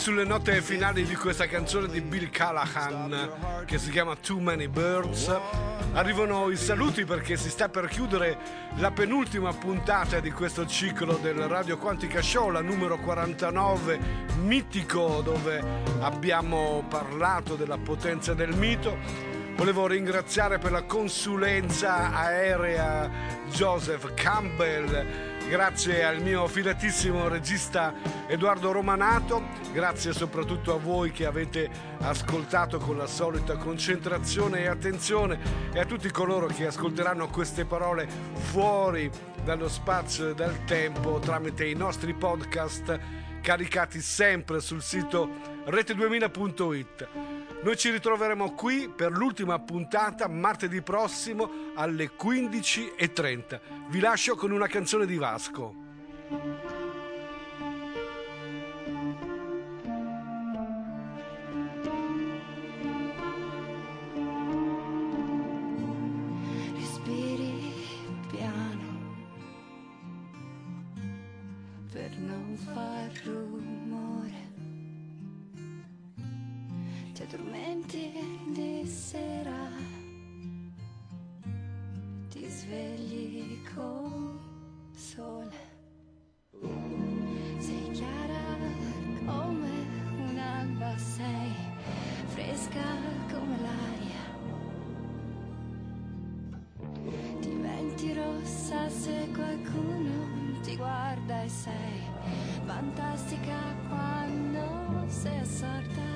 sulle 0.00 0.24
note 0.24 0.62
finali 0.62 1.04
di 1.04 1.14
questa 1.14 1.46
canzone 1.46 1.86
di 1.86 2.00
Bill 2.00 2.30
Callahan 2.30 3.64
che 3.66 3.76
si 3.76 3.90
chiama 3.90 4.16
Too 4.16 4.40
Many 4.40 4.66
Birds 4.66 5.30
arrivano 5.92 6.48
i 6.48 6.56
saluti 6.56 7.04
perché 7.04 7.36
si 7.36 7.50
sta 7.50 7.68
per 7.68 7.86
chiudere 7.86 8.38
la 8.76 8.92
penultima 8.92 9.52
puntata 9.52 10.18
di 10.18 10.30
questo 10.30 10.64
ciclo 10.64 11.18
del 11.20 11.34
Radio 11.34 11.76
Quantica 11.76 12.22
Show, 12.22 12.48
la 12.48 12.62
numero 12.62 12.96
49, 12.96 14.00
mitico, 14.40 15.20
dove 15.22 15.62
abbiamo 16.00 16.82
parlato 16.88 17.54
della 17.54 17.76
potenza 17.76 18.32
del 18.32 18.56
mito. 18.56 18.96
Volevo 19.56 19.86
ringraziare 19.86 20.56
per 20.56 20.72
la 20.72 20.84
consulenza 20.84 22.10
aerea 22.14 23.10
Joseph 23.50 24.14
Campbell, 24.14 25.29
grazie 25.50 26.04
al 26.04 26.22
mio 26.22 26.46
fidatissimo 26.46 27.26
regista 27.26 27.92
Edoardo 28.28 28.70
Romanato, 28.70 29.48
grazie 29.72 30.12
soprattutto 30.12 30.72
a 30.72 30.78
voi 30.78 31.10
che 31.10 31.26
avete 31.26 31.68
ascoltato 32.02 32.78
con 32.78 32.96
la 32.96 33.08
solita 33.08 33.56
concentrazione 33.56 34.60
e 34.60 34.68
attenzione 34.68 35.40
e 35.72 35.80
a 35.80 35.84
tutti 35.84 36.08
coloro 36.12 36.46
che 36.46 36.66
ascolteranno 36.66 37.26
queste 37.30 37.64
parole 37.64 38.06
fuori 38.32 39.10
dallo 39.42 39.68
spazio 39.68 40.28
e 40.28 40.34
dal 40.34 40.62
tempo 40.66 41.18
tramite 41.18 41.66
i 41.66 41.74
nostri 41.74 42.14
podcast 42.14 43.00
caricati 43.42 44.00
sempre 44.00 44.60
sul 44.60 44.80
sito 44.80 45.28
rete2000.it. 45.66 47.39
Noi 47.62 47.76
ci 47.76 47.90
ritroveremo 47.90 48.54
qui 48.54 48.88
per 48.88 49.12
l'ultima 49.12 49.58
puntata 49.58 50.26
martedì 50.28 50.80
prossimo 50.80 51.72
alle 51.74 52.10
15.30. 52.18 53.60
Vi 53.88 54.00
lascio 54.00 54.34
con 54.34 54.50
una 54.50 54.66
canzone 54.66 55.04
di 55.04 55.16
Vasco. 55.16 55.74
Respiri 66.74 67.74
piano 68.30 69.18
per 71.92 72.16
non 72.16 72.56
far 72.56 73.10
rumore. 73.24 73.49
Ti 77.30 77.36
addormenti 77.36 78.10
di 78.48 78.84
sera, 78.84 79.68
ti 82.28 82.44
svegli 82.48 83.62
col 83.72 84.36
sole. 84.96 85.54
Sei 87.58 87.90
chiara 87.92 88.56
come 89.24 89.70
un'alba, 90.28 90.96
sei 90.98 91.54
fresca 92.26 92.96
come 93.30 93.56
l'aria. 93.60 94.24
Diventi 97.38 98.12
rossa 98.12 98.88
se 98.88 99.28
qualcuno 99.32 100.58
ti 100.62 100.74
guarda 100.74 101.42
e 101.42 101.48
sei 101.48 102.00
fantastica 102.64 103.56
quando 103.88 105.06
sei 105.06 105.38
assorta 105.38 106.09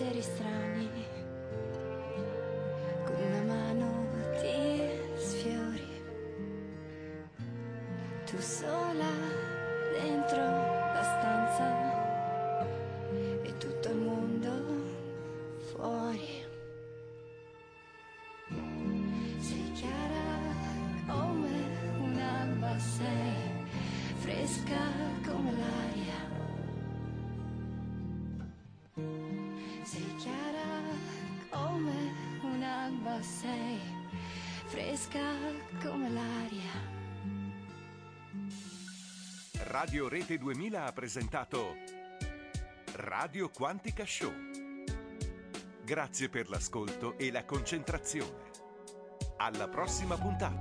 Ceres. 0.00 0.39
Radio 39.82 40.08
Rete 40.08 40.36
2000 40.36 40.84
ha 40.84 40.92
presentato 40.92 41.74
Radio 42.96 43.48
Quantica 43.48 44.04
Show. 44.04 44.30
Grazie 45.82 46.28
per 46.28 46.50
l'ascolto 46.50 47.16
e 47.16 47.32
la 47.32 47.46
concentrazione. 47.46 48.50
Alla 49.38 49.68
prossima 49.68 50.18
puntata. 50.18 50.54